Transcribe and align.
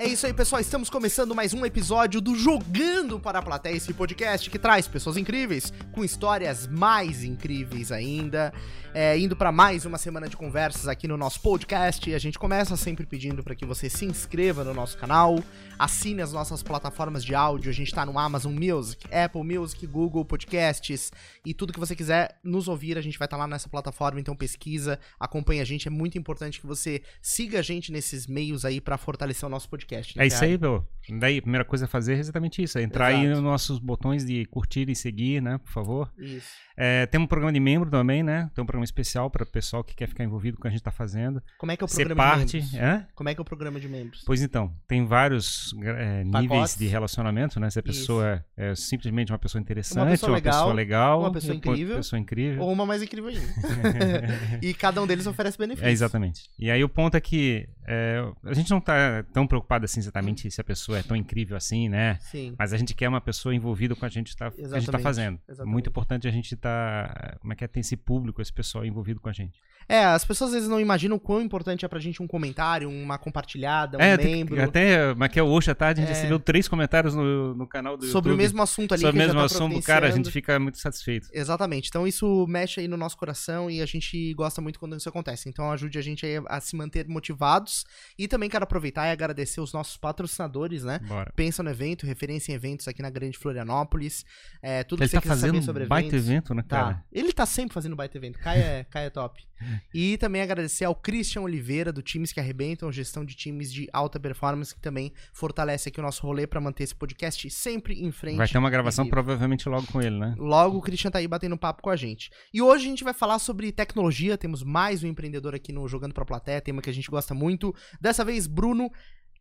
É 0.00 0.08
isso 0.08 0.24
aí, 0.24 0.32
pessoal. 0.32 0.62
Estamos 0.62 0.88
começando 0.88 1.34
mais 1.34 1.52
um 1.52 1.62
episódio 1.66 2.22
do 2.22 2.34
Jogando 2.34 3.20
para 3.20 3.38
a 3.38 3.42
Plateia, 3.42 3.76
esse 3.76 3.92
podcast 3.92 4.48
que 4.48 4.58
traz 4.58 4.88
pessoas 4.88 5.18
incríveis 5.18 5.74
com 5.92 6.02
histórias 6.02 6.66
mais 6.66 7.22
incríveis 7.22 7.92
ainda. 7.92 8.50
É, 8.94 9.16
indo 9.18 9.36
para 9.36 9.52
mais 9.52 9.84
uma 9.84 9.98
semana 9.98 10.26
de 10.26 10.38
conversas 10.38 10.88
aqui 10.88 11.06
no 11.06 11.18
nosso 11.18 11.42
podcast. 11.42 12.14
A 12.14 12.18
gente 12.18 12.38
começa 12.38 12.78
sempre 12.78 13.04
pedindo 13.04 13.42
para 13.44 13.54
que 13.54 13.66
você 13.66 13.90
se 13.90 14.06
inscreva 14.06 14.64
no 14.64 14.72
nosso 14.72 14.96
canal, 14.96 15.38
assine 15.78 16.22
as 16.22 16.32
nossas 16.32 16.62
plataformas 16.62 17.22
de 17.22 17.34
áudio. 17.34 17.68
A 17.68 17.74
gente 17.74 17.94
tá 17.94 18.06
no 18.06 18.18
Amazon 18.18 18.54
Music, 18.54 19.06
Apple 19.14 19.44
Music, 19.44 19.86
Google 19.86 20.24
Podcasts 20.24 21.12
e 21.44 21.52
tudo 21.52 21.74
que 21.74 21.78
você 21.78 21.94
quiser 21.94 22.40
nos 22.42 22.68
ouvir, 22.68 22.96
a 22.96 23.02
gente 23.02 23.18
vai 23.18 23.26
estar 23.26 23.36
tá 23.36 23.42
lá 23.42 23.46
nessa 23.46 23.68
plataforma. 23.68 24.18
Então 24.18 24.34
pesquisa, 24.34 24.98
acompanha 25.20 25.60
a 25.60 25.66
gente. 25.66 25.86
É 25.86 25.90
muito 25.90 26.16
importante 26.16 26.58
que 26.58 26.66
você 26.66 27.02
siga 27.20 27.58
a 27.58 27.62
gente 27.62 27.92
nesses 27.92 28.26
meios 28.26 28.64
aí 28.64 28.80
para 28.80 28.96
fortalecer 28.96 29.46
o 29.46 29.50
nosso 29.50 29.68
podcast. 29.68 29.89
Né, 29.96 30.24
é 30.24 30.26
isso 30.26 30.44
aí, 30.44 30.58
meu. 30.58 30.86
Daí 31.18 31.38
a 31.38 31.42
primeira 31.42 31.64
coisa 31.64 31.86
a 31.86 31.88
fazer 31.88 32.14
é 32.14 32.18
exatamente 32.18 32.62
isso: 32.62 32.78
é 32.78 32.82
entrar 32.82 33.10
Exato. 33.10 33.24
aí 33.24 33.30
nos 33.30 33.40
nossos 33.40 33.78
botões 33.78 34.24
de 34.24 34.44
curtir 34.46 34.88
e 34.88 34.94
seguir, 34.94 35.42
né? 35.42 35.58
Por 35.58 35.72
favor. 35.72 36.12
Isso. 36.18 36.48
É, 36.76 37.04
tem 37.06 37.20
um 37.20 37.26
programa 37.26 37.52
de 37.52 37.60
membro 37.60 37.90
também, 37.90 38.22
né? 38.22 38.50
Tem 38.54 38.62
um 38.62 38.66
programa 38.66 38.84
especial 38.84 39.30
para 39.30 39.42
o 39.42 39.46
pessoal 39.46 39.84
que 39.84 39.94
quer 39.94 40.08
ficar 40.08 40.24
envolvido 40.24 40.56
com 40.56 40.60
o 40.60 40.62
que 40.62 40.68
a 40.68 40.70
gente 40.70 40.80
está 40.80 40.90
fazendo. 40.90 41.42
Como 41.58 41.72
é 41.72 41.76
que 41.76 41.84
é 41.84 41.86
o 41.86 41.88
programa 41.88 42.22
Ser 42.22 42.30
parte, 42.30 42.60
de 42.60 42.72
membros? 42.72 42.74
É? 42.74 43.06
Como 43.14 43.28
é 43.28 43.34
que 43.34 43.40
é 43.40 43.42
o 43.42 43.44
programa 43.44 43.80
de 43.80 43.88
membros? 43.88 44.22
Pois 44.24 44.40
então, 44.40 44.74
tem 44.86 45.04
vários 45.04 45.74
é, 45.82 46.24
níveis 46.24 46.76
de 46.76 46.86
relacionamento, 46.86 47.58
né? 47.58 47.68
Se 47.70 47.78
a 47.78 47.82
pessoa 47.82 48.44
é, 48.56 48.70
é 48.70 48.74
simplesmente 48.74 49.32
uma 49.32 49.38
pessoa 49.38 49.60
interessante, 49.60 49.98
uma 49.98 50.10
pessoa, 50.10 50.30
uma 50.30 50.36
legal, 50.36 50.52
pessoa 50.52 50.74
legal, 50.74 51.20
uma 51.20 51.32
pessoa 51.32 51.54
incrível, 51.54 51.96
pessoa 51.96 52.20
incrível, 52.20 52.62
ou 52.62 52.72
uma 52.72 52.86
mais 52.86 53.02
incrível 53.02 53.28
ainda. 53.28 53.46
e 54.62 54.72
cada 54.72 55.02
um 55.02 55.06
deles 55.06 55.26
oferece 55.26 55.58
benefícios. 55.58 55.88
É, 55.88 55.92
exatamente. 55.92 56.48
E 56.58 56.70
aí 56.70 56.82
o 56.82 56.88
ponto 56.88 57.16
é 57.16 57.20
que 57.20 57.68
é, 57.86 58.22
a 58.44 58.54
gente 58.54 58.70
não 58.70 58.78
está 58.78 59.22
tão 59.32 59.46
preocupado 59.46 59.79
assim 59.84 60.00
exatamente 60.00 60.50
se 60.50 60.60
a 60.60 60.64
pessoa 60.64 60.98
é 60.98 61.02
tão 61.02 61.16
incrível 61.16 61.56
assim, 61.56 61.88
né? 61.88 62.18
Sim. 62.20 62.54
Mas 62.58 62.72
a 62.72 62.76
gente 62.76 62.94
quer 62.94 63.08
uma 63.08 63.20
pessoa 63.20 63.54
envolvida 63.54 63.94
com 63.94 64.04
a 64.04 64.08
gente 64.08 64.36
tá, 64.36 64.50
que 64.50 64.62
a 64.62 64.68
gente 64.68 64.88
está 64.88 64.98
fazendo. 64.98 65.38
Exatamente. 65.48 65.72
Muito 65.72 65.90
importante 65.90 66.28
a 66.28 66.30
gente 66.30 66.54
estar 66.54 67.12
tá, 67.12 67.36
como 67.40 67.52
é 67.52 67.56
que 67.56 67.64
é, 67.64 67.68
tem 67.68 67.80
esse 67.80 67.96
público, 67.96 68.40
esse 68.40 68.52
pessoal 68.52 68.84
envolvido 68.84 69.20
com 69.20 69.28
a 69.28 69.32
gente. 69.32 69.60
É, 69.88 70.04
as 70.04 70.24
pessoas 70.24 70.50
às 70.50 70.54
vezes 70.54 70.68
não 70.68 70.80
imaginam 70.80 71.16
o 71.16 71.20
quão 71.20 71.42
importante 71.42 71.84
é 71.84 71.88
pra 71.88 71.98
gente 71.98 72.22
um 72.22 72.26
comentário, 72.26 72.88
uma 72.88 73.18
compartilhada, 73.18 73.98
um 73.98 74.00
é, 74.00 74.16
membro. 74.16 74.54
Tem, 74.54 74.64
até, 74.64 75.14
mas 75.14 75.32
que 75.32 75.38
é 75.40 75.42
hoje 75.42 75.70
à 75.70 75.74
tarde, 75.74 76.00
a 76.00 76.04
gente 76.04 76.12
é. 76.12 76.16
recebeu 76.16 76.38
três 76.38 76.68
comentários 76.68 77.14
no, 77.14 77.54
no 77.54 77.66
canal 77.66 77.96
do 77.96 78.06
Sobre 78.06 78.30
YouTube, 78.30 78.34
o 78.34 78.36
mesmo 78.36 78.62
assunto 78.62 78.94
ali. 78.94 79.02
Sobre 79.02 79.16
o 79.16 79.18
mesmo 79.18 79.40
tá 79.40 79.46
assunto, 79.46 79.82
cara, 79.82 80.06
a 80.06 80.10
gente 80.10 80.30
fica 80.30 80.58
muito 80.60 80.78
satisfeito. 80.78 81.28
Exatamente. 81.32 81.88
Então 81.88 82.06
isso 82.06 82.46
mexe 82.46 82.80
aí 82.80 82.86
no 82.86 82.96
nosso 82.96 83.16
coração 83.16 83.68
e 83.68 83.82
a 83.82 83.86
gente 83.86 84.32
gosta 84.34 84.60
muito 84.60 84.78
quando 84.78 84.96
isso 84.96 85.08
acontece. 85.08 85.48
Então 85.48 85.72
ajude 85.72 85.98
a 85.98 86.02
gente 86.02 86.24
a 86.46 86.60
se 86.60 86.76
manter 86.76 87.08
motivados. 87.08 87.84
E 88.18 88.28
também 88.28 88.48
quero 88.48 88.62
aproveitar 88.62 89.08
e 89.08 89.10
agradecer 89.10 89.60
os 89.60 89.69
nossos 89.72 89.96
patrocinadores, 89.96 90.84
né? 90.84 90.98
Bora. 91.00 91.32
Pensa 91.34 91.62
no 91.62 91.70
evento, 91.70 92.06
referência 92.06 92.52
em 92.52 92.54
eventos 92.54 92.88
aqui 92.88 93.02
na 93.02 93.10
Grande 93.10 93.38
Florianópolis. 93.38 94.24
É, 94.62 94.84
tudo 94.84 95.02
Ele 95.02 95.08
que 95.08 95.10
você 95.10 95.16
tá 95.16 95.22
quiser 95.22 95.46
saber 95.46 95.62
sobre 95.62 95.82
eventos. 95.84 95.88
baita 95.88 96.16
evento, 96.16 96.54
né, 96.54 96.64
cara? 96.66 96.94
Tá. 96.94 97.04
Ele 97.12 97.32
tá 97.32 97.46
sempre 97.46 97.74
fazendo 97.74 97.96
baita 97.96 98.16
evento. 98.16 98.38
Caia, 98.38 98.62
é, 98.62 98.84
Caia 98.84 99.06
é 99.06 99.10
top. 99.10 99.42
E 99.92 100.16
também 100.18 100.40
agradecer 100.40 100.84
ao 100.84 100.94
Christian 100.94 101.42
Oliveira, 101.42 101.92
do 101.92 102.02
Times 102.02 102.32
que 102.32 102.40
Arrebentam, 102.40 102.90
gestão 102.90 103.24
de 103.24 103.34
times 103.34 103.72
de 103.72 103.88
alta 103.92 104.18
performance, 104.18 104.74
que 104.74 104.80
também 104.80 105.12
fortalece 105.32 105.88
aqui 105.88 106.00
o 106.00 106.02
nosso 106.02 106.22
rolê 106.26 106.46
para 106.46 106.60
manter 106.60 106.84
esse 106.84 106.94
podcast 106.94 107.50
sempre 107.50 108.02
em 108.02 108.10
frente. 108.10 108.36
Vai 108.36 108.48
ter 108.48 108.58
uma 108.58 108.70
gravação 108.70 109.06
provavelmente 109.06 109.68
logo 109.68 109.86
com 109.88 110.00
ele, 110.00 110.18
né? 110.18 110.34
Logo 110.38 110.78
o 110.78 110.80
Christian 110.80 111.10
tá 111.10 111.18
aí 111.18 111.28
batendo 111.28 111.56
papo 111.58 111.82
com 111.82 111.90
a 111.90 111.96
gente. 111.96 112.30
E 112.52 112.62
hoje 112.62 112.86
a 112.86 112.88
gente 112.88 113.04
vai 113.04 113.12
falar 113.12 113.38
sobre 113.38 113.72
tecnologia, 113.72 114.38
temos 114.38 114.62
mais 114.62 115.02
um 115.02 115.06
empreendedor 115.06 115.54
aqui 115.54 115.72
no 115.72 115.86
Jogando 115.88 116.14
Pra 116.14 116.24
Plateia, 116.24 116.60
tema 116.60 116.80
que 116.80 116.90
a 116.90 116.94
gente 116.94 117.10
gosta 117.10 117.34
muito. 117.34 117.74
Dessa 118.00 118.24
vez, 118.24 118.46
Bruno 118.46 118.90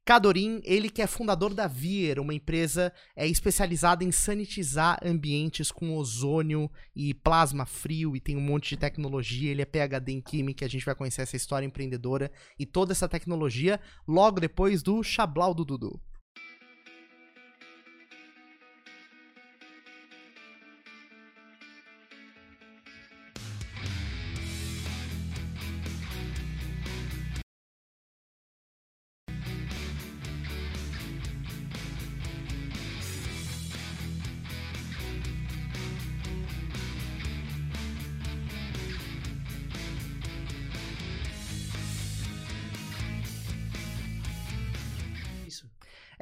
Cadorim, 0.10 0.60
ele 0.64 0.90
que 0.90 1.04
é 1.04 1.06
fundador 1.06 1.54
da 1.54 1.68
Vier, 1.68 2.20
uma 2.20 2.34
empresa 2.34 2.92
é, 3.16 3.28
especializada 3.28 4.04
em 4.04 4.12
sanitizar 4.12 4.98
ambientes 5.06 5.72
com 5.72 5.96
ozônio 5.96 6.68
e 6.96 7.14
plasma 7.14 7.64
frio 7.64 8.16
e 8.16 8.20
tem 8.20 8.36
um 8.36 8.42
monte 8.42 8.70
de 8.70 8.78
tecnologia. 8.78 9.52
Ele 9.52 9.62
é 9.62 9.66
PhD 9.66 10.14
em 10.14 10.20
Química, 10.20 10.66
a 10.66 10.68
gente 10.68 10.84
vai 10.84 10.96
conhecer 10.96 11.22
essa 11.22 11.36
história 11.36 11.64
empreendedora 11.64 12.32
e 12.58 12.66
toda 12.66 12.92
essa 12.92 13.08
tecnologia 13.08 13.80
logo 14.08 14.40
depois 14.40 14.82
do 14.82 15.04
Chablau 15.04 15.54
do 15.54 15.64
Dudu. 15.64 16.02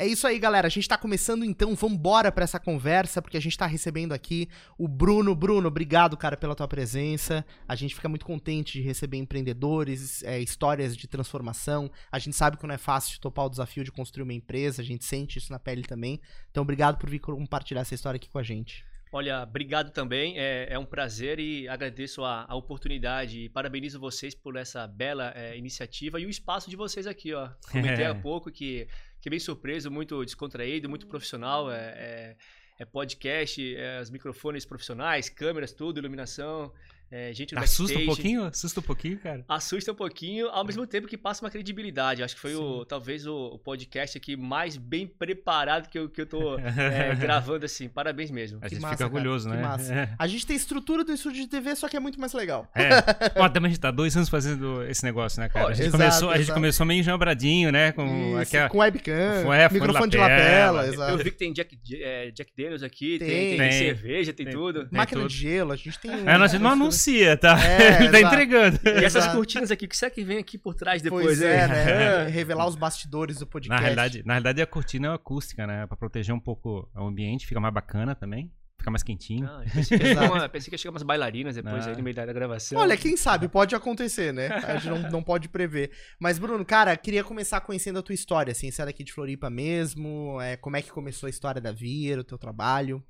É 0.08 0.10
isso 0.10 0.26
aí, 0.26 0.40
galera. 0.40 0.68
A 0.68 0.70
gente 0.70 0.88
tá 0.88 0.98
começando 0.98 1.44
então, 1.44 1.76
vambora 1.76 2.32
pra 2.32 2.46
essa 2.46 2.58
conversa, 2.58 3.22
porque 3.22 3.36
a 3.36 3.42
gente 3.42 3.58
tá 3.58 3.66
recebendo 3.66 4.14
aqui 4.14 4.48
o 4.78 4.88
Bruno. 4.88 5.36
Bruno, 5.36 5.68
obrigado, 5.68 6.16
cara, 6.16 6.38
pela 6.38 6.56
tua 6.56 6.66
presença. 6.66 7.46
A 7.68 7.76
gente 7.76 7.94
fica 7.94 8.08
muito 8.08 8.26
contente 8.26 8.80
de 8.80 8.82
receber 8.82 9.18
empreendedores, 9.18 10.24
é, 10.24 10.40
histórias 10.40 10.96
de 10.96 11.10
transformação. 11.10 11.92
A 12.10 12.20
gente 12.20 12.38
sabe 12.38 12.56
que 12.56 12.66
não 12.66 12.74
é 12.74 12.78
fácil 12.78 13.20
topar 13.20 13.48
o 13.48 13.50
desafio 13.50 13.84
de 13.84 13.92
construir 13.92 14.24
uma 14.24 14.32
empresa, 14.32 14.82
a 14.82 14.86
gente 14.86 15.04
sente 15.04 15.40
isso 15.40 15.52
na 15.52 15.60
pele 15.60 15.82
também. 15.84 16.22
Então, 16.50 16.64
obrigado 16.64 16.98
por 16.98 17.10
vir 17.10 17.20
compartilhar 17.20 17.82
essa 17.82 17.94
história 17.94 18.16
aqui 18.16 18.30
com 18.30 18.40
a 18.40 18.44
gente. 18.44 18.86
Olha, 19.12 19.44
obrigado 19.44 19.92
também. 19.92 20.38
É, 20.38 20.68
é 20.70 20.80
um 20.80 20.86
prazer 20.86 21.40
e 21.40 21.68
agradeço 21.68 22.24
a, 22.24 22.46
a, 22.48 22.56
oportunidade 22.56 23.40
e 23.40 23.50
parabenizo 23.50 24.00
vocês 24.00 24.36
por 24.36 24.56
essa 24.56 24.86
bela 24.86 25.32
é, 25.36 25.58
iniciativa 25.58 26.20
e 26.20 26.26
o 26.26 26.30
espaço 26.30 26.70
de 26.70 26.76
vocês 26.76 27.08
aqui, 27.08 27.34
ó. 27.34 27.50
Comentei 27.72 28.06
há 28.06 28.16
pouco 28.16 28.52
que 28.52 28.88
fiquei 29.18 29.30
bem 29.30 29.40
surpreso, 29.40 29.92
muito 29.92 30.24
descontraído, 30.24 30.90
muito 30.90 31.08
profissional. 31.08 31.72
É, 31.72 31.76
é, 31.78 32.38
é 32.80 32.86
podcast, 32.86 33.76
é, 33.76 34.02
os 34.02 34.10
microfones 34.10 34.66
profissionais, 34.66 35.30
câmeras, 35.30 35.74
tudo, 35.74 36.00
iluminação. 36.00 36.72
É, 37.10 37.34
gente 37.34 37.56
no 37.56 37.62
Assusta 37.62 37.94
backstage. 37.94 38.04
um 38.04 38.06
pouquinho? 38.06 38.44
Assusta 38.44 38.80
um 38.80 38.84
pouquinho, 38.84 39.18
cara? 39.20 39.46
Assusta 39.48 39.92
um 39.92 39.96
pouquinho, 39.96 40.50
ao 40.50 40.66
mesmo 40.66 40.86
tempo 40.86 41.08
que 41.08 41.18
passa 41.18 41.44
uma 41.44 41.50
credibilidade. 41.50 42.22
Acho 42.22 42.36
que 42.36 42.42
foi 42.42 42.56
o, 42.56 42.84
talvez 42.84 43.26
o, 43.26 43.34
o, 43.34 43.60
podcast 43.60 44.18
aqui 44.18 44.36
mais 44.36 44.76
bem 44.76 45.08
preparado 45.08 45.88
que 45.90 45.98
eu, 45.98 46.10
que 46.10 46.22
eu 46.22 46.26
tô 46.26 46.60
é, 46.60 47.16
gravando, 47.20 47.66
assim. 47.66 47.88
Parabéns 47.88 48.30
mesmo. 48.30 48.60
A 48.62 48.68
gente 48.68 48.82
massa, 48.82 48.96
fica 48.96 49.06
orgulhoso, 49.06 49.48
cara, 49.48 49.62
né? 49.62 49.68
massa. 49.68 49.94
É. 49.94 50.10
A 50.20 50.28
gente 50.28 50.46
tem 50.46 50.56
estrutura 50.56 51.04
do 51.04 51.12
estúdio 51.14 51.42
de 51.42 51.48
TV, 51.48 51.76
só 51.76 51.88
que 51.88 51.96
é 51.96 52.00
muito 52.00 52.20
mais 52.20 52.34
legal. 52.34 52.70
É. 52.76 52.90
Ó, 53.36 53.48
também 53.48 53.70
a 53.70 53.74
gente 53.74 53.80
tá 53.80 53.92
dois 53.92 54.16
anos 54.16 54.30
fazendo 54.30 54.84
esse 54.84 55.04
negócio, 55.04 55.40
né, 55.40 55.48
cara? 55.48 55.68
a, 55.68 55.74
gente 55.74 55.88
exato, 55.88 56.04
começou, 56.04 56.30
a 56.30 56.38
gente 56.38 56.52
começou 56.52 56.86
meio 56.86 57.04
jambradinho, 57.04 57.72
né? 57.72 57.92
Com, 57.92 58.06
Isso, 58.06 58.38
aquela... 58.40 58.70
com 58.70 58.80
webcam, 58.80 59.54
é, 59.54 59.70
microfone 59.70 60.12
de 60.12 60.18
lapela, 60.18 60.72
lapela 60.72 60.88
exato. 60.88 61.12
Eu 61.12 61.18
vi 61.18 61.32
que 61.32 61.38
tem 61.38 61.54
Jack, 61.54 61.78
é, 61.94 62.32
Jack 62.32 62.52
Daniels 62.58 62.84
aqui, 62.84 63.20
tem, 63.20 63.28
tem, 63.28 63.58
tem, 63.58 63.72
cerveja, 63.72 64.34
tem, 64.34 64.46
tem 64.46 64.56
tudo. 64.56 64.88
Máquina 64.92 65.26
de 65.28 65.36
gelo, 65.36 65.72
a 65.72 65.76
gente 65.76 66.00
tem... 66.00 66.12
É, 66.12 66.48
gente 66.48 66.62
não 66.62 66.92
anuncia, 66.98 67.38
tá? 67.38 67.58
É, 67.64 67.78
É, 67.78 68.02
ele 68.04 68.12
tá 68.12 68.22
entregando. 68.22 68.80
E 68.84 69.06
essas 69.06 69.28
cortinas 69.28 69.72
aqui, 69.72 69.86
o 69.86 69.88
que 69.88 69.96
será 69.96 70.10
que 70.10 70.24
vem 70.24 70.38
aqui 70.38 70.58
por 70.58 70.74
trás 70.74 71.02
depois? 71.02 71.26
Pois 71.26 71.42
é, 71.42 71.68
né? 71.68 72.28
Revelar 72.30 72.68
os 72.68 72.76
bastidores 72.76 73.38
do 73.38 73.48
podcast. 73.48 73.82
Na 73.82 73.88
realidade, 73.88 74.24
na 74.26 74.34
realidade 74.34 74.62
a 74.62 74.68
cortina 74.68 75.08
é 75.10 75.14
acústica, 75.14 75.68
né? 75.68 75.86
Pra 75.88 75.96
proteger 75.96 76.34
um 76.34 76.40
pouco 76.40 76.90
o 76.96 77.08
ambiente, 77.08 77.46
fica 77.46 77.60
mais 77.60 77.74
bacana 77.74 78.16
também. 78.16 78.52
Fica 78.80 78.92
mais 78.92 79.02
quentinho. 79.02 79.48
Ah, 79.48 79.64
pensei, 79.74 79.98
que 79.98 80.06
uma, 80.14 80.48
pensei 80.48 80.70
que 80.70 80.76
ia 80.76 80.78
chegar 80.78 80.92
umas 80.92 81.04
bailarinas 81.04 81.56
depois 81.56 81.86
ah. 81.88 81.90
aí 81.90 81.98
no 81.98 82.04
meio 82.04 82.16
da 82.16 82.26
gravação. 82.26 82.80
Olha, 82.80 82.96
quem 82.96 83.18
sabe, 83.18 83.48
pode 83.48 83.76
acontecer, 83.76 84.32
né? 84.32 84.48
A 84.50 84.78
gente 84.78 84.88
não, 84.88 85.12
não 85.12 85.24
pode 85.24 85.50
prever. 85.50 85.92
Mas, 86.20 86.38
Bruno, 86.38 86.64
cara, 86.64 86.96
queria 86.96 87.24
começar 87.24 87.60
conhecendo 87.62 87.98
a 87.98 88.04
tua 88.04 88.14
história, 88.14 88.52
assim. 88.52 88.70
Você 88.70 88.82
é 88.82 88.86
daqui 88.86 89.04
de 89.04 89.12
Floripa 89.12 89.50
mesmo? 89.50 90.40
É, 90.40 90.56
como 90.58 90.78
é 90.78 90.82
que 90.82 90.92
começou 90.92 91.26
a 91.26 91.30
história 91.30 91.60
da 91.60 91.72
Vira, 91.72 92.22
o 92.22 92.24
teu 92.24 92.38
trabalho? 92.38 93.04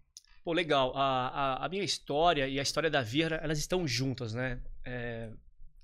Pô, 0.47 0.53
legal. 0.53 0.93
A, 0.95 1.27
a, 1.27 1.65
a, 1.65 1.67
minha 1.67 1.83
história 1.83 2.47
e 2.47 2.57
a 2.57 2.63
história 2.63 2.89
da 2.89 3.01
Vira, 3.01 3.35
elas 3.43 3.59
estão 3.59 3.85
juntas, 3.85 4.33
né? 4.33 4.61
É, 4.85 5.29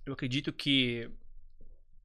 eu 0.06 0.14
acredito 0.14 0.54
que 0.54 1.12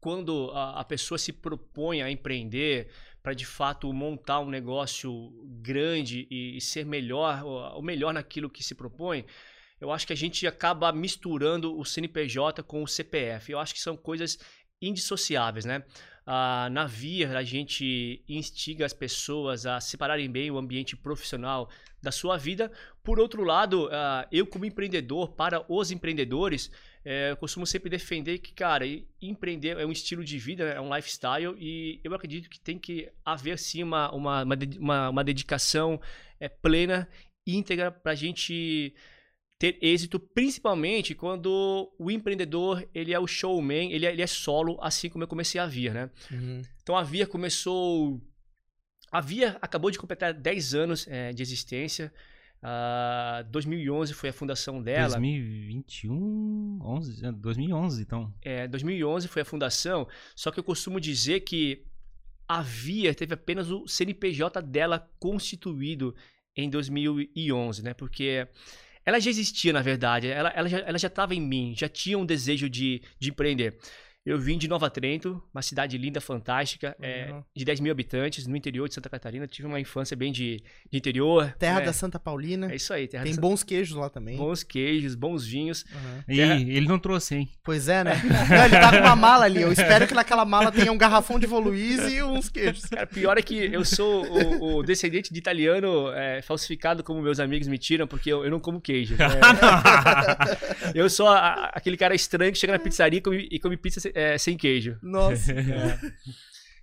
quando 0.01 0.51
a, 0.51 0.81
a, 0.81 0.85
pessoa 0.85 1.19
se 1.19 1.33
propõe 1.33 2.03
a 2.03 2.11
empreender 2.11 2.91
para 3.23 3.33
de 3.33 3.47
fato 3.47 3.93
montar 3.93 4.41
um 4.41 4.51
negócio 4.51 5.31
grande 5.63 6.27
e, 6.29 6.57
e 6.57 6.61
ser 6.61 6.85
melhor, 6.85 7.45
ou 7.45 7.81
melhor 7.81 8.13
naquilo 8.13 8.51
que 8.51 8.65
se 8.65 8.75
propõe, 8.75 9.25
eu 9.81 9.93
acho 9.93 10.05
que 10.05 10.13
a 10.13 10.17
gente 10.17 10.45
acaba 10.45 10.91
misturando 10.91 11.79
o 11.79 11.85
CNPJ 11.85 12.65
com 12.65 12.83
o 12.83 12.89
CPF. 12.89 13.53
Eu 13.53 13.61
acho 13.61 13.73
que 13.73 13.81
são 13.81 13.97
coisas 13.97 14.37
indissociáveis, 14.83 15.65
né? 15.65 15.85
Uh, 16.29 16.69
na 16.71 16.85
Via, 16.85 17.39
a 17.39 17.43
gente 17.43 18.23
instiga 18.29 18.85
as 18.85 18.93
pessoas 18.93 19.65
a 19.65 19.81
separarem 19.81 20.31
bem 20.31 20.51
o 20.51 20.59
ambiente 20.59 20.95
profissional 20.95 21.71
da 22.03 22.13
sua 22.13 22.37
vida. 22.37 22.71
Por 23.03 23.19
outro 23.19 23.43
lado, 23.43 23.87
uh, 23.87 24.29
eu, 24.31 24.47
como 24.47 24.67
empreendedor, 24.67 25.31
para 25.31 25.65
os 25.73 25.91
empreendedores, 25.91 26.71
é, 27.03 27.31
eu 27.31 27.37
costumo 27.39 27.67
sempre 27.67 27.89
defender 27.89 28.41
que, 28.41 28.53
cara, 28.53 28.85
empreender 29.23 29.79
é 29.79 29.87
um 29.87 29.91
estilo 29.91 30.23
de 30.23 30.39
vida, 30.39 30.65
é 30.65 30.79
um 30.79 30.95
lifestyle, 30.95 31.57
e 31.59 31.99
eu 32.05 32.13
acredito 32.13 32.51
que 32.51 32.61
tem 32.61 32.79
que 32.79 33.11
haver, 33.25 33.59
sim, 33.59 33.83
uma, 33.83 34.13
uma, 34.13 34.45
uma, 34.79 35.09
uma 35.09 35.25
dedicação 35.25 35.99
é, 36.39 36.47
plena, 36.47 37.09
íntegra, 37.47 37.91
para 37.91 38.13
a 38.13 38.15
gente 38.15 38.95
ter 39.59 39.77
êxito, 39.83 40.21
principalmente 40.21 41.15
quando 41.15 41.93
o 41.99 42.11
empreendedor 42.11 42.89
ele 42.95 43.13
é 43.13 43.19
o 43.19 43.27
showman, 43.27 43.93
ele 43.93 44.07
é, 44.07 44.13
ele 44.13 44.23
é 44.23 44.27
solo, 44.27 44.79
assim 44.81 45.09
como 45.09 45.25
eu 45.25 45.29
comecei 45.29 45.61
a 45.61 45.67
Via, 45.67 45.93
né? 45.93 46.11
Uhum. 46.31 46.63
Então 46.83 46.97
a 46.97 47.03
Via 47.03 47.27
começou. 47.27 48.21
A 49.11 49.21
Via 49.21 49.59
acabou 49.61 49.91
de 49.91 49.99
completar 49.99 50.33
10 50.33 50.75
anos 50.75 51.09
é, 51.09 51.33
de 51.33 51.43
existência. 51.43 52.13
Uh, 52.61 53.45
2011 53.51 54.15
foi 54.15 54.29
a 54.31 54.33
fundação 54.33 54.83
dela. 54.83 55.11
2021, 55.11 56.81
11, 56.83 57.33
2011 57.33 58.03
então. 58.03 58.35
É, 58.43 58.69
2011 58.69 59.27
foi 59.27 59.43
a 59.43 59.45
fundação. 59.45 60.07
Só 60.37 60.51
que 60.51 60.61
eu 60.61 60.65
costumo 60.65 61.01
dizer 61.01 61.41
que 61.41 61.85
a 62.47 62.63
Via 62.63 63.15
teve 63.15 63.35
apenas 63.35 63.71
o 63.71 63.87
CNPJ 63.89 64.63
dela 64.63 65.09
constituído 65.19 66.15
em 66.57 66.69
2011, 66.69 67.83
né? 67.83 67.95
Porque 67.95 68.49
ela 69.09 69.19
já 69.19 69.31
existia, 69.31 69.73
na 69.73 69.81
verdade. 69.81 70.29
Ela, 70.29 70.51
ela 70.51 70.99
já 70.99 71.09
estava 71.09 71.35
em 71.35 71.41
mim, 71.41 71.73
já 71.75 71.89
tinha 71.89 72.19
um 72.19 72.27
desejo 72.27 72.69
de, 72.69 73.01
de 73.19 73.31
empreender. 73.31 73.79
Eu 74.29 74.39
vim 74.39 74.59
de 74.59 74.69
Nova 74.69 74.91
Trento, 74.91 75.43
uma 75.55 75.63
cidade 75.63 75.97
linda, 75.97 76.21
fantástica, 76.21 76.95
uhum. 77.01 77.07
é, 77.07 77.43
de 77.57 77.65
10 77.65 77.81
mil 77.81 77.91
habitantes, 77.91 78.47
no 78.47 78.55
interior 78.55 78.87
de 78.87 78.95
Santa 78.95 79.09
Catarina. 79.09 79.47
Tive 79.47 79.67
uma 79.67 79.81
infância 79.81 80.15
bem 80.15 80.31
de, 80.31 80.63
de 80.91 80.99
interior. 80.99 81.55
Terra 81.59 81.79
né? 81.81 81.87
da 81.87 81.95
Santa 81.95 82.19
Paulina. 82.19 82.71
É 82.71 82.77
isso 82.77 82.93
aí. 82.93 83.09
Tem 83.09 83.35
bons 83.37 83.63
queijos 83.63 83.97
lá 83.97 84.11
também. 84.11 84.37
Bons 84.37 84.63
queijos, 84.63 85.15
bons 85.15 85.47
vinhos. 85.47 85.83
Uhum. 85.91 86.23
Terra... 86.37 86.57
E 86.57 86.77
ele 86.77 86.87
não 86.87 86.99
trouxe, 86.99 87.37
hein? 87.37 87.49
Pois 87.65 87.89
é, 87.89 88.05
né? 88.05 88.21
não, 88.51 88.65
ele 88.67 88.79
tá 88.79 88.91
com 88.91 88.99
uma 88.99 89.17
mala 89.17 89.47
ali. 89.47 89.63
Eu 89.63 89.73
espero 89.73 90.07
que 90.07 90.13
naquela 90.13 90.45
mala 90.45 90.71
tenha 90.71 90.93
um 90.93 90.99
garrafão 90.99 91.39
de 91.39 91.47
Voluíse 91.47 92.17
e 92.17 92.23
uns 92.23 92.51
queijos. 92.51 92.85
Cara, 92.85 93.07
pior 93.07 93.39
é 93.39 93.41
que 93.41 93.55
eu 93.55 93.83
sou 93.83 94.27
o, 94.27 94.77
o 94.77 94.83
descendente 94.83 95.33
de 95.33 95.39
italiano 95.39 96.13
é, 96.13 96.43
falsificado, 96.43 97.03
como 97.03 97.23
meus 97.23 97.41
amigos 97.41 97.67
me 97.67 97.79
tiram, 97.79 98.07
porque 98.07 98.31
eu, 98.31 98.45
eu 98.45 98.51
não 98.51 98.61
como 98.61 98.79
queijo. 98.79 99.15
É, 99.15 100.91
eu 100.95 101.09
sou 101.09 101.29
a, 101.29 101.71
aquele 101.73 101.97
cara 101.97 102.15
estranho 102.15 102.53
que 102.53 102.59
chega 102.59 102.75
na 102.75 102.79
pizzaria 102.79 103.19
e 103.19 103.23
come, 103.23 103.49
e 103.51 103.59
come 103.59 103.75
pizza 103.79 103.99
é, 104.19 104.37
sem 104.37 104.57
queijo. 104.57 104.99
Nossa. 105.03 105.53
É. 105.69 105.99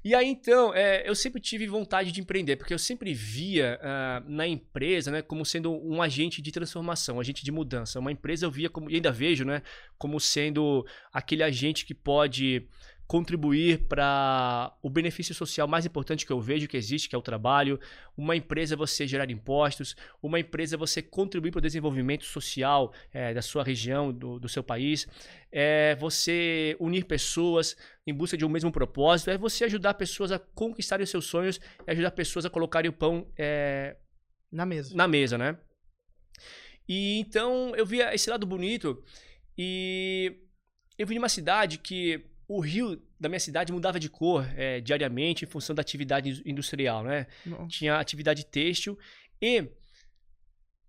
E 0.04 0.14
aí, 0.14 0.28
então, 0.28 0.72
é, 0.72 1.02
eu 1.10 1.16
sempre 1.16 1.42
tive 1.42 1.66
vontade 1.66 2.12
de 2.12 2.22
empreender, 2.22 2.58
porque 2.58 2.72
eu 2.72 2.78
sempre 2.78 3.12
via 3.12 3.80
uh, 3.82 4.30
na 4.30 4.46
empresa 4.46 5.10
né, 5.10 5.24
como 5.24 5.44
sendo 5.44 5.72
um 5.72 6.00
agente 6.00 6.44
de 6.44 6.52
transformação, 6.52 7.18
um 7.18 7.20
agente 7.20 7.44
de 7.44 7.52
mudança. 7.52 8.00
Uma 8.00 8.12
empresa 8.12 8.46
eu 8.46 8.52
via 8.52 8.70
como, 8.70 8.88
e 8.88 8.96
ainda 8.96 9.12
vejo, 9.12 9.44
né, 9.44 9.64
como 9.98 10.20
sendo 10.20 10.86
aquele 11.12 11.42
agente 11.42 11.88
que 11.88 11.96
pode 11.96 12.68
contribuir 13.08 13.88
para 13.88 14.76
o 14.82 14.90
benefício 14.90 15.36
social 15.36 15.68
mais 15.68 15.86
importante 15.86 16.26
que 16.26 16.32
eu 16.32 16.40
vejo 16.42 16.68
que 16.68 16.76
existe, 16.76 17.08
que 17.08 17.16
é 17.16 17.18
o 17.18 17.22
trabalho. 17.22 17.80
Uma 18.18 18.36
empresa 18.36 18.76
você 18.76 19.08
gerar 19.08 19.30
impostos, 19.30 19.96
uma 20.22 20.40
empresa 20.40 20.76
você 20.76 21.02
contribuir 21.02 21.52
para 21.52 21.60
o 21.60 21.62
desenvolvimento 21.62 22.26
social 22.26 22.94
é, 23.14 23.34
da 23.34 23.42
sua 23.42 23.64
região, 23.64 24.12
do, 24.12 24.40
do 24.40 24.50
seu 24.50 24.64
país. 24.64 25.08
É 25.52 25.96
você 25.96 26.76
unir 26.80 27.06
pessoas 27.06 27.78
em 28.08 28.14
busca 28.14 28.36
de 28.36 28.44
um 28.44 28.50
mesmo 28.50 28.72
propósito, 28.72 29.30
é 29.30 29.38
você 29.38 29.66
ajudar 29.66 29.94
pessoas 29.94 30.32
a 30.32 30.40
conquistarem 30.40 31.04
os 31.04 31.10
seus 31.10 31.26
sonhos, 31.26 31.60
é 31.86 31.92
ajudar 31.92 32.12
pessoas 32.12 32.46
a 32.46 32.50
colocarem 32.50 32.90
o 32.90 32.94
pão 32.94 33.28
é, 33.38 33.98
na 34.52 34.66
mesa. 34.66 34.96
Na 34.96 35.08
mesa, 35.08 35.38
né? 35.38 35.58
E 36.88 37.20
então 37.20 37.76
eu 37.76 37.86
via 37.86 38.14
esse 38.14 38.30
lado 38.30 38.46
bonito 38.46 39.04
e 39.58 40.38
eu 40.98 41.06
vim 41.06 41.16
de 41.16 41.20
uma 41.20 41.30
cidade 41.30 41.78
que 41.78 42.26
o 42.48 42.60
rio 42.60 43.02
da 43.20 43.28
minha 43.28 43.40
cidade 43.40 43.72
mudava 43.72 44.00
de 44.00 44.10
cor 44.10 44.46
é, 44.56 44.80
diariamente 44.82 45.46
em 45.46 45.48
função 45.48 45.76
da 45.76 45.82
atividade 45.82 46.42
industrial, 46.46 47.04
né? 47.04 47.28
Tinha 47.68 47.98
atividade 47.98 48.46
têxtil 48.46 48.98
e 49.42 49.68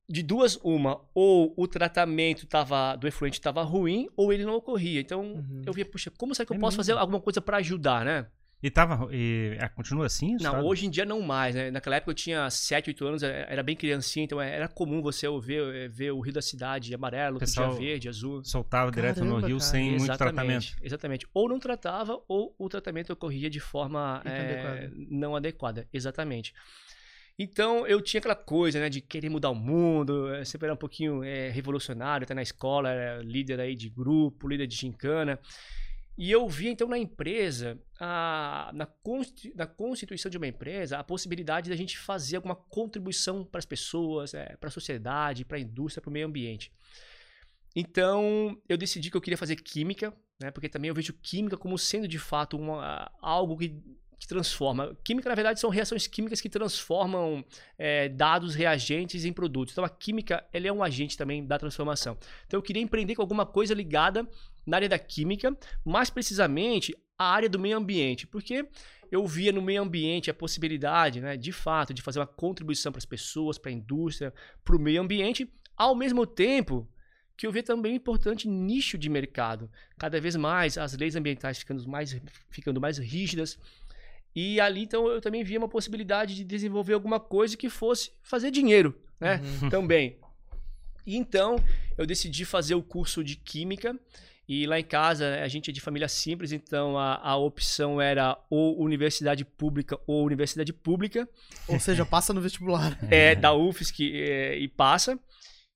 de 0.08 0.22
duas 0.22 0.56
uma, 0.62 1.00
ou 1.14 1.52
o 1.56 1.66
tratamento 1.66 2.46
tava, 2.46 2.94
do 2.94 3.08
efluente 3.08 3.38
estava 3.38 3.62
ruim 3.62 4.08
ou 4.16 4.32
ele 4.32 4.44
não 4.44 4.54
ocorria. 4.54 5.00
Então 5.00 5.20
uhum. 5.22 5.62
eu 5.66 5.72
via, 5.72 5.84
puxa, 5.84 6.10
como 6.16 6.34
será 6.34 6.46
que 6.46 6.52
eu 6.52 6.56
é 6.56 6.60
posso 6.60 6.76
mesmo? 6.76 6.94
fazer 6.94 7.00
alguma 7.00 7.20
coisa 7.20 7.40
para 7.40 7.56
ajudar, 7.56 8.04
né? 8.04 8.26
E 8.66 8.70
tava. 8.70 9.08
E, 9.14 9.56
é, 9.60 9.68
continua 9.68 10.06
assim? 10.06 10.30
Não, 10.30 10.36
estado? 10.36 10.66
hoje 10.66 10.86
em 10.86 10.90
dia 10.90 11.04
não 11.04 11.22
mais, 11.22 11.54
né? 11.54 11.70
Naquela 11.70 11.94
época 11.94 12.10
eu 12.10 12.16
tinha 12.16 12.50
7, 12.50 12.90
8 12.90 13.06
anos, 13.06 13.22
era 13.22 13.62
bem 13.62 13.76
criancinha, 13.76 14.24
então 14.24 14.40
é, 14.40 14.56
era 14.56 14.66
comum 14.66 15.00
você 15.00 15.28
ver, 15.38 15.72
é, 15.72 15.86
ver 15.86 16.10
o 16.10 16.18
rio 16.18 16.32
da 16.32 16.42
cidade 16.42 16.92
amarelo, 16.92 17.38
dia 17.38 17.68
verde, 17.68 18.08
azul. 18.08 18.42
Soltava 18.42 18.90
Caramba, 18.90 19.14
direto 19.14 19.24
no 19.24 19.36
rio 19.36 19.58
cara. 19.58 19.70
sem 19.70 19.94
exatamente, 19.94 19.98
muito 19.98 20.18
tratamento. 20.18 20.76
Exatamente. 20.82 21.26
Ou 21.32 21.48
não 21.48 21.60
tratava, 21.60 22.20
ou 22.26 22.56
o 22.58 22.68
tratamento 22.68 23.12
ocorria 23.12 23.48
de 23.48 23.60
forma 23.60 24.20
é, 24.24 24.90
não 24.96 25.36
adequada. 25.36 25.86
Exatamente. 25.92 26.52
Então 27.38 27.86
eu 27.86 28.02
tinha 28.02 28.18
aquela 28.18 28.34
coisa, 28.34 28.80
né, 28.80 28.88
de 28.88 29.00
querer 29.00 29.28
mudar 29.28 29.50
o 29.50 29.54
mundo, 29.54 30.26
sempre 30.44 30.66
era 30.66 30.74
um 30.74 30.76
pouquinho 30.76 31.22
é, 31.22 31.50
revolucionário, 31.50 32.24
até 32.24 32.34
na 32.34 32.42
escola, 32.42 32.90
era 32.90 33.22
líder 33.22 33.60
aí 33.60 33.76
de 33.76 33.88
grupo, 33.88 34.48
líder 34.48 34.66
de 34.66 34.74
gincana. 34.74 35.38
E 36.18 36.30
eu 36.30 36.48
vi 36.48 36.68
então 36.68 36.88
na 36.88 36.98
empresa, 36.98 37.78
a, 38.00 38.70
na, 38.72 38.88
na 39.54 39.66
constituição 39.66 40.30
de 40.30 40.38
uma 40.38 40.46
empresa, 40.46 40.98
a 40.98 41.04
possibilidade 41.04 41.68
da 41.68 41.76
gente 41.76 41.98
fazer 41.98 42.36
alguma 42.36 42.56
contribuição 42.56 43.44
para 43.44 43.58
as 43.58 43.66
pessoas, 43.66 44.32
é, 44.32 44.56
para 44.56 44.68
a 44.68 44.72
sociedade, 44.72 45.44
para 45.44 45.58
a 45.58 45.60
indústria, 45.60 46.00
para 46.00 46.08
o 46.08 46.12
meio 46.12 46.26
ambiente. 46.26 46.72
Então 47.74 48.58
eu 48.66 48.78
decidi 48.78 49.10
que 49.10 49.16
eu 49.16 49.20
queria 49.20 49.36
fazer 49.36 49.56
química, 49.56 50.14
né, 50.40 50.50
porque 50.50 50.68
também 50.68 50.88
eu 50.88 50.94
vejo 50.94 51.12
química 51.12 51.56
como 51.56 51.76
sendo 51.76 52.08
de 52.08 52.18
fato 52.18 52.56
uma, 52.56 53.10
algo 53.20 53.56
que 53.58 53.82
que 54.18 54.26
transforma. 54.26 54.96
Química, 55.04 55.28
na 55.28 55.34
verdade, 55.34 55.60
são 55.60 55.70
reações 55.70 56.06
químicas 56.06 56.40
que 56.40 56.48
transformam 56.48 57.44
é, 57.78 58.08
dados, 58.08 58.54
reagentes 58.54 59.24
em 59.24 59.32
produtos. 59.32 59.72
Então, 59.72 59.84
a 59.84 59.88
química 59.88 60.44
ela 60.52 60.66
é 60.66 60.72
um 60.72 60.82
agente 60.82 61.16
também 61.16 61.46
da 61.46 61.58
transformação. 61.58 62.16
Então, 62.46 62.58
eu 62.58 62.62
queria 62.62 62.82
empreender 62.82 63.14
com 63.14 63.22
alguma 63.22 63.44
coisa 63.44 63.74
ligada 63.74 64.26
na 64.66 64.76
área 64.76 64.88
da 64.88 64.98
química, 64.98 65.56
mais 65.84 66.10
precisamente 66.10 66.96
a 67.18 67.32
área 67.32 67.48
do 67.48 67.58
meio 67.58 67.76
ambiente, 67.76 68.26
porque 68.26 68.68
eu 69.10 69.26
via 69.26 69.52
no 69.52 69.62
meio 69.62 69.82
ambiente 69.82 70.30
a 70.30 70.34
possibilidade, 70.34 71.20
né, 71.20 71.36
de 71.36 71.52
fato, 71.52 71.94
de 71.94 72.02
fazer 72.02 72.18
uma 72.18 72.26
contribuição 72.26 72.90
para 72.90 72.98
as 72.98 73.04
pessoas, 73.04 73.56
para 73.56 73.70
a 73.70 73.74
indústria, 73.74 74.34
para 74.64 74.76
o 74.76 74.80
meio 74.80 75.00
ambiente, 75.00 75.48
ao 75.76 75.94
mesmo 75.94 76.26
tempo 76.26 76.88
que 77.36 77.46
eu 77.46 77.52
via 77.52 77.62
também 77.62 77.92
um 77.92 77.96
importante 77.96 78.48
nicho 78.48 78.96
de 78.96 79.10
mercado. 79.10 79.70
Cada 79.98 80.18
vez 80.20 80.34
mais 80.36 80.78
as 80.78 80.96
leis 80.96 81.14
ambientais 81.14 81.58
ficando 81.58 81.86
mais, 81.86 82.18
ficando 82.50 82.80
mais 82.80 82.98
rígidas, 82.98 83.58
e 84.36 84.60
ali, 84.60 84.82
então, 84.82 85.08
eu 85.08 85.18
também 85.18 85.42
via 85.42 85.56
uma 85.56 85.68
possibilidade 85.68 86.34
de 86.34 86.44
desenvolver 86.44 86.92
alguma 86.92 87.18
coisa 87.18 87.56
que 87.56 87.70
fosse 87.70 88.12
fazer 88.22 88.50
dinheiro, 88.50 88.94
né? 89.18 89.40
Uhum. 89.62 89.70
Também. 89.70 90.18
E 91.06 91.16
então, 91.16 91.56
eu 91.96 92.04
decidi 92.04 92.44
fazer 92.44 92.74
o 92.74 92.82
curso 92.82 93.24
de 93.24 93.34
Química. 93.34 93.98
E 94.48 94.64
lá 94.66 94.78
em 94.78 94.84
casa, 94.84 95.40
a 95.42 95.48
gente 95.48 95.70
é 95.70 95.72
de 95.72 95.80
família 95.80 96.06
simples, 96.06 96.52
então 96.52 96.96
a, 96.96 97.16
a 97.16 97.36
opção 97.36 98.00
era 98.00 98.38
ou 98.48 98.80
universidade 98.80 99.44
pública 99.44 99.98
ou 100.06 100.24
universidade 100.24 100.72
pública. 100.72 101.28
Ou 101.66 101.78
seja, 101.80 102.06
passa 102.06 102.32
no 102.32 102.40
vestibular. 102.40 102.96
É, 103.10 103.34
da 103.34 103.52
UFSC 103.52 104.12
é, 104.14 104.56
e 104.56 104.68
passa. 104.68 105.18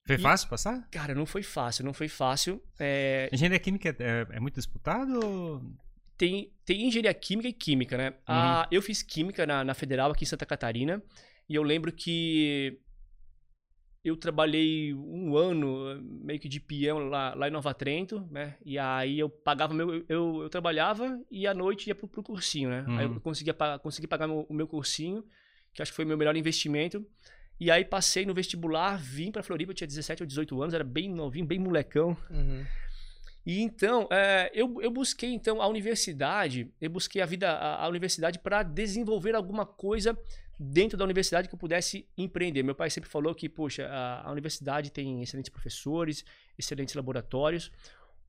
Foi 0.07 0.17
e, 0.17 0.19
fácil 0.19 0.49
passar? 0.49 0.89
Cara, 0.91 1.15
não 1.15 1.27
foi 1.27 1.43
fácil, 1.43 1.85
não 1.85 1.93
foi 1.93 2.09
fácil. 2.09 2.63
É... 2.79 3.29
Engenharia 3.33 3.59
química 3.59 3.95
é, 3.99 4.27
é 4.31 4.41
muito 4.41 4.55
disputado? 4.55 5.21
Ou 5.25 5.63
tem, 6.21 6.53
tem 6.67 6.87
engenharia 6.87 7.15
química 7.15 7.49
e 7.49 7.53
química, 7.53 7.97
né? 7.97 8.11
Uhum. 8.11 8.15
Ah, 8.29 8.69
eu 8.71 8.83
fiz 8.83 9.03
química 9.03 9.47
na, 9.47 9.65
na 9.65 9.73
Federal 9.73 10.11
aqui 10.11 10.25
em 10.25 10.29
Santa 10.29 10.45
Catarina 10.45 11.03
e 11.49 11.55
eu 11.55 11.63
lembro 11.63 11.91
que 11.91 12.79
eu 14.03 14.17
trabalhei 14.17 14.95
um 14.95 15.37
ano 15.37 16.01
meio 16.03 16.41
que 16.41 16.49
de 16.49 16.59
peão 16.59 16.99
lá, 17.09 17.35
lá 17.35 17.49
em 17.49 17.51
Nova 17.51 17.75
Trento, 17.75 18.27
né? 18.31 18.57
E 18.65 18.79
aí 18.79 19.19
eu 19.19 19.29
pagava 19.29 19.75
meu. 19.75 20.05
Eu, 20.09 20.43
eu 20.43 20.49
trabalhava 20.49 21.21
e 21.31 21.47
à 21.47 21.53
noite 21.53 21.89
ia 21.89 21.95
pro, 21.95 22.09
pro 22.09 22.23
cursinho, 22.23 22.71
né? 22.71 22.85
Uhum. 22.89 22.99
Aí 22.99 23.05
eu 23.05 23.21
conseguia 23.21 23.55
consegui 23.83 24.07
pagar 24.07 24.27
meu, 24.27 24.47
o 24.49 24.55
meu 24.55 24.67
cursinho, 24.67 25.23
que 25.75 25.83
acho 25.83 25.93
que 25.93 25.97
foi 25.97 26.07
o 26.07 26.09
meu 26.09 26.17
melhor 26.17 26.35
investimento. 26.35 27.07
E 27.59 27.71
aí 27.71 27.85
passei 27.85 28.25
no 28.25 28.33
vestibular, 28.33 28.97
vim 28.97 29.31
pra 29.31 29.43
Floripa, 29.43 29.73
eu 29.73 29.75
tinha 29.77 29.87
17 29.87 30.23
ou 30.23 30.27
18 30.27 30.63
anos, 30.63 30.75
era 30.75 30.83
bem 30.83 31.11
novinho, 31.11 31.45
bem 31.45 31.59
molecão. 31.59 32.17
Uhum. 32.31 32.65
E 33.45 33.61
então, 33.61 34.09
é, 34.11 34.51
eu, 34.55 34.81
eu 34.81 34.91
busquei 34.91 35.31
então 35.31 35.61
a 35.61 35.67
universidade, 35.67 36.73
eu 36.81 36.89
busquei 36.89 37.21
a 37.21 37.27
vida, 37.27 37.51
a, 37.51 37.85
a 37.85 37.89
universidade 37.89 38.39
para 38.39 38.63
desenvolver 38.63 39.35
alguma 39.35 39.67
coisa 39.67 40.17
dentro 40.63 40.99
da 40.99 41.05
universidade 41.05 41.49
que 41.49 41.55
eu 41.55 41.59
pudesse 41.59 42.07
empreender. 42.19 42.63
Meu 42.63 42.75
pai 42.75 42.91
sempre 42.91 43.09
falou 43.09 43.35
que, 43.35 43.49
poxa, 43.49 43.87
a, 43.87 44.29
a 44.29 44.31
universidade 44.31 44.93
tem 44.93 45.23
excelentes 45.23 45.49
professores, 45.49 46.23
excelentes 46.59 46.95
laboratórios. 46.95 47.73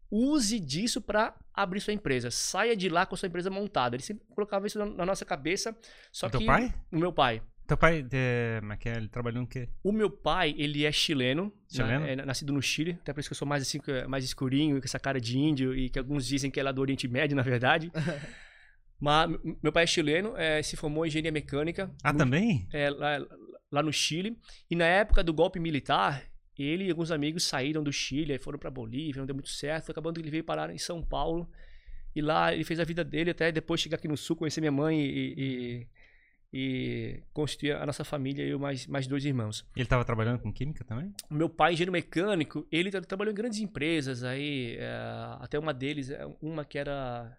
use 0.10 0.58
disso 0.58 1.02
para 1.02 1.36
abrir 1.54 1.82
sua 1.82 1.94
empresa. 1.94 2.32
Saia 2.32 2.74
de 2.74 2.88
lá 2.88 3.06
com 3.06 3.16
a 3.16 3.18
sua 3.18 3.28
empresa 3.28 3.50
montada. 3.50 3.98
Ele 3.98 4.04
sempre 4.04 4.24
colocava 4.34 4.66
isso 4.66 4.80
na, 4.80 5.06
nossa 5.06 5.26
cabeça. 5.26 5.76
Só 6.10 6.28
o 6.28 6.30
que. 6.30 6.38
Teu 6.38 6.48
pai? 6.48 6.74
O 6.90 6.98
meu 6.98 7.12
pai. 7.12 7.42
Teu 7.68 7.78
pai, 7.78 8.06
é, 8.14 8.62
é 8.86 8.98
ele 8.98 9.10
trabalhou 9.10 9.42
no 9.42 9.48
quê? 9.48 9.68
O 9.84 9.92
meu 9.92 10.10
pai, 10.10 10.56
ele 10.58 10.86
é 10.86 10.92
chileno. 10.92 11.54
Chileno? 11.70 12.06
é, 12.06 12.16
nascido 12.16 12.54
no 12.54 12.62
Chile. 12.62 12.98
Até 13.02 13.12
por 13.12 13.20
isso 13.20 13.30
que 13.30 13.34
eu 13.34 13.38
sou 13.38 13.48
mais 13.48 13.62
assim, 13.62 13.80
mais 14.08 14.24
escurinho, 14.24 14.80
com 14.80 14.86
essa 14.86 15.00
cara 15.00 15.20
de 15.20 15.38
índio. 15.38 15.76
E 15.76 15.90
que 15.90 16.00
alguns 16.00 16.26
dizem 16.26 16.50
que 16.50 16.62
é 16.62 16.64
lá 16.64 16.72
do 16.72 16.80
Oriente 16.80 17.10
Médio, 17.10 17.36
na 17.36 17.44
verdade. 17.44 17.92
Mas 19.02 19.32
meu 19.64 19.72
pai 19.72 19.84
é 19.84 19.88
chileno, 19.88 20.38
é, 20.38 20.62
se 20.62 20.78
formou 20.78 21.04
em 21.04 21.08
engenharia 21.08 21.32
mecânica. 21.32 21.92
Ah, 22.04 22.14
no, 22.14 22.20
também? 22.20 22.68
É, 22.72 22.92
lá, 22.92 23.18
lá 23.72 23.82
no 23.82 23.92
Chile. 23.92 24.38
E 24.70 24.76
na 24.76 24.86
época 24.86 25.24
do 25.24 25.34
golpe 25.34 25.60
militar, 25.60 26.24
ele 26.56 26.86
e 26.86 26.92
alguns 26.92 27.10
amigos 27.10 27.44
saíram 27.44 27.82
do 27.82 27.92
Chile, 27.92 28.38
foram 28.38 28.60
para 28.60 28.70
Bolívia, 28.70 29.20
não 29.20 29.26
deu 29.26 29.34
muito 29.34 29.50
certo, 29.50 29.92
acabando 29.92 30.16
que 30.16 30.22
ele 30.22 30.30
veio 30.30 30.44
parar 30.44 30.72
em 30.72 30.78
São 30.78 31.02
Paulo. 31.02 31.50
E 32.16 32.22
lá 32.22 32.54
ele 32.54 32.64
fez 32.64 32.80
a 32.80 32.84
vida 32.84 33.04
dele 33.04 33.32
até 33.32 33.52
depois 33.52 33.82
chegar 33.82 33.98
aqui 33.98 34.08
no 34.08 34.16
sul, 34.16 34.36
conhecer 34.36 34.62
minha 34.62 34.72
mãe 34.72 35.00
e, 35.02 35.34
e, 35.38 35.88
e 36.54 37.24
constituir 37.34 37.72
a 37.72 37.86
nossa 37.86 38.04
família 38.04 38.46
e 38.46 38.56
mais, 38.56 38.86
mais 38.86 39.08
dois 39.08 39.26
irmãos. 39.26 39.66
Ele 39.76 39.84
estava 39.84 40.06
trabalhando 40.06 40.40
com 40.40 40.54
química 40.54 40.84
também? 40.84 41.12
Meu 41.28 41.50
pai, 41.50 41.74
engenheiro 41.74 41.92
mecânico, 41.92 42.68
ele 42.72 42.92
trabalhou 42.92 43.32
em 43.32 43.36
grandes 43.36 43.60
empresas 43.60 44.24
aí, 44.24 44.76
é, 44.78 44.92
até 45.40 45.58
uma 45.58 45.74
deles, 45.74 46.12
é, 46.12 46.24
uma 46.40 46.64
que 46.64 46.78
era 46.78 47.36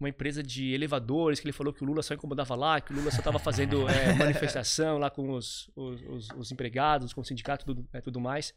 uma 0.00 0.08
empresa 0.08 0.42
de 0.42 0.72
elevadores, 0.72 1.38
que 1.38 1.46
ele 1.46 1.52
falou 1.52 1.72
que 1.72 1.82
o 1.82 1.86
Lula 1.86 2.02
só 2.02 2.14
incomodava 2.14 2.54
lá, 2.54 2.80
que 2.80 2.92
o 2.92 2.96
Lula 2.96 3.10
só 3.10 3.18
estava 3.18 3.38
fazendo 3.38 3.88
é, 3.88 4.14
manifestação 4.18 4.98
lá 4.98 5.10
com 5.10 5.30
os, 5.32 5.70
os, 5.76 6.02
os, 6.02 6.28
os, 6.36 6.52
empregados, 6.52 7.12
com 7.12 7.20
o 7.20 7.24
sindicato 7.24 7.64
e 7.64 7.66
tudo, 7.66 7.88
é, 7.92 8.00
tudo 8.00 8.18
mais. 8.18 8.54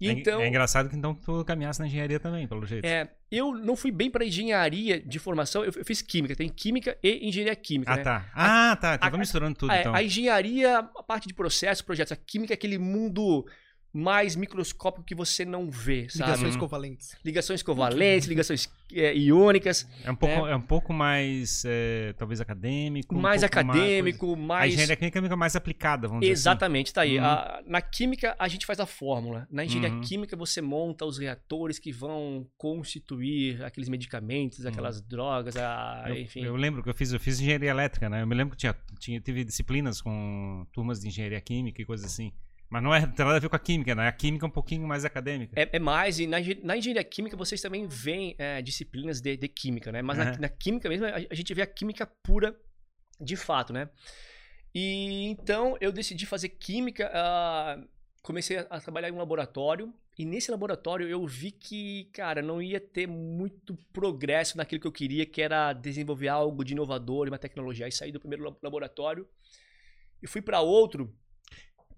E 0.00 0.08
é, 0.08 0.12
então, 0.12 0.40
é 0.40 0.46
engraçado 0.46 0.88
que 0.88 0.94
então 0.94 1.12
tu 1.12 1.44
caminhasse 1.44 1.80
na 1.80 1.86
engenharia 1.88 2.20
também, 2.20 2.46
pelo 2.46 2.64
jeito. 2.64 2.84
É, 2.84 3.10
eu 3.32 3.52
não 3.52 3.74
fui 3.74 3.90
bem 3.90 4.08
para 4.08 4.24
engenharia 4.24 5.00
de 5.00 5.18
formação, 5.18 5.64
eu, 5.64 5.72
eu, 5.74 5.84
fiz 5.84 6.00
química, 6.00 6.36
tem 6.36 6.48
química 6.48 6.96
e 7.02 7.28
engenharia 7.28 7.56
química. 7.56 7.92
Ah, 7.92 7.96
né? 7.96 8.02
tá. 8.04 8.30
Ah, 8.32 8.76
tá. 8.80 8.96
Tava 8.96 9.18
misturando 9.18 9.58
tudo, 9.58 9.72
a, 9.72 9.80
então. 9.80 9.94
A 9.94 10.02
engenharia, 10.02 10.78
a 10.78 11.02
parte 11.02 11.26
de 11.26 11.34
processo, 11.34 11.84
projetos, 11.84 12.12
a 12.12 12.16
química 12.16 12.52
é 12.52 12.54
aquele 12.54 12.78
mundo 12.78 13.44
mais 13.92 14.36
microscópico 14.36 15.04
que 15.04 15.14
você 15.14 15.44
não 15.44 15.70
vê, 15.70 16.08
sabe? 16.08 16.30
Ligações 16.30 16.56
covalentes. 16.56 17.16
Ligações 17.24 17.62
covalentes, 17.62 18.28
ligações 18.28 18.68
é, 18.92 19.16
iônicas. 19.16 19.86
É 20.04 20.10
um 20.10 20.14
pouco, 20.14 20.46
né? 20.46 20.52
é 20.52 20.56
um 20.56 20.60
pouco 20.60 20.92
mais, 20.92 21.64
é, 21.66 22.12
talvez, 22.18 22.40
acadêmico. 22.40 23.14
Mais 23.14 23.42
um 23.42 23.46
acadêmico, 23.46 24.36
mais, 24.36 24.46
mais... 24.46 24.62
A 24.62 24.74
engenharia 24.74 24.96
química 24.96 25.34
é 25.34 25.36
mais 25.36 25.56
aplicada, 25.56 26.06
vamos 26.06 26.26
Exatamente, 26.26 26.92
dizer 26.92 27.00
assim. 27.00 27.10
tá 27.10 27.14
aí. 27.14 27.18
Uhum. 27.18 27.24
A, 27.24 27.62
na 27.66 27.80
química, 27.80 28.36
a 28.38 28.46
gente 28.46 28.66
faz 28.66 28.78
a 28.78 28.86
fórmula. 28.86 29.48
Na 29.50 29.64
engenharia 29.64 29.96
uhum. 29.96 30.02
química, 30.02 30.36
você 30.36 30.60
monta 30.60 31.04
os 31.04 31.18
reatores 31.18 31.78
que 31.78 31.90
vão 31.90 32.46
constituir 32.56 33.62
aqueles 33.64 33.88
medicamentos, 33.88 34.66
aquelas 34.66 35.00
uhum. 35.00 35.06
drogas, 35.08 35.56
a, 35.56 36.04
eu, 36.08 36.18
enfim. 36.18 36.44
Eu 36.44 36.56
lembro 36.56 36.82
que 36.82 36.90
eu 36.90 36.94
fiz, 36.94 37.12
eu 37.12 37.20
fiz 37.20 37.40
engenharia 37.40 37.70
elétrica, 37.70 38.08
né? 38.08 38.22
Eu 38.22 38.26
me 38.26 38.34
lembro 38.34 38.54
que 38.54 38.60
tinha, 38.60 38.76
tinha, 38.98 39.20
tive 39.20 39.44
disciplinas 39.44 40.00
com 40.02 40.66
turmas 40.72 41.00
de 41.00 41.08
engenharia 41.08 41.40
química 41.40 41.80
e 41.80 41.84
coisas 41.84 42.06
assim. 42.06 42.32
Mas 42.70 42.82
não 42.82 42.94
é, 42.94 43.00
tem 43.00 43.24
nada 43.24 43.36
a 43.36 43.40
ver 43.40 43.48
com 43.48 43.56
a 43.56 43.58
química, 43.58 43.94
né? 43.94 44.08
A 44.08 44.12
química 44.12 44.44
é 44.44 44.48
um 44.48 44.52
pouquinho 44.52 44.86
mais 44.86 45.04
acadêmica. 45.04 45.58
É, 45.58 45.68
é 45.72 45.78
mais, 45.78 46.20
e 46.20 46.26
na, 46.26 46.36
na, 46.62 46.76
engenharia 46.76 47.02
química 47.02 47.36
vocês 47.36 47.62
também 47.62 47.86
veem 47.86 48.34
é, 48.38 48.60
disciplinas 48.60 49.20
de, 49.20 49.36
de, 49.36 49.48
química, 49.48 49.90
né? 49.90 50.02
Mas 50.02 50.18
uhum. 50.18 50.24
na, 50.24 50.38
na, 50.38 50.48
química 50.48 50.88
mesmo 50.88 51.06
a, 51.06 51.14
a, 51.30 51.34
gente 51.34 51.54
vê 51.54 51.62
a 51.62 51.66
química 51.66 52.06
pura 52.22 52.54
de 53.18 53.36
fato, 53.36 53.72
né? 53.72 53.88
E 54.74 55.28
então 55.28 55.78
eu 55.80 55.90
decidi 55.90 56.26
fazer 56.26 56.50
química, 56.50 57.10
uh, 57.10 57.88
comecei 58.22 58.58
a, 58.58 58.66
a, 58.68 58.80
trabalhar 58.80 59.08
em 59.08 59.12
um 59.12 59.18
laboratório, 59.18 59.92
e 60.18 60.26
nesse 60.26 60.50
laboratório 60.50 61.08
eu 61.08 61.26
vi 61.26 61.50
que, 61.50 62.10
cara, 62.12 62.42
não 62.42 62.60
ia 62.60 62.80
ter 62.80 63.06
muito 63.06 63.78
progresso 63.94 64.58
naquilo 64.58 64.80
que 64.80 64.86
eu 64.86 64.92
queria, 64.92 65.24
que 65.24 65.40
era 65.40 65.72
desenvolver 65.72 66.28
algo 66.28 66.62
de 66.62 66.74
inovador, 66.74 67.28
uma 67.28 67.38
tecnologia. 67.38 67.86
Aí 67.86 67.92
saí 67.92 68.12
do 68.12 68.20
primeiro 68.20 68.58
laboratório 68.62 69.26
e 70.22 70.26
fui 70.26 70.42
para 70.42 70.60
outro 70.60 71.14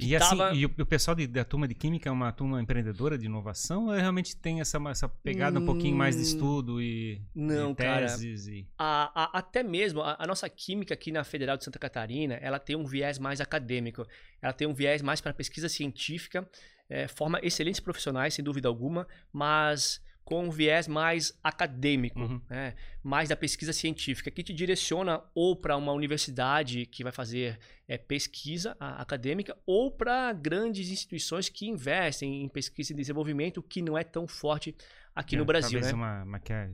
e, 0.07 0.16
assim, 0.16 0.37
e 0.54 0.66
o, 0.66 0.71
o, 0.78 0.87
pessoal 0.87 1.14
de, 1.14 1.26
da 1.26 1.45
turma 1.45 1.69
de 1.69 1.75
química 1.75 2.09
é 2.09 2.12
uma 2.12 2.33
turma 2.33 2.61
empreendedora 2.61 3.19
de 3.19 3.26
inovação 3.26 3.87
ou 3.87 3.92
realmente 3.92 4.37
tem 4.37 4.61
essa, 4.61 4.78
essa 4.88 5.09
pegada 5.09 5.59
hum, 5.59 5.62
um 5.62 5.66
pouquinho 5.66 5.97
mais 5.97 6.14
de 6.16 6.23
hum, 6.23 6.25
estudo 6.25 6.83
e, 6.83 7.21
não, 7.35 7.73
e 7.73 7.75
teses? 7.75 8.47
Cara, 8.47 8.57
e... 8.57 8.66
A, 8.78 9.23
a, 9.25 9.38
até 9.38 9.62
mesmo 9.62 10.00
a, 10.02 10.16
a, 10.19 10.26
nossa 10.26 10.49
química 10.49 10.95
aqui 10.95 11.12
na 11.12 11.25
Federal 11.25 11.57
de 11.57 11.64
Santa 11.64 11.78
Catarina, 11.78 12.35
ela 12.35 12.59
tem 12.59 12.76
um 12.76 12.85
viés 12.85 13.19
mais 13.19 13.40
acadêmico, 13.40 14.07
ela 14.40 14.52
tem 14.52 14.66
um 14.66 14.75
viés 14.75 15.02
mais 15.02 15.21
para 15.21 15.33
pesquisa 15.33 15.69
científica, 15.69 16.49
é, 16.88 17.07
forma 17.07 17.38
excelentes 17.42 17.80
profissionais, 17.80 18.35
sem 18.35 18.45
dúvida 18.45 18.69
alguma, 18.69 19.07
mas 19.33 20.00
com 20.25 20.45
um 20.45 20.50
viés 20.50 20.87
mais 20.87 21.37
acadêmico, 21.43 22.21
uhum. 22.21 22.41
né? 22.49 22.75
mais 23.03 23.29
da 23.29 23.37
pesquisa 23.37 23.73
científica, 23.73 24.31
que 24.31 24.43
te 24.43 24.53
direciona 24.53 25.23
ou 25.35 25.57
para 25.57 25.77
uma 25.77 25.93
universidade 25.93 26.87
que 26.87 27.03
vai 27.03 27.12
fazer 27.12 27.59
é, 27.89 27.99
pesquisa 27.99 28.77
acadêmica 28.79 29.57
ou 29.67 29.91
para 29.91 30.33
grandes 30.33 30.91
instituições 30.91 31.49
que 31.49 31.69
investem 31.69 32.45
em 32.45 32.49
pesquisa 32.49 32.93
e 32.93 32.97
desenvolvimento, 32.97 33.62
que 33.62 33.83
não 33.83 33.99
é 33.99 34.05
tão 34.05 34.29
forte 34.29 34.77
aqui 35.15 35.35
é, 35.35 35.39
no 35.39 35.45
Brasil. 35.45 35.81
Talvez 35.81 35.93
né? 35.93 35.99
uma, 35.99 36.23
uma 36.23 36.39
que 36.39 36.53
é 36.53 36.71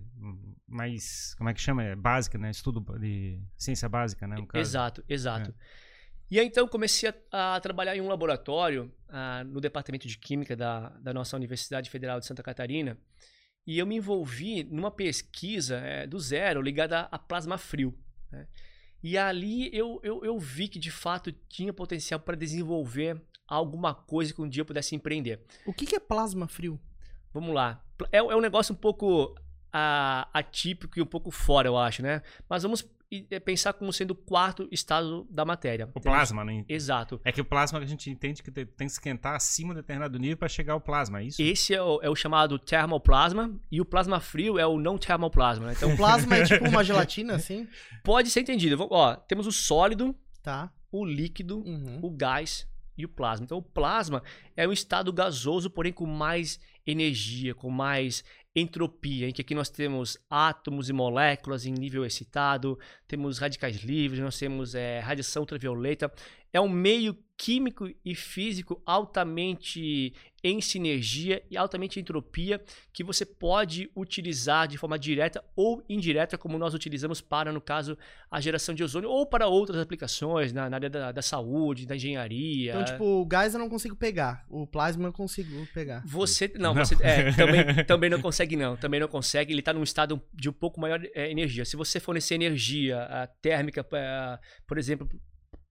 mais, 0.69 1.35
como 1.37 1.49
é 1.49 1.55
que 1.55 1.61
chama? 1.61 1.83
É 1.83 1.97
básica, 1.97 2.37
né? 2.37 2.51
Estudo 2.51 2.81
de 2.99 3.41
ciência 3.57 3.89
básica, 3.89 4.27
né? 4.27 4.37
Exato, 4.55 5.03
exato. 5.09 5.51
É. 5.51 5.87
E 6.29 6.41
aí, 6.41 6.47
então, 6.47 6.67
comecei 6.67 7.13
a, 7.31 7.55
a, 7.55 7.61
trabalhar 7.61 7.97
em 7.97 8.01
um 8.01 8.09
laboratório 8.09 8.93
uh, 9.09 9.45
no 9.45 9.61
departamento 9.61 10.09
de 10.09 10.19
Química 10.19 10.57
da, 10.57 10.89
da 11.01 11.15
nossa 11.15 11.37
Universidade 11.37 11.89
Federal 11.89 12.19
de 12.19 12.27
Santa 12.27 12.43
Catarina, 12.43 12.99
e 13.67 13.79
eu 13.79 13.87
me 13.87 13.97
envolvi 13.97 14.63
numa 14.65 14.91
pesquisa 14.91 15.79
é, 15.79 16.07
do 16.07 16.21
zero 16.21 16.63
ligada 16.63 17.01
a, 17.11 17.19
plasma 17.19 17.59
frio. 17.59 17.93
Né? 18.31 18.47
E 19.03 19.19
ali 19.19 19.69
eu, 19.77 20.01
eu, 20.03 20.25
eu, 20.25 20.39
vi 20.39 20.69
que 20.69 20.79
de 20.79 20.91
fato 20.91 21.33
tinha 21.49 21.73
potencial 21.73 22.21
para 22.21 22.37
desenvolver 22.37 23.21
alguma 23.47 23.95
coisa 23.95 24.33
que 24.33 24.41
um 24.41 24.49
dia 24.49 24.61
eu 24.61 24.67
pudesse 24.67 24.95
empreender. 24.95 25.41
O 25.67 25.73
que, 25.73 25.87
que 25.87 25.97
é 25.97 26.01
plasma 26.01 26.47
frio? 26.47 26.81
Vamos 27.33 27.55
lá. 27.55 27.85
É, 28.13 28.19
é 28.19 28.37
um 28.37 28.41
negócio 28.41 28.73
um 28.73 28.79
pouco 28.79 29.35
a, 29.77 30.29
atípico 30.33 30.99
e 30.99 31.03
um 31.03 31.07
pouco 31.07 31.31
fora, 31.31 31.69
eu 31.69 31.77
acho, 31.77 32.03
né? 32.03 32.23
Mas 32.49 32.63
vamos 32.63 32.89
é, 33.31 33.39
pensar 33.39 33.75
como 33.75 33.93
sendo 33.93 34.13
o 34.13 34.15
quarto 34.15 34.67
estado 34.73 35.27
da 35.31 35.45
matéria. 35.45 35.91
O 35.95 36.01
plasma, 36.01 36.43
né? 36.43 36.65
Exato. 36.67 37.21
É 37.23 37.31
que 37.31 37.43
o 37.43 37.45
plasma 37.45 37.79
a 37.79 37.85
gente 37.85 38.09
entende 38.09 38.43
que 38.43 38.51
tem 38.51 38.65
que 38.65 38.85
esquentar 38.85 39.35
acima 39.35 39.75
de 39.75 39.83
determinado 39.83 40.19
nível 40.19 40.39
para 40.39 40.49
chegar 40.49 40.73
ao 40.73 40.81
plasma, 40.81 41.21
é 41.21 41.25
isso? 41.25 41.43
Esse 41.43 41.75
é 41.75 41.83
o, 41.83 42.01
é 42.03 42.09
o 42.09 42.17
chamado 42.17 42.59
termoplasma 42.59 43.55
e 43.71 43.83
o 43.83 43.85
plasma 43.85 44.19
frio 44.19 44.59
é 44.59 44.67
o 44.67 44.79
não 44.79 44.97
termoplasma. 44.97 45.67
Né? 45.67 45.75
Então, 45.77 45.93
o 45.93 45.97
plasma 45.97 46.37
é 46.37 46.45
tipo 46.45 46.67
uma 46.67 46.83
gelatina, 46.83 47.35
assim? 47.37 47.69
Pode 48.03 48.31
ser 48.31 48.41
entendido. 48.41 48.89
Ó, 48.91 49.15
temos 49.15 49.47
o 49.47 49.53
sólido, 49.53 50.17
tá. 50.43 50.73
o 50.91 51.05
líquido, 51.05 51.59
uhum. 51.59 52.01
o 52.03 52.11
gás 52.11 52.67
e 52.97 53.05
o 53.05 53.09
plasma. 53.09 53.45
Então, 53.45 53.59
o 53.59 53.63
plasma 53.63 54.23
é 54.57 54.67
um 54.67 54.73
estado 54.73 55.13
gasoso, 55.13 55.69
porém 55.69 55.93
com 55.93 56.07
mais 56.07 56.59
energia, 56.87 57.55
com 57.55 57.69
mais 57.69 58.25
entropia, 58.57 59.29
em 59.29 59.33
que 59.33 59.43
aqui 59.43 59.55
nós 59.55 59.69
temos 59.69 60.19
átomos 60.31 60.89
e 60.89 60.93
moléculas 60.93 61.67
em 61.67 61.73
nível 61.73 62.07
excitado, 62.07 62.79
temos 63.07 63.39
radicais 63.39 63.77
livres, 63.77 64.23
nós 64.23 64.39
temos 64.39 64.75
é, 64.75 64.99
radiação 65.01 65.43
ultravioleta. 65.43 66.11
É 66.57 66.61
um 66.61 66.71
meio 66.71 67.15
químico 67.37 67.87
e 68.03 68.15
físico 68.15 68.81
altamente 68.87 70.15
em 70.43 70.61
sinergia 70.61 71.43
e 71.51 71.57
altamente 71.57 72.01
entropia 72.01 72.63
que 72.93 73.05
você 73.05 73.27
pode 73.27 73.91
utilizar 73.95 74.67
de 74.67 74.79
forma 74.79 74.99
direta 74.99 75.45
ou 75.55 75.85
indireta, 75.89 76.39
como 76.39 76.57
nós 76.57 76.73
utilizamos 76.73 77.21
para, 77.21 77.53
no 77.53 77.61
caso, 77.61 77.99
a 78.31 78.41
geração 78.41 78.75
de 78.75 78.83
ozônio 78.83 79.11
ou 79.11 79.27
para 79.27 79.49
outras 79.49 79.81
aplicações 79.81 80.53
na, 80.53 80.71
na 80.71 80.77
área 80.77 80.89
da, 80.89 81.13
da, 81.13 81.21
saúde, 81.21 81.85
da 81.85 81.97
engenharia. 81.97 82.71
Então, 82.71 82.85
tipo, 82.85 83.05
o 83.05 83.27
gás 83.27 83.53
eu 83.53 83.61
não 83.61 83.69
consigo 83.69 83.97
pegar, 83.97 84.47
o 84.49 84.67
plasma 84.67 85.09
eu 85.09 85.13
consigo 85.13 85.67
pegar. 85.75 86.03
Você, 86.07 86.51
não, 86.55 86.73
não. 86.73 86.85
você 86.85 86.97
é, 87.01 87.33
também, 87.37 87.85
também 87.85 88.09
não 88.09 88.21
consegue 88.21 88.57
não, 88.57 88.77
também 88.77 89.01
não 89.01 89.09
consegue, 89.09 89.53
ele 89.53 89.61
está 89.61 89.75
num 89.75 89.83
estado 89.83 90.23
de 90.33 90.49
um 90.49 90.53
pouco 90.53 90.81
maior 90.81 91.03
é, 91.13 91.31
energia. 91.31 91.67
Se 91.67 91.77
você 91.77 92.01
fornecer 92.01 92.35
energia 92.37 93.03
a 93.03 93.27
térmica, 93.27 93.85
é, 93.93 94.39
por 94.67 94.79
exemplo, 94.79 95.09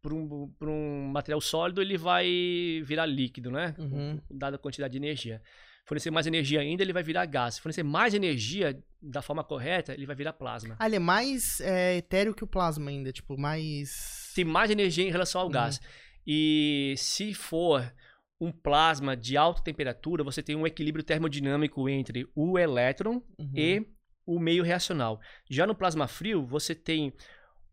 para 0.05 0.13
um, 0.13 0.53
um 0.62 1.07
material 1.12 1.41
sólido, 1.41 1.81
ele 1.81 1.97
vai 1.97 2.83
virar 2.85 3.07
líquido, 3.07 3.50
né? 3.50 3.74
Uhum. 3.79 4.21
Dada 4.29 4.55
a 4.55 4.59
quantidade 4.59 4.91
de 4.91 4.97
energia. 5.00 5.41
Fornecer 5.83 6.12
mais 6.12 6.27
energia 6.27 6.59
ainda, 6.62 6.83
ele 6.83 6.93
vai 6.93 7.01
virar 7.01 7.25
gás. 7.25 7.57
Fornecer 7.57 7.81
mais 7.81 8.13
energia 8.13 8.79
da 9.01 9.24
forma 9.24 9.43
correta, 9.43 9.93
ele 9.93 10.05
vai 10.05 10.15
virar 10.15 10.33
plasma. 10.33 10.75
Ah, 10.79 10.85
ele 10.85 10.97
é 10.97 11.00
mais 11.00 11.59
é, 11.62 11.97
etéreo 11.97 12.35
que 12.35 12.43
o 12.43 12.47
plasma 12.47 12.89
ainda, 12.91 13.12
tipo, 13.12 13.35
mais... 13.35 14.31
Tem 14.35 14.45
mais 14.45 14.69
energia 14.69 15.07
em 15.07 15.12
relação 15.12 15.41
ao 15.41 15.47
uhum. 15.47 15.53
gás. 15.53 15.81
E 16.25 16.93
se 16.97 17.33
for 17.33 17.91
um 18.39 18.51
plasma 18.51 19.17
de 19.17 19.38
alta 19.38 19.63
temperatura, 19.63 20.24
você 20.24 20.43
tem 20.43 20.55
um 20.55 20.67
equilíbrio 20.67 21.03
termodinâmico 21.03 21.89
entre 21.89 22.27
o 22.35 22.59
elétron 22.59 23.24
uhum. 23.39 23.51
e 23.55 23.88
o 24.25 24.39
meio 24.39 24.63
reacional. 24.63 25.19
Já 25.50 25.65
no 25.65 25.75
plasma 25.75 26.07
frio, 26.07 26.45
você 26.45 26.75
tem 26.75 27.13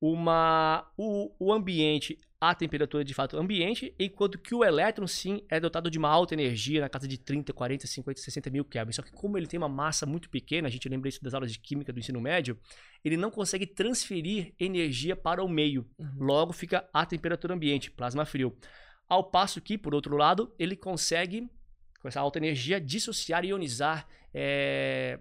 uma 0.03 0.85
o, 0.99 1.33
o 1.39 1.53
ambiente 1.53 2.19
a 2.41 2.57
temperatura 2.57 3.05
de 3.05 3.15
fato 3.15 3.39
ambiente, 3.39 3.95
enquanto 3.97 4.37
que 4.37 4.53
o 4.53 4.65
elétron, 4.65 5.07
sim, 5.07 5.45
é 5.49 5.61
dotado 5.61 5.89
de 5.89 5.97
uma 5.97 6.09
alta 6.09 6.35
energia, 6.35 6.81
na 6.81 6.89
casa 6.89 7.07
de 7.07 7.17
30, 7.17 7.53
40, 7.53 7.87
50, 7.87 8.21
60 8.21 8.51
mil 8.51 8.65
Kelvin. 8.65 8.91
Só 8.91 9.01
que 9.01 9.13
como 9.13 9.39
ele 9.39 9.47
tem 9.47 9.59
uma 9.59 9.69
massa 9.69 10.05
muito 10.05 10.29
pequena, 10.29 10.67
a 10.67 10.71
gente 10.71 10.89
lembra 10.89 11.09
isso 11.09 11.23
das 11.23 11.35
aulas 11.35 11.53
de 11.53 11.61
química 11.61 11.93
do 11.93 12.01
ensino 12.01 12.21
médio, 12.21 12.59
ele 13.05 13.17
não 13.17 13.31
consegue 13.31 13.65
transferir 13.65 14.53
energia 14.59 15.15
para 15.15 15.41
o 15.41 15.49
meio. 15.49 15.89
Uhum. 15.97 16.17
Logo 16.19 16.53
fica 16.53 16.85
a 16.93 17.07
temperatura 17.07 17.55
ambiente, 17.55 17.93
plasma 17.93 18.25
frio. 18.25 18.59
Ao 19.09 19.23
passo 19.23 19.61
que, 19.61 19.79
por 19.79 19.95
outro 19.95 20.17
lado, 20.17 20.53
ele 20.59 20.75
consegue, 20.75 21.49
com 22.01 22.09
essa 22.09 22.19
alta 22.19 22.41
energia, 22.41 22.81
dissociar 22.81 23.45
e 23.45 23.51
ionizar 23.51 24.09
é, 24.35 25.21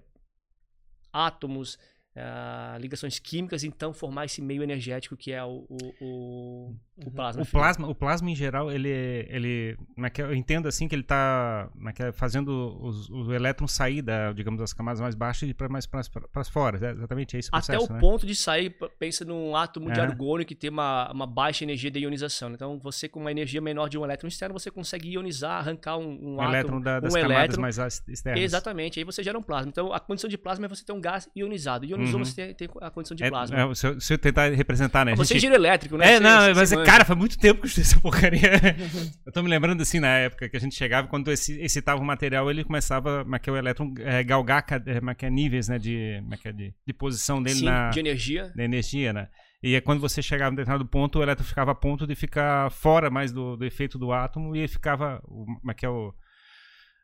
átomos, 1.14 1.78
uh, 2.16 2.80
ligações 2.80 3.20
químicas, 3.20 3.64
então 3.64 3.94
formar 3.94 4.26
esse 4.26 4.42
meio 4.42 4.64
energético 4.64 5.16
que 5.16 5.32
é 5.32 5.44
o, 5.44 5.66
o, 5.70 5.78
o, 6.00 6.76
o 6.98 7.06
uhum. 7.06 7.12
plasma. 7.12 7.42
O 7.42 7.46
plasma, 7.46 7.88
o 7.90 7.96
plasma 7.96 8.30
em 8.30 8.36
geral, 8.36 8.72
ele, 8.72 8.90
ele 8.90 9.78
é 9.98 10.22
eu 10.22 10.36
entendo 10.36 10.68
assim 10.68 10.88
que 10.88 10.96
ele 10.96 11.02
está 11.02 11.70
é 12.00 12.12
fazendo 12.12 12.78
os, 12.82 13.10
o 13.10 13.34
elétron 13.34 13.68
sair 13.68 14.02
da, 14.02 14.34
digamos, 14.34 14.60
das 14.60 14.74
camadas 14.74 15.00
mais 15.00 15.16
baixas 15.16 15.50
e 15.50 15.54
para 15.54 15.70
mais 15.70 15.86
para 15.86 16.44
fora, 16.44 16.78
é 16.86 16.92
exatamente 16.92 17.36
é 17.36 17.40
esse 17.40 17.50
processo, 17.50 17.84
Até 17.84 17.92
o 17.92 17.96
né? 17.96 18.00
ponto 18.00 18.26
de 18.26 18.36
sair, 18.36 18.76
pensa 19.00 19.24
num 19.24 19.56
átomo 19.56 19.90
é. 19.90 19.94
de 19.94 20.00
argônio 20.00 20.46
que 20.46 20.56
tem 20.56 20.70
uma, 20.70 21.12
uma 21.12 21.28
baixa 21.28 21.64
energia 21.64 21.90
de 21.90 22.00
ionização. 22.00 22.52
Então, 22.52 22.80
você 22.80 23.08
com 23.08 23.20
uma 23.20 23.32
energia 23.32 23.62
menor 23.62 23.88
de 23.88 23.98
um 23.98 24.04
elétron 24.04 24.28
externo, 24.28 24.58
você 24.58 24.70
consegue 24.70 25.10
ionizar, 25.10 25.60
arrancar 25.60 25.98
um, 25.98 26.10
um, 26.10 26.36
um 26.36 26.42
átomo, 26.42 26.56
elétron 26.56 26.82
da, 26.82 27.00
das 27.00 27.14
um 27.14 27.16
camadas 27.16 27.38
elétron, 27.38 27.62
mais 27.62 27.78
externas. 28.08 28.44
Exatamente, 28.44 29.00
aí 29.00 29.04
você 29.04 29.24
gera 29.24 29.38
um 29.38 29.44
plasma. 29.44 29.70
Então, 29.70 29.94
a 29.94 30.00
condição 30.00 30.30
de 30.30 30.38
plasma 30.38 30.66
é 30.66 30.70
você 30.70 30.84
ter 30.84 30.94
um 30.94 31.02
gás 31.02 31.30
ionizado. 31.36 31.86
Ionizou, 32.02 32.20
uhum. 32.20 32.54
tem, 32.54 32.70
a 32.82 32.90
condição 32.90 33.16
de 33.16 33.24
é, 33.24 33.30
plasma. 33.30 33.58
É, 33.58 33.76
se, 33.76 33.88
eu, 33.88 34.02
se, 34.02 34.14
eu, 34.14 34.18
tentar 34.18 34.50
representar, 34.54 35.06
né? 35.06 35.16
Você 35.16 35.34
gente... 35.34 35.34
é 35.34 35.38
engenheiro 35.38 35.62
elétrico, 35.62 35.98
né? 35.98 36.14
É, 36.14 36.18
você, 36.18 36.24
não, 36.24 36.56
mas, 36.56 36.72
cara, 36.86 37.06
faz 37.06 37.18
muito 37.18 37.38
tempo 37.38 37.62
que 37.62 37.68
eu 37.68 37.82
essa 37.82 38.00
porcaria. 38.00 38.42
eu 39.26 39.32
tô 39.32 39.42
me 39.42 39.50
lembrando 39.50 39.82
assim, 39.82 40.00
na 40.00 40.10
época 40.10 40.50
que 40.50 40.58
a 40.58 40.60
gente 40.60 40.76
chegava, 40.76 41.08
quando 41.08 41.32
excitava 41.32 42.02
o 42.02 42.06
material, 42.06 42.50
ele 42.50 42.64
começava, 42.64 43.26
é 43.32 43.40
que 43.40 43.50
é 43.50 43.54
o 43.54 43.58
elétron, 43.58 43.94
é, 44.00 44.24
galgar 44.24 44.66
é 44.70 45.26
é, 45.26 45.30
níveis, 45.30 45.68
né, 45.68 45.78
de, 45.78 45.96
é 45.96 46.50
é, 46.50 46.52
de, 46.52 46.74
de 46.86 46.94
posição 46.94 47.42
dele 47.42 47.60
Sim, 47.60 47.66
na... 47.66 47.90
de 47.90 48.00
energia. 48.00 48.52
De 48.56 48.62
energia, 48.62 49.14
né? 49.14 49.28
E 49.64 49.76
é 49.76 49.82
quando 49.82 50.00
você 50.00 50.22
chegava 50.22 50.52
em 50.52 50.56
determinado 50.56 50.86
ponto, 50.86 51.20
o 51.20 51.24
elétron 51.24 51.46
ficava 51.46 51.72
a 51.72 51.76
ponto 51.76 52.08
de 52.08 52.16
ficar 52.16 52.72
fora 52.72 53.12
mais 53.12 53.32
do, 53.32 53.56
do 53.56 53.64
efeito 53.64 54.00
do 54.00 54.12
átomo 54.12 54.56
e 54.56 54.60
ele 54.60 54.68
ficava, 54.68 55.22
como 55.24 55.70
é 55.70 55.74
que 55.74 55.86
é 55.86 55.90
o 55.90 56.14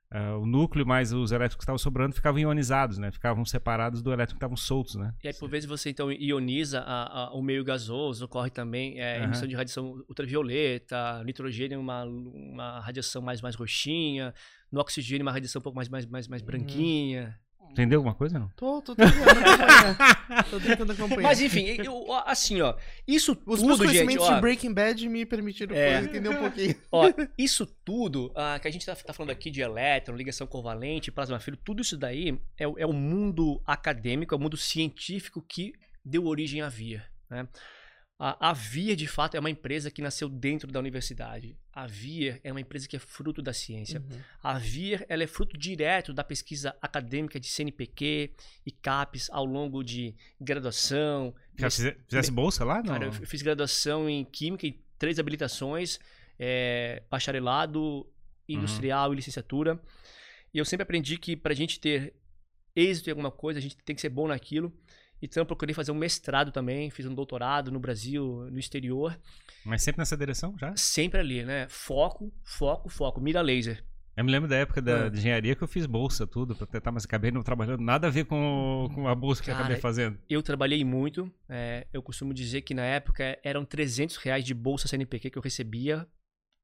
Uh, 0.09 0.39
o 0.39 0.45
núcleo 0.45 0.85
mais 0.85 1.11
os 1.11 1.33
elétrons 1.33 1.57
que 1.57 1.63
estavam 1.63 1.77
sobrando 1.77 2.15
ficavam 2.15 2.39
ionizados, 2.39 2.97
né? 2.97 3.11
Ficavam 3.11 3.43
separados 3.43 4.01
do 4.01 4.13
elétron 4.13 4.35
que 4.35 4.37
estavam 4.37 4.55
soltos, 4.55 4.95
né? 4.95 5.13
E 5.21 5.27
aí, 5.27 5.33
por 5.33 5.49
vezes, 5.49 5.67
você 5.67 5.89
então 5.89 6.09
ioniza 6.09 6.79
a, 6.79 7.25
a, 7.25 7.33
o 7.33 7.41
meio 7.41 7.61
gasoso, 7.61 8.23
ocorre 8.23 8.49
também 8.49 8.97
é, 9.01 9.17
uhum. 9.17 9.25
emissão 9.25 9.45
de 9.45 9.55
radiação 9.55 10.01
ultravioleta, 10.07 11.21
nitrogênio 11.25 11.77
uma, 11.77 12.05
uma 12.05 12.79
radiação 12.79 13.21
mais, 13.21 13.41
mais 13.41 13.55
roxinha, 13.55 14.33
no 14.71 14.79
oxigênio 14.79 15.23
uma 15.25 15.31
radiação 15.31 15.59
um 15.59 15.63
pouco 15.63 15.75
mais, 15.75 15.89
mais, 15.89 16.05
mais, 16.05 16.25
mais 16.27 16.41
uhum. 16.41 16.47
Entendeu 17.71 17.99
alguma 17.99 18.15
coisa, 18.15 18.39
não? 18.39 18.49
Tô, 18.49 18.81
tô 18.81 18.95
tentando 18.95 19.19
acompanhar. 19.19 20.43
tô 20.49 20.59
tentando 20.59 20.91
acompanhar. 20.91 21.21
Mas 21.23 21.41
enfim, 21.41 21.77
eu, 21.83 22.11
assim, 22.25 22.61
ó, 22.61 22.75
isso 23.07 23.31
Os 23.45 23.59
tudo, 23.59 23.67
meus 23.67 23.79
conhecimentos 23.79 24.25
gente, 24.25 24.31
ó, 24.31 24.35
de 24.35 24.41
Breaking 24.41 24.73
Bad 24.73 25.09
me 25.09 25.25
permitiram 25.25 25.75
é, 25.75 26.01
entender 26.01 26.29
um 26.29 26.37
pouquinho. 26.37 26.75
Ó, 26.91 27.11
isso 27.37 27.65
tudo 27.85 28.27
uh, 28.27 28.59
que 28.61 28.67
a 28.67 28.71
gente 28.71 28.85
tá, 28.85 28.95
tá, 28.95 29.13
falando 29.13 29.31
aqui 29.31 29.51
de 29.51 29.61
elétron, 29.61 30.15
ligação 30.15 30.47
covalente, 30.47 31.11
plasma 31.11 31.39
frio, 31.39 31.57
tudo 31.57 31.81
isso 31.81 31.97
daí 31.97 32.39
é, 32.57 32.63
é 32.63 32.85
o 32.85 32.93
mundo 32.93 33.61
acadêmico, 33.65 34.33
é 34.33 34.37
o 34.37 34.41
mundo 34.41 34.57
científico 34.57 35.41
que 35.41 35.73
deu 36.03 36.25
origem 36.25 36.61
à 36.61 36.69
via, 36.69 37.05
né? 37.29 37.47
A, 38.19 38.49
a 38.49 38.53
Via, 38.53 38.95
de 38.95 39.07
fato, 39.07 39.37
é 39.37 39.39
uma 39.39 39.49
empresa 39.49 39.91
que 39.91 40.01
nasceu 40.01 40.27
dentro 40.27 40.71
da 40.71 40.79
universidade. 40.79 41.55
A 41.71 41.85
Via 41.85 42.39
é 42.43 42.51
uma 42.51 42.59
empresa 42.59 42.87
que 42.87 42.95
é 42.95 42.99
fruto 42.99 43.43
da 43.43 43.53
ciência. 43.53 43.99
Uhum. 43.99 44.19
A 44.41 44.57
Via 44.57 45.05
ela 45.07 45.23
é 45.23 45.27
fruto 45.27 45.55
direto 45.55 46.11
da 46.11 46.23
pesquisa 46.23 46.75
acadêmica 46.81 47.39
de 47.39 47.47
CNPq 47.47 48.33
e 48.65 48.71
CAPES 48.71 49.29
ao 49.29 49.45
longo 49.45 49.83
de 49.83 50.15
graduação. 50.41 51.35
Já 51.55 51.69
fizesse 51.69 52.31
bolsa 52.31 52.65
lá? 52.65 52.77
Não? 52.77 52.93
Cara, 52.93 53.05
eu 53.05 53.11
fiz 53.11 53.43
graduação 53.43 54.09
em 54.09 54.25
Química 54.25 54.65
e 54.65 54.81
três 54.97 55.19
habilitações, 55.19 55.99
é, 56.39 57.03
bacharelado, 57.11 58.07
industrial 58.49 59.09
uhum. 59.09 59.13
e 59.13 59.17
licenciatura. 59.17 59.79
E 60.51 60.57
eu 60.57 60.65
sempre 60.65 60.83
aprendi 60.83 61.19
que 61.19 61.35
para 61.35 61.53
a 61.53 61.55
gente 61.55 61.79
ter 61.79 62.15
êxito 62.75 63.09
em 63.09 63.11
alguma 63.11 63.29
coisa, 63.29 63.59
a 63.59 63.61
gente 63.61 63.77
tem 63.77 63.95
que 63.95 64.01
ser 64.01 64.09
bom 64.09 64.27
naquilo. 64.27 64.73
Então 65.21 65.41
eu 65.41 65.45
procurei 65.45 65.73
fazer 65.73 65.91
um 65.91 65.95
mestrado 65.95 66.51
também, 66.51 66.89
fiz 66.89 67.05
um 67.05 67.13
doutorado 67.13 67.71
no 67.71 67.79
Brasil, 67.79 68.47
no 68.51 68.59
exterior. 68.59 69.17
Mas 69.65 69.83
sempre 69.83 69.99
nessa 69.99 70.15
direção 70.15 70.55
já? 70.57 70.75
Sempre 70.75 71.19
ali, 71.19 71.43
né? 71.43 71.67
Foco, 71.69 72.31
foco, 72.43 72.89
foco, 72.89 73.19
mira 73.19 73.41
laser. 73.41 73.83
Eu 74.17 74.25
me 74.25 74.31
lembro 74.31 74.49
da 74.49 74.55
época 74.55 74.81
da 74.81 75.03
ah. 75.03 75.07
engenharia 75.09 75.55
que 75.55 75.61
eu 75.61 75.67
fiz 75.67 75.85
bolsa, 75.85 76.25
tudo, 76.25 76.55
pra 76.55 76.65
tentar, 76.65 76.91
mas 76.91 77.05
acabei 77.05 77.29
não 77.29 77.43
trabalhando 77.43 77.81
nada 77.81 78.07
a 78.07 78.09
ver 78.09 78.25
com, 78.25 78.89
com 78.95 79.07
a 79.07 79.13
bolsa 79.13 79.43
que 79.43 79.47
Cara, 79.47 79.59
eu 79.59 79.65
acabei 79.65 79.79
fazendo. 79.79 80.17
Eu 80.27 80.41
trabalhei 80.41 80.83
muito. 80.83 81.31
É, 81.47 81.85
eu 81.93 82.01
costumo 82.01 82.33
dizer 82.33 82.61
que 82.61 82.73
na 82.73 82.81
época 82.81 83.37
eram 83.43 83.63
300 83.63 84.17
reais 84.17 84.43
de 84.43 84.55
bolsa 84.55 84.87
CNPq 84.87 85.29
que 85.29 85.37
eu 85.37 85.41
recebia 85.41 86.07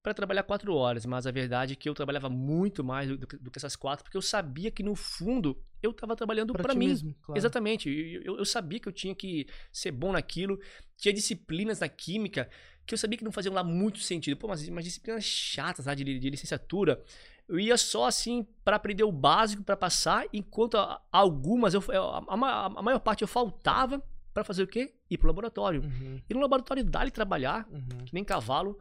para 0.03 0.13
trabalhar 0.13 0.43
quatro 0.43 0.75
horas, 0.75 1.05
mas 1.05 1.25
a 1.25 1.31
verdade 1.31 1.73
é 1.73 1.75
que 1.77 1.87
eu 1.87 1.93
trabalhava 1.93 2.29
muito 2.29 2.83
mais 2.83 3.07
do, 3.07 3.17
do, 3.17 3.49
que 3.49 3.57
essas 3.57 3.73
quatro, 3.73 4.03
porque 4.03 4.17
eu 4.17 4.21
sabia 4.21 4.69
que 4.69 4.83
no 4.83 4.95
fundo 4.95 5.57
eu 5.81 5.91
estava 5.91 6.13
trabalhando 6.13 6.51
para 6.51 6.75
mim. 6.75 6.89
Mesmo, 6.89 7.15
claro. 7.21 7.39
Exatamente. 7.39 7.89
Eu, 8.23 8.37
eu, 8.37 8.45
sabia 8.45 8.81
que 8.81 8.87
eu 8.87 8.91
tinha 8.91 9.15
que 9.15 9.47
ser 9.71 9.91
bom 9.91 10.11
naquilo. 10.11 10.59
Tinha 10.97 11.13
disciplinas 11.13 11.79
na 11.79 11.87
química 11.87 12.49
que 12.85 12.93
eu 12.93 12.97
sabia 12.97 13.17
que 13.17 13.23
não 13.23 13.31
faziam 13.31 13.55
lá 13.55 13.63
muito 13.63 13.99
sentido. 13.99 14.35
Pô, 14.35 14.49
mas, 14.49 14.67
mas 14.67 14.83
disciplinas 14.83 15.23
chatas 15.23 15.85
lá 15.85 15.95
de, 15.95 16.03
de 16.03 16.29
licenciatura. 16.29 17.01
Eu 17.47 17.57
ia 17.57 17.77
só 17.77 18.05
assim 18.05 18.45
para 18.63 18.75
aprender 18.75 19.05
o 19.05 19.11
básico 19.11 19.63
para 19.63 19.77
passar, 19.77 20.25
enquanto 20.33 20.77
algumas, 21.11 21.73
eu, 21.73 21.83
a, 21.89 22.23
a, 22.27 22.65
a 22.65 22.81
maior 22.81 22.99
parte 22.99 23.21
eu 23.21 23.27
faltava 23.27 24.03
para 24.33 24.43
fazer 24.43 24.63
o 24.63 24.67
quê? 24.67 24.93
Ir 25.09 25.17
pro 25.17 25.27
laboratório. 25.27 25.81
Uhum. 25.81 26.21
E 26.29 26.33
no 26.33 26.41
laboratório 26.41 26.83
dá-lhe 26.83 27.11
trabalhar, 27.11 27.67
uhum. 27.71 28.05
que 28.05 28.13
nem 28.13 28.23
cavalo. 28.23 28.77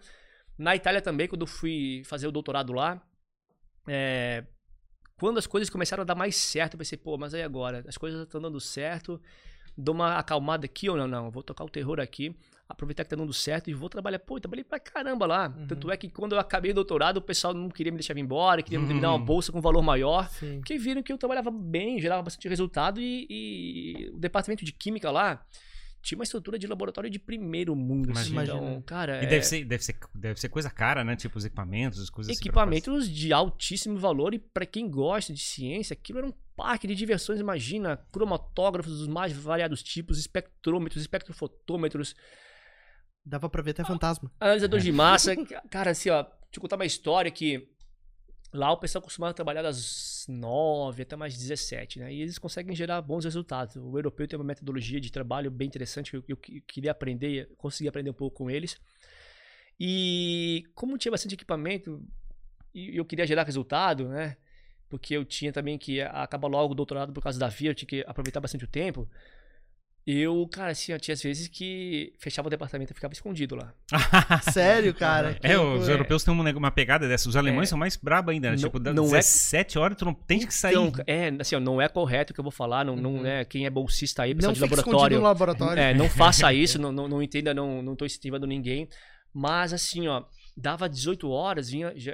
Na 0.63 0.77
Itália 0.77 1.03
também, 1.03 1.27
quando 1.27 1.43
eu 1.43 1.47
fui 1.47 2.03
fazer 2.05 2.29
o 2.29 2.33
doutorado 2.33 2.73
lá, 2.73 3.03
é, 3.89 4.45
quando 5.19 5.39
as 5.39 5.47
coisas 5.47 5.69
começaram 5.69 6.03
a 6.03 6.05
dar 6.05 6.15
mais 6.15 6.37
certo, 6.37 6.75
eu 6.75 6.79
pensei, 6.79 6.97
pô, 6.97 7.19
mas 7.19 7.35
aí 7.35 7.43
agora? 7.43 7.85
As 7.89 7.99
coisas 7.99 8.23
estão 8.23 8.41
dando 8.41 8.61
certo, 8.61 9.21
dou 9.77 9.93
uma 9.93 10.19
acalmada 10.19 10.65
aqui 10.65 10.89
ou 10.89 10.97
não? 10.97 11.09
Não, 11.09 11.31
vou 11.33 11.43
tocar 11.43 11.65
o 11.65 11.69
terror 11.69 11.99
aqui, 11.99 12.37
aproveitar 12.69 13.03
que 13.03 13.11
tá 13.11 13.17
dando 13.17 13.33
certo 13.33 13.71
e 13.71 13.75
vou 13.75 13.89
trabalhar. 13.89 14.21
Pô, 14.21 14.37
eu 14.37 14.41
trabalhei 14.41 14.63
pra 14.63 14.79
caramba 14.79 15.27
lá. 15.27 15.49
Uhum. 15.49 15.67
Tanto 15.67 15.91
é 15.91 15.97
que 15.97 16.09
quando 16.09 16.37
eu 16.37 16.39
acabei 16.39 16.71
o 16.71 16.75
doutorado, 16.75 17.17
o 17.17 17.23
pessoal 17.23 17.53
não 17.53 17.69
queria 17.69 17.91
me 17.91 17.99
deixar 17.99 18.15
vir 18.15 18.21
embora, 18.21 18.63
queria 18.63 18.79
uhum. 18.79 18.87
me 18.87 19.01
dar 19.01 19.11
uma 19.11 19.19
uhum. 19.19 19.25
bolsa 19.25 19.51
com 19.51 19.61
valor 19.61 19.83
maior, 19.83 20.29
Sim. 20.29 20.59
porque 20.59 20.79
viram 20.79 21.03
que 21.03 21.13
eu 21.13 21.19
trabalhava 21.19 21.51
bem, 21.51 22.01
gerava 22.01 22.23
bastante 22.23 22.49
resultado 22.49 23.01
e, 23.01 23.27
e 23.29 24.11
o 24.15 24.19
departamento 24.21 24.65
de 24.65 24.73
química 24.73 25.11
lá 25.11 25.45
tinha 26.03 26.19
uma 26.19 26.25
estrutura 26.25 26.59
de 26.59 26.67
laboratório 26.67 27.09
de 27.09 27.19
primeiro 27.19 27.77
mundo. 27.77 28.11
Assim, 28.11 28.37
então, 28.37 28.83
cara. 28.83 29.23
E 29.23 29.27
é... 29.27 29.29
deve, 29.29 29.47
ser, 29.47 29.65
deve, 29.65 29.85
ser, 29.85 29.97
deve 30.13 30.41
ser 30.41 30.49
coisa 30.49 30.69
cara, 30.69 31.05
né? 31.05 31.15
Tipo 31.15 31.39
os 31.39 31.45
equipamentos, 31.45 32.01
as 32.01 32.11
coisas 32.11 32.33
assim 32.33 32.41
Equipamentos 32.41 33.05
assim 33.05 33.13
de 33.13 33.33
altíssimo 33.33 33.99
valor 33.99 34.35
e 34.35 34.39
para 34.39 34.67
quem 34.67 34.91
gosta 34.91 35.33
de 35.33 35.41
ciência, 35.41 35.95
aquilo 35.95 36.19
era 36.19 36.27
um 36.27 36.35
parque 36.57 36.89
de 36.89 36.95
diversões. 36.97 37.39
Imagina, 37.39 37.97
cromatógrafos 38.11 38.99
dos 38.99 39.07
mais 39.07 39.33
variados 39.33 39.83
tipos, 39.83 40.19
espectrômetros, 40.19 41.01
espectrofotômetros. 41.01 42.17
Dava 43.25 43.49
pra 43.49 43.63
ver 43.63 43.71
até 43.71 43.85
fantasma. 43.85 44.31
Analisador 44.41 44.81
é. 44.81 44.83
de 44.83 44.91
massa. 44.91 45.37
Cara, 45.71 45.93
assim, 45.93 46.11
ó, 46.11 46.23
deixa 46.23 46.57
eu 46.57 46.61
contar 46.61 46.75
uma 46.75 46.85
história 46.85 47.31
que 47.31 47.69
Lá 48.53 48.71
o 48.71 48.77
pessoal 48.77 49.01
costumava 49.01 49.33
trabalhar 49.33 49.63
das 49.63 50.27
9 50.29 51.03
até 51.03 51.17
mais 51.17 51.37
17, 51.37 52.01
né? 52.01 52.13
E 52.13 52.21
eles 52.21 52.39
conseguem 52.39 52.77
gerar 52.77 53.01
bons 53.01 53.25
resultados. 53.25 53.77
O 53.77 53.97
europeu 53.97 54.29
tem 54.29 54.39
uma 54.39 54.45
metodologia 54.45 55.01
de 55.01 55.11
trabalho 55.11 55.51
bem 55.51 55.67
interessante 55.67 56.11
que 56.11 56.17
eu, 56.17 56.25
eu 56.29 56.37
queria 56.37 56.91
aprender, 56.91 57.49
consegui 57.57 57.89
aprender 57.89 58.11
um 58.11 58.15
pouco 58.15 58.37
com 58.37 58.51
eles. 58.51 58.79
E 59.81 60.65
como 60.75 60.99
tinha 60.99 61.11
bastante 61.11 61.35
equipamento 61.35 62.03
e 62.75 62.97
eu 62.97 63.05
queria 63.07 63.27
gerar 63.27 63.45
resultado, 63.45 64.09
né? 64.09 64.37
Porque 64.89 65.15
eu 65.15 65.25
tinha 65.25 65.51
também 65.51 65.79
que 65.79 66.03
acabar 66.03 66.49
logo 66.49 66.73
o 66.73 66.77
doutorado 66.77 67.11
por 67.11 67.23
causa 67.23 67.39
da 67.39 67.49
VIA, 67.49 67.71
eu 67.71 67.75
tinha 67.75 67.89
que 67.89 68.05
aproveitar 68.07 68.41
bastante 68.41 68.65
o 68.65 68.69
tempo. 68.69 69.09
Eu, 70.05 70.49
cara, 70.51 70.73
assim, 70.73 70.97
tinha 70.99 71.13
às 71.13 71.23
vezes 71.23 71.47
que 71.47 72.13
fechava 72.19 72.49
o 72.49 72.51
departamento 72.51 72.93
e 72.93 72.95
ficava 72.95 73.15
escondido 73.15 73.55
lá. 73.55 73.73
Sério, 74.53 74.93
cara? 74.93 75.39
É, 75.43 75.57
os 75.57 75.89
é. 75.89 75.93
europeus 75.93 76.25
têm 76.25 76.35
uma, 76.35 76.71
pegada 76.73 77.07
dessa. 77.07 77.29
Os 77.29 77.37
alemães 77.37 77.69
é. 77.69 77.71
são 77.71 77.79
mais 77.79 77.97
brabos 77.97 78.35
ainda, 78.35 78.51
né? 78.51 78.57
Não, 78.57 78.63
tipo, 78.65 78.81
não 78.81 79.05
17 79.05 79.77
é... 79.77 79.81
horas 79.81 79.97
tu 79.97 80.05
não 80.05 80.13
tem 80.13 80.41
que 80.41 80.53
sair. 80.53 80.75
Então, 80.75 81.05
é, 81.07 81.33
assim, 81.39 81.55
ó, 81.55 81.61
não 81.61 81.81
é 81.81 81.89
correto 81.89 82.33
o 82.33 82.35
que 82.35 82.41
eu 82.41 82.45
vou 82.45 82.51
falar. 82.51 82.85
Não, 82.85 82.95
uhum. 82.95 83.23
não 83.23 83.27
é 83.27 83.45
quem 83.45 83.65
é 83.65 83.71
bolsista 83.71 84.25
aí, 84.25 84.35
pessoal 84.35 84.55
de 84.55 84.61
laboratório. 84.61 85.17
No 85.19 85.23
laboratório. 85.23 85.81
É, 85.81 85.95
não 85.95 86.09
faça 86.11 86.53
isso, 86.53 86.81
não, 86.81 86.91
não, 86.91 87.07
não 87.07 87.23
entenda, 87.23 87.55
não, 87.55 87.81
não 87.81 87.95
tô 87.95 88.05
incentivando 88.05 88.45
ninguém. 88.45 88.89
Mas, 89.33 89.73
assim, 89.73 90.09
ó, 90.09 90.25
dava 90.57 90.89
18 90.89 91.29
horas, 91.29 91.71
vinha. 91.71 91.93
Já, 91.97 92.13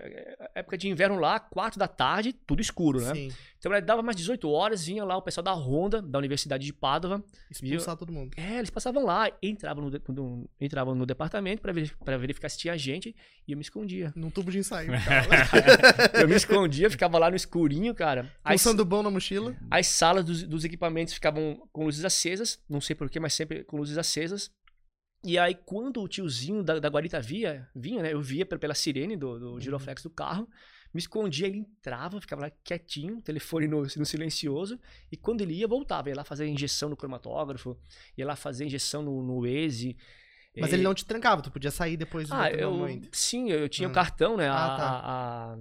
época 0.55 0.79
de 0.79 0.89
inverno 0.89 1.19
lá, 1.19 1.39
4 1.39 1.79
da 1.79 1.89
tarde, 1.89 2.33
tudo 2.33 2.61
escuro, 2.61 3.01
né? 3.01 3.15
Sim. 3.15 3.33
Então 3.59 3.73
dava 3.83 4.03
mais 4.03 4.17
18 4.17 4.49
horas, 4.49 4.87
vinha 4.87 5.05
lá 5.05 5.17
o 5.17 5.23
pessoal 5.23 5.43
da 5.43 5.53
Honda, 5.53 6.01
da 6.01 6.19
Universidade 6.19 6.65
de 6.65 6.73
Padova. 6.73 7.23
Expulsar 7.51 7.97
todo 7.97 8.13
mundo. 8.13 8.33
É, 8.37 8.59
eles 8.59 8.71
passavam 8.71 9.05
lá, 9.05 9.31
entravam 9.43 9.91
no, 9.91 10.01
no 10.15 10.51
entravam 10.61 10.95
no 10.95 11.05
departamento 11.05 11.61
para 11.61 12.17
verificar 12.17 12.49
se 12.49 12.59
tinha 12.59 12.79
gente 12.79 13.15
e 13.47 13.53
eu 13.53 13.59
me 13.59 13.63
escondia. 13.63 14.13
Num 14.15 14.31
tubo 14.31 14.53
de 14.53 14.59
ensaio. 14.59 14.91
eu 16.15 16.29
me 16.29 16.37
escondia, 16.37 16.89
ficava 16.89 17.19
lá 17.19 17.31
no 17.31 17.37
escurinho, 17.37 17.95
cara. 17.95 18.33
Pensando 18.47 18.85
bom 18.85 19.03
na 19.03 19.11
mochila. 19.11 19.57
As 19.71 19.89
salas 19.89 20.25
dos, 20.25 20.45
dos 20.45 20.65
equipamentos 20.65 21.15
ficavam 21.15 21.69
com 21.73 21.85
luzes 21.85 22.05
acesas, 22.05 22.61
não 22.69 22.81
sei 22.81 22.95
porquê, 22.95 23.19
mas 23.19 23.35
sempre 23.35 23.65
com 23.65 23.77
luzes 23.77 23.99
acesas. 23.99 24.51
E 25.25 25.39
aí, 25.39 25.55
quando 25.55 26.01
o 26.01 26.09
tiozinho 26.09 26.63
da, 26.63 26.79
da 26.79 26.89
guarita 26.89 27.21
via, 27.21 27.69
vinha, 27.75 28.03
né? 28.03 28.13
Eu 28.13 28.21
via 28.21 28.47
pela 28.47 28.75
sirene 28.75 29.17
do, 29.17 29.39
do 29.39 29.53
uhum. 29.53 29.61
giroflex 29.61 30.03
do 30.03 30.11
carro 30.11 30.49
me 30.93 31.01
escondia, 31.01 31.47
ele 31.47 31.59
entrava, 31.59 32.21
ficava 32.21 32.43
lá 32.43 32.51
quietinho, 32.65 33.21
telefone 33.21 33.69
no, 33.69 33.83
no 33.83 34.07
silencioso, 34.07 34.79
e 35.13 35.17
quando 35.17 35.43
ele 35.43 35.55
ia, 35.55 35.69
voltava, 35.69 36.09
ia 36.09 36.17
lá 36.17 36.25
fazer 36.25 36.47
injeção 36.47 36.89
no 36.89 36.97
cromatógrafo, 36.97 37.79
ia 38.17 38.27
lá 38.27 38.35
fazer 38.35 38.65
injeção 38.65 39.03
no, 39.03 39.23
no 39.23 39.43
Waze. 39.43 39.97
Mas 40.59 40.73
e... 40.73 40.77
ele 40.77 40.83
não 40.83 40.95
te 40.95 41.05
trancava, 41.05 41.43
tu 41.43 41.51
podia 41.51 41.71
sair 41.71 41.97
depois 41.97 42.29
do 42.29 42.35
ah, 42.35 42.51
eu. 42.51 43.01
Sim, 43.13 43.51
eu 43.51 43.69
tinha 43.69 43.87
o 43.87 43.91
um 43.91 43.95
cartão, 43.95 44.37
né? 44.37 44.49
Ah, 44.49 44.75
a, 44.75 44.77
tá. 44.77 44.85
a, 44.85 45.55
a 45.55 45.59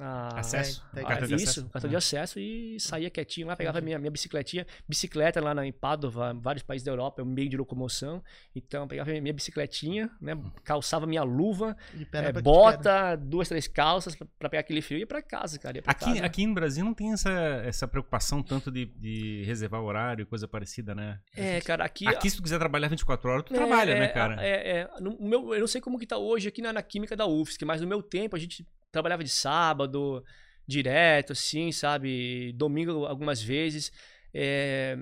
ah, 0.00 0.38
acesso. 0.38 0.84
É, 0.94 1.02
cartão 1.02 1.28
de 1.28 1.34
isso, 1.34 1.44
acesso. 1.44 1.68
cartão 1.68 1.90
de 1.90 1.96
acesso 1.96 2.38
e 2.38 2.78
saía 2.78 3.10
quietinho 3.10 3.46
lá, 3.46 3.56
pegava 3.56 3.80
minha, 3.80 3.98
minha 3.98 4.10
bicicletinha, 4.10 4.66
bicicleta 4.88 5.40
lá 5.40 5.54
na, 5.54 5.66
em 5.66 5.72
Padova, 5.72 6.32
vários 6.34 6.62
países 6.62 6.84
da 6.84 6.92
Europa, 6.92 7.20
é 7.20 7.24
um 7.24 7.28
meio 7.28 7.48
de 7.48 7.56
locomoção. 7.56 8.22
Então, 8.54 8.86
pegava 8.86 9.10
minha 9.10 9.32
bicicletinha, 9.32 10.10
né, 10.20 10.38
calçava 10.64 11.06
minha 11.06 11.22
luva, 11.22 11.76
é, 12.12 12.32
bota, 12.40 13.16
duas, 13.16 13.48
três 13.48 13.66
calças 13.66 14.16
para 14.38 14.48
pegar 14.48 14.60
aquele 14.60 14.82
frio 14.82 14.98
e 14.98 15.00
ia 15.00 15.06
pra 15.06 15.22
casa, 15.22 15.58
cara. 15.58 15.82
Pra 15.82 15.92
aqui, 15.92 16.04
casa. 16.04 16.24
aqui 16.24 16.46
no 16.46 16.54
Brasil 16.54 16.84
não 16.84 16.94
tem 16.94 17.12
essa, 17.12 17.30
essa 17.64 17.88
preocupação 17.88 18.42
tanto 18.42 18.70
de, 18.70 18.86
de 18.86 19.42
reservar 19.44 19.82
horário, 19.82 20.26
coisa 20.26 20.46
parecida, 20.46 20.94
né? 20.94 21.18
É, 21.36 21.60
cara, 21.60 21.84
aqui... 21.84 22.06
Aqui, 22.06 22.30
se 22.30 22.36
tu 22.36 22.42
quiser 22.42 22.58
trabalhar 22.58 22.88
24 22.88 23.30
horas, 23.30 23.44
tu 23.44 23.54
é, 23.54 23.56
trabalha, 23.56 23.92
é, 23.92 24.00
né, 24.00 24.08
cara? 24.08 24.36
É, 24.44 24.78
é, 24.78 24.90
no 25.00 25.16
meu, 25.20 25.54
eu 25.54 25.60
não 25.60 25.66
sei 25.66 25.80
como 25.80 25.98
que 25.98 26.06
tá 26.06 26.16
hoje 26.16 26.48
aqui 26.48 26.62
na, 26.62 26.72
na 26.72 26.82
Química 26.82 27.16
da 27.16 27.26
UFSC, 27.26 27.64
mas 27.64 27.80
no 27.80 27.86
meu 27.86 28.02
tempo 28.02 28.36
a 28.36 28.38
gente 28.38 28.66
trabalhava 28.90 29.24
de 29.24 29.30
sábado, 29.30 30.24
direto, 30.66 31.32
assim, 31.32 31.72
sabe? 31.72 32.52
Domingo 32.52 33.06
algumas 33.06 33.42
vezes. 33.42 33.92
É, 34.32 34.96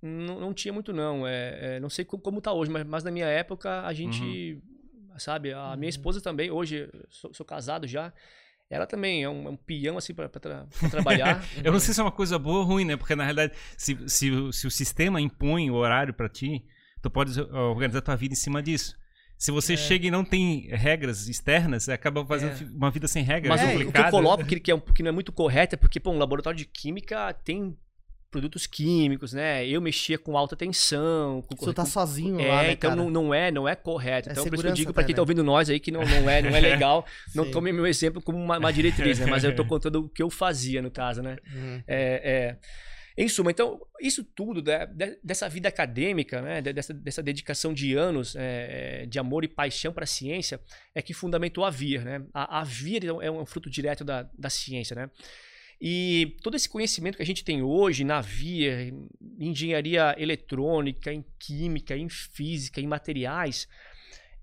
não, 0.00 0.40
não, 0.40 0.54
tinha 0.54 0.72
muito, 0.72 0.92
não. 0.92 1.26
É, 1.26 1.76
é, 1.76 1.80
não 1.80 1.90
sei 1.90 2.04
como, 2.04 2.22
como 2.22 2.40
tá 2.40 2.52
hoje, 2.52 2.70
mas, 2.70 2.84
mas 2.84 3.04
na 3.04 3.10
minha 3.10 3.26
época 3.26 3.82
a 3.82 3.92
gente, 3.92 4.60
uhum. 5.10 5.18
sabe? 5.18 5.52
A 5.52 5.76
minha 5.76 5.86
uhum. 5.86 5.88
esposa 5.88 6.20
também, 6.20 6.50
hoje, 6.50 6.88
sou, 7.08 7.32
sou 7.34 7.46
casado 7.46 7.86
já. 7.86 8.12
Ela 8.70 8.86
também 8.86 9.22
é 9.22 9.28
um, 9.28 9.48
é 9.48 9.50
um 9.50 9.56
peão, 9.56 9.98
assim, 9.98 10.14
para 10.14 10.30
tra 10.30 10.66
trabalhar. 10.90 11.44
Eu 11.62 11.72
não 11.72 11.78
sei 11.78 11.92
se 11.92 12.00
é 12.00 12.02
uma 12.02 12.10
coisa 12.10 12.38
boa 12.38 12.60
ou 12.60 12.64
ruim, 12.64 12.86
né? 12.86 12.96
Porque, 12.96 13.14
na 13.14 13.22
realidade, 13.22 13.52
se, 13.76 13.98
se, 14.08 14.30
se 14.52 14.66
o 14.66 14.70
sistema 14.70 15.20
impõe 15.20 15.70
o 15.70 15.74
horário 15.74 16.14
para 16.14 16.26
ti, 16.26 16.64
tu 17.02 17.10
pode 17.10 17.38
organizar 17.38 18.00
tua 18.00 18.16
vida 18.16 18.32
em 18.32 18.36
cima 18.36 18.62
disso. 18.62 18.96
Se 19.42 19.50
você 19.50 19.72
é. 19.72 19.76
chega 19.76 20.06
e 20.06 20.10
não 20.10 20.24
tem 20.24 20.68
regras 20.70 21.26
externas, 21.26 21.82
você 21.82 21.92
acaba 21.92 22.24
fazendo 22.24 22.52
é. 22.52 22.76
uma 22.76 22.92
vida 22.92 23.08
sem 23.08 23.24
regras. 23.24 23.48
Mas 23.48 23.60
é, 23.60 23.74
o 23.74 23.90
que 23.90 23.98
eu 23.98 24.08
coloco 24.08 24.44
que, 24.44 24.60
que, 24.60 24.70
é 24.70 24.74
um, 24.76 24.78
que 24.78 25.02
não 25.02 25.08
é 25.08 25.12
muito 25.12 25.32
correto 25.32 25.74
é 25.74 25.76
porque, 25.76 25.98
pô, 25.98 26.12
um 26.12 26.18
laboratório 26.18 26.56
de 26.56 26.64
química 26.64 27.34
tem 27.42 27.76
produtos 28.30 28.68
químicos, 28.68 29.32
né? 29.32 29.66
Eu 29.66 29.80
mexia 29.80 30.16
com 30.16 30.38
alta 30.38 30.54
tensão. 30.54 31.42
Com 31.42 31.56
Você 31.56 31.74
tá 31.74 31.84
sozinho 31.84 32.38
é, 32.40 32.46
lá, 32.46 32.62
né, 32.62 32.70
então 32.70 32.94
não, 32.94 33.10
não, 33.10 33.34
é, 33.34 33.50
não 33.50 33.68
é 33.68 33.74
correto. 33.74 34.28
É 34.28 34.32
então 34.32 34.44
por 34.44 34.54
isso 34.54 34.62
que 34.62 34.68
eu 34.68 34.74
digo 34.74 34.94
para 34.94 35.02
quem 35.02 35.12
tá 35.12 35.20
ouvindo 35.20 35.42
nós 35.42 35.68
aí 35.68 35.80
que 35.80 35.90
não, 35.90 36.04
não 36.04 36.30
é, 36.30 36.40
não 36.40 36.54
é 36.54 36.60
legal, 36.60 37.04
não 37.34 37.50
tome 37.50 37.72
meu 37.72 37.84
exemplo 37.84 38.22
como 38.22 38.38
uma, 38.38 38.58
uma 38.58 38.72
diretriz, 38.72 39.18
né? 39.18 39.26
Mas 39.26 39.42
eu 39.42 39.56
tô 39.56 39.64
contando 39.66 40.04
o 40.04 40.08
que 40.08 40.22
eu 40.22 40.30
fazia 40.30 40.80
no 40.80 40.90
caso, 40.90 41.20
né? 41.20 41.36
Uhum. 41.52 41.82
É, 41.88 42.30
é, 42.32 42.58
em 43.16 43.28
suma, 43.28 43.50
então, 43.50 43.80
isso 44.00 44.24
tudo 44.24 44.62
né, 44.62 45.16
dessa 45.22 45.48
vida 45.48 45.68
acadêmica, 45.68 46.40
né, 46.40 46.62
dessa, 46.62 46.94
dessa 46.94 47.22
dedicação 47.22 47.74
de 47.74 47.94
anos 47.94 48.34
é, 48.36 49.04
de 49.06 49.18
amor 49.18 49.44
e 49.44 49.48
paixão 49.48 49.92
para 49.92 50.04
a 50.04 50.06
ciência, 50.06 50.60
é 50.94 51.02
que 51.02 51.12
fundamentou 51.12 51.64
a 51.64 51.70
VIR. 51.70 52.04
Né? 52.04 52.24
A, 52.32 52.60
a 52.60 52.64
VIR 52.64 53.06
é 53.20 53.30
um 53.30 53.44
fruto 53.44 53.68
direto 53.68 54.04
da, 54.04 54.28
da 54.36 54.48
ciência. 54.48 54.96
Né? 54.96 55.10
E 55.80 56.36
todo 56.42 56.54
esse 56.54 56.68
conhecimento 56.68 57.16
que 57.16 57.22
a 57.22 57.26
gente 57.26 57.44
tem 57.44 57.62
hoje 57.62 58.04
na 58.04 58.20
VIR, 58.20 58.94
em 59.38 59.48
engenharia 59.48 60.14
eletrônica, 60.16 61.12
em 61.12 61.24
química, 61.38 61.96
em 61.96 62.08
física, 62.08 62.80
em 62.80 62.86
materiais, 62.86 63.68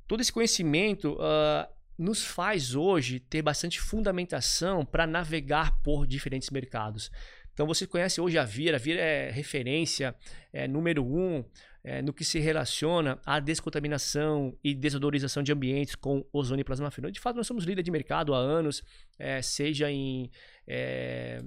todo 0.06 0.22
esse 0.22 0.34
conhecimento 0.34 1.14
uh, 1.14 1.68
nos 1.98 2.26
faz 2.26 2.76
hoje 2.76 3.20
ter 3.20 3.42
bastante 3.42 3.80
fundamentação 3.80 4.86
para 4.86 5.08
navegar 5.08 5.82
por 5.82 6.06
diferentes 6.06 6.50
mercados. 6.50 7.12
Então 7.60 7.68
você 7.68 7.86
conhece 7.86 8.22
hoje 8.22 8.38
a 8.38 8.46
Vira, 8.46 8.78
a 8.78 8.80
Vira 8.80 9.02
é 9.02 9.30
referência 9.30 10.16
é, 10.54 10.66
número 10.66 11.06
um 11.06 11.44
é, 11.84 12.02
no 12.02 12.14
que 12.14 12.24
se 12.24 12.40
relaciona 12.40 13.20
à 13.26 13.38
descontaminação 13.42 14.58
e 14.64 14.74
desodorização 14.74 15.44
de 15.44 15.52
ambientes 15.52 15.94
com 15.94 16.26
ozônio 16.32 16.62
e 16.62 16.64
plasma 16.64 16.90
fino. 16.90 17.12
De 17.12 17.20
fato, 17.20 17.36
nós 17.36 17.46
somos 17.46 17.66
líder 17.66 17.84
de 17.84 17.92
mercado 17.92 18.34
há 18.34 18.38
anos, 18.38 18.82
é, 19.18 19.42
seja 19.42 19.92
em 19.92 20.32
é, 20.66 21.42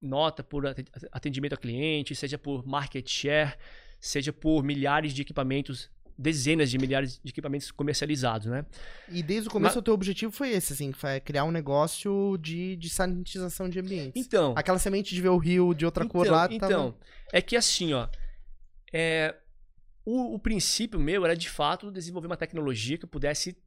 nota 0.00 0.44
por 0.44 0.64
atendimento 1.10 1.54
a 1.54 1.58
cliente, 1.58 2.14
seja 2.14 2.38
por 2.38 2.64
market 2.64 3.10
share, 3.10 3.56
seja 3.98 4.32
por 4.32 4.62
milhares 4.62 5.12
de 5.12 5.22
equipamentos 5.22 5.90
dezenas 6.18 6.70
de 6.70 6.78
milhares 6.78 7.20
de 7.22 7.30
equipamentos 7.30 7.70
comercializados, 7.70 8.46
né? 8.46 8.64
E 9.08 9.22
desde 9.22 9.48
o 9.48 9.52
começo 9.52 9.74
Mas... 9.74 9.80
o 9.80 9.82
teu 9.82 9.94
objetivo 9.94 10.32
foi 10.32 10.50
esse, 10.50 10.72
assim, 10.72 10.92
foi 10.92 11.20
criar 11.20 11.44
um 11.44 11.50
negócio 11.50 12.38
de, 12.38 12.76
de 12.76 12.88
sanitização 12.88 13.68
de 13.68 13.78
ambientes. 13.78 14.24
Então... 14.24 14.54
Aquela 14.56 14.78
semente 14.78 15.14
de 15.14 15.20
ver 15.20 15.28
o 15.28 15.38
rio 15.38 15.74
de 15.74 15.84
outra 15.84 16.04
então, 16.04 16.12
cor 16.12 16.30
lá... 16.30 16.48
Então, 16.50 16.92
tava... 16.92 16.96
é 17.32 17.40
que 17.40 17.56
assim, 17.56 17.92
ó... 17.92 18.08
É, 18.92 19.34
o, 20.04 20.34
o 20.34 20.38
princípio 20.38 20.98
meu 20.98 21.24
era, 21.24 21.36
de 21.36 21.50
fato, 21.50 21.90
desenvolver 21.90 22.28
uma 22.28 22.36
tecnologia 22.36 22.96
que 22.96 23.06
pudesse 23.06 23.58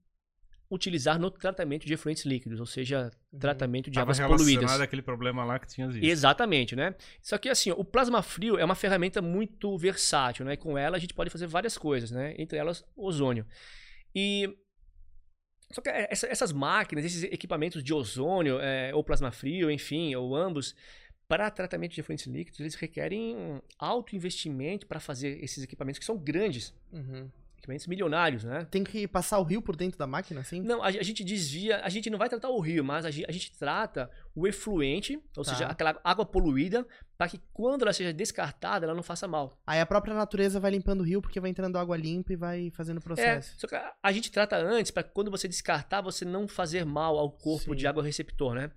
utilizar 0.70 1.20
no 1.20 1.32
tratamento 1.32 1.86
de 1.86 1.94
efluentes 1.94 2.26
líquidos, 2.26 2.60
ou 2.60 2.66
seja, 2.66 3.12
uhum. 3.34 3.40
tratamento 3.40 3.90
de 3.90 3.96
Tava 3.96 4.12
águas 4.12 4.42
poluídas. 4.42 4.80
aquele 4.80 5.02
problema 5.02 5.44
lá 5.44 5.58
que 5.58 5.68
tinha 5.68 5.88
visto. 5.88 6.04
Exatamente, 6.04 6.76
né? 6.76 6.94
Só 7.22 7.38
que 7.38 7.50
assim, 7.50 7.72
o 7.72 7.84
plasma 7.84 8.22
frio 8.22 8.58
é 8.58 8.64
uma 8.64 8.76
ferramenta 8.76 9.22
muito 9.22 9.76
versátil, 9.78 10.46
né? 10.46 10.54
E 10.54 10.58
com 10.58 10.78
ela 10.78 10.98
a 10.98 11.00
gente 11.00 11.14
pode 11.14 11.32
fazer 11.32 11.48
várias 11.48 11.78
coisas, 11.78 12.12
né? 12.12 12.36
Entre 12.38 12.58
elas, 12.58 12.86
ozônio. 12.96 13.48
E 14.14 14.56
só 15.72 15.82
que 15.82 15.90
essa, 15.90 16.28
essas 16.28 16.52
máquinas, 16.52 17.04
esses 17.04 17.24
equipamentos 17.24 17.84
de 17.84 17.94
ozônio, 17.94 18.60
é, 18.60 18.94
ou 18.94 19.04
plasma 19.04 19.32
frio, 19.32 19.72
enfim, 19.72 20.14
ou 20.14 20.36
ambos, 20.36 20.76
para 21.28 21.50
tratamento 21.50 21.94
de 21.94 22.00
efluentes 22.00 22.28
líquidos, 22.28 22.60
eles 22.60 22.76
requerem 22.76 23.36
um 23.36 23.62
alto 23.78 24.16
investimento 24.16 24.86
para 24.86 25.00
fazer 25.00 25.44
esses 25.44 25.64
equipamentos 25.64 25.98
que 25.98 26.06
são 26.06 26.18
grandes. 26.18 26.76
Uhum 26.92 27.28
equipamentos 27.60 27.88
milionários, 27.88 28.44
né? 28.44 28.66
Tem 28.72 28.84
que 28.84 29.08
passar 29.08 29.38
o 29.40 29.44
rio 29.44 29.62
por 29.62 29.76
dentro 29.76 29.98
da 29.98 30.08
máquina, 30.08 30.42
assim? 30.42 30.62
Não, 30.62 30.82
a, 30.82 30.88
a 30.88 31.04
gente 31.04 31.24
desvia, 31.24 31.82
a 31.84 31.90
gente 31.90 32.10
não 32.10 32.18
vai 32.18 32.28
tratar 32.28 32.50
o 32.50 32.60
rio, 32.60 32.84
mas 32.84 33.06
a, 33.06 33.10
a 33.10 33.32
gente 33.32 33.52
trata 33.58 34.10
o 34.36 34.48
efluente, 34.48 35.22
ou 35.36 35.44
tá. 35.44 35.52
seja, 35.52 35.66
aquela 35.68 36.00
água 36.04 36.26
poluída, 36.26 36.86
para 37.18 37.30
que 37.30 37.40
quando 37.54 37.84
ela 37.84 37.94
seja 37.94 38.14
descartada, 38.14 38.86
ela 38.86 38.96
não 38.96 39.04
faça 39.04 39.28
mal. 39.28 39.60
Aí 39.68 39.80
a 39.80 39.86
própria 39.86 40.14
natureza 40.14 40.60
vai 40.60 40.72
limpando 40.72 41.02
o 41.02 41.04
rio 41.04 41.22
porque 41.22 41.40
vai 41.40 41.50
entrando 41.50 41.78
água 41.78 41.98
limpa 41.98 42.34
e 42.34 42.36
vai 42.36 42.72
fazendo 42.72 42.98
o 42.98 43.02
processo. 43.02 43.56
É, 43.56 43.60
só 43.60 43.68
que 43.68 43.76
a, 43.76 43.94
a 44.02 44.12
gente 44.12 44.32
trata 44.32 44.58
antes 44.58 44.92
para 44.92 45.04
quando 45.04 45.30
você 45.30 45.48
descartar, 45.48 46.02
você 46.02 46.26
não 46.26 46.48
fazer 46.48 46.86
mal 46.86 47.18
ao 47.18 47.32
corpo 47.32 47.72
Sim. 47.72 47.76
de 47.76 47.88
água 47.88 48.04
receptor, 48.04 48.56
né? 48.56 48.72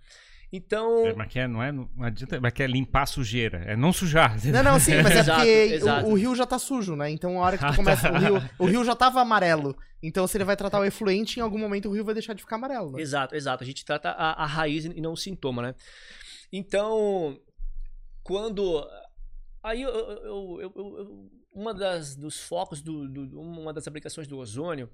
Então. 0.53 1.07
É, 1.07 1.15
mas 1.15 1.29
que 1.29 1.39
é, 1.39 1.49
não 1.49 1.63
é. 1.63 1.73
Não 1.73 1.89
adianta, 1.99 2.39
mas 2.41 2.53
que 2.53 2.63
é 2.63 2.67
limpar 2.67 3.03
a 3.03 3.07
sujeira. 3.07 3.65
É 3.67 3.75
não 3.75 3.93
sujar. 3.93 4.37
Não, 4.45 4.63
não, 4.63 4.79
sim, 4.79 5.01
mas 5.03 5.17
é 5.17 5.19
exato, 5.21 5.39
porque 5.39 5.51
exato. 5.51 6.07
O, 6.07 6.11
o, 6.11 6.15
rio 6.15 6.35
já 6.35 6.47
tá 6.47 6.59
sujo, 6.59 6.95
né? 6.95 7.11
Então 7.11 7.43
a 7.43 7.47
hora 7.47 7.57
que 7.59 7.67
tu 7.67 7.75
começa. 7.75 8.13
o, 8.13 8.19
rio, 8.19 8.51
o 8.59 8.67
rio 8.67 8.85
já 8.85 8.95
tava 8.95 9.21
amarelo. 9.21 9.75
Então, 10.03 10.27
se 10.27 10.37
ele 10.37 10.45
vai 10.45 10.57
tratar 10.57 10.81
o 10.81 10.85
efluente, 10.85 11.39
em 11.39 11.43
algum 11.43 11.59
momento 11.59 11.89
o 11.89 11.93
rio 11.93 12.05
vai 12.05 12.13
deixar 12.13 12.35
de 12.35 12.43
ficar 12.43 12.57
amarelo. 12.57 12.93
Né? 12.93 13.01
Exato, 13.01 13.35
exato. 13.35 13.63
A 13.63 13.67
gente 13.67 13.85
trata 13.85 14.11
a, 14.11 14.43
a 14.43 14.47
raiz 14.47 14.85
e 14.85 15.01
não 15.01 15.13
o 15.13 15.17
sintoma, 15.17 15.63
né? 15.63 15.75
Então, 16.53 17.41
quando. 18.23 18.87
Aí 19.63 19.81
eu, 19.81 19.91
eu, 19.91 20.61
eu, 20.61 20.73
eu 20.77 21.31
uma 21.55 21.73
das 21.73 22.15
dos 22.15 22.41
focos 22.41 22.83
do, 22.83 23.09
do, 23.09 23.41
uma 23.41 23.73
das 23.73 23.87
aplicações 23.87 24.27
do 24.27 24.39
ozônio 24.39 24.89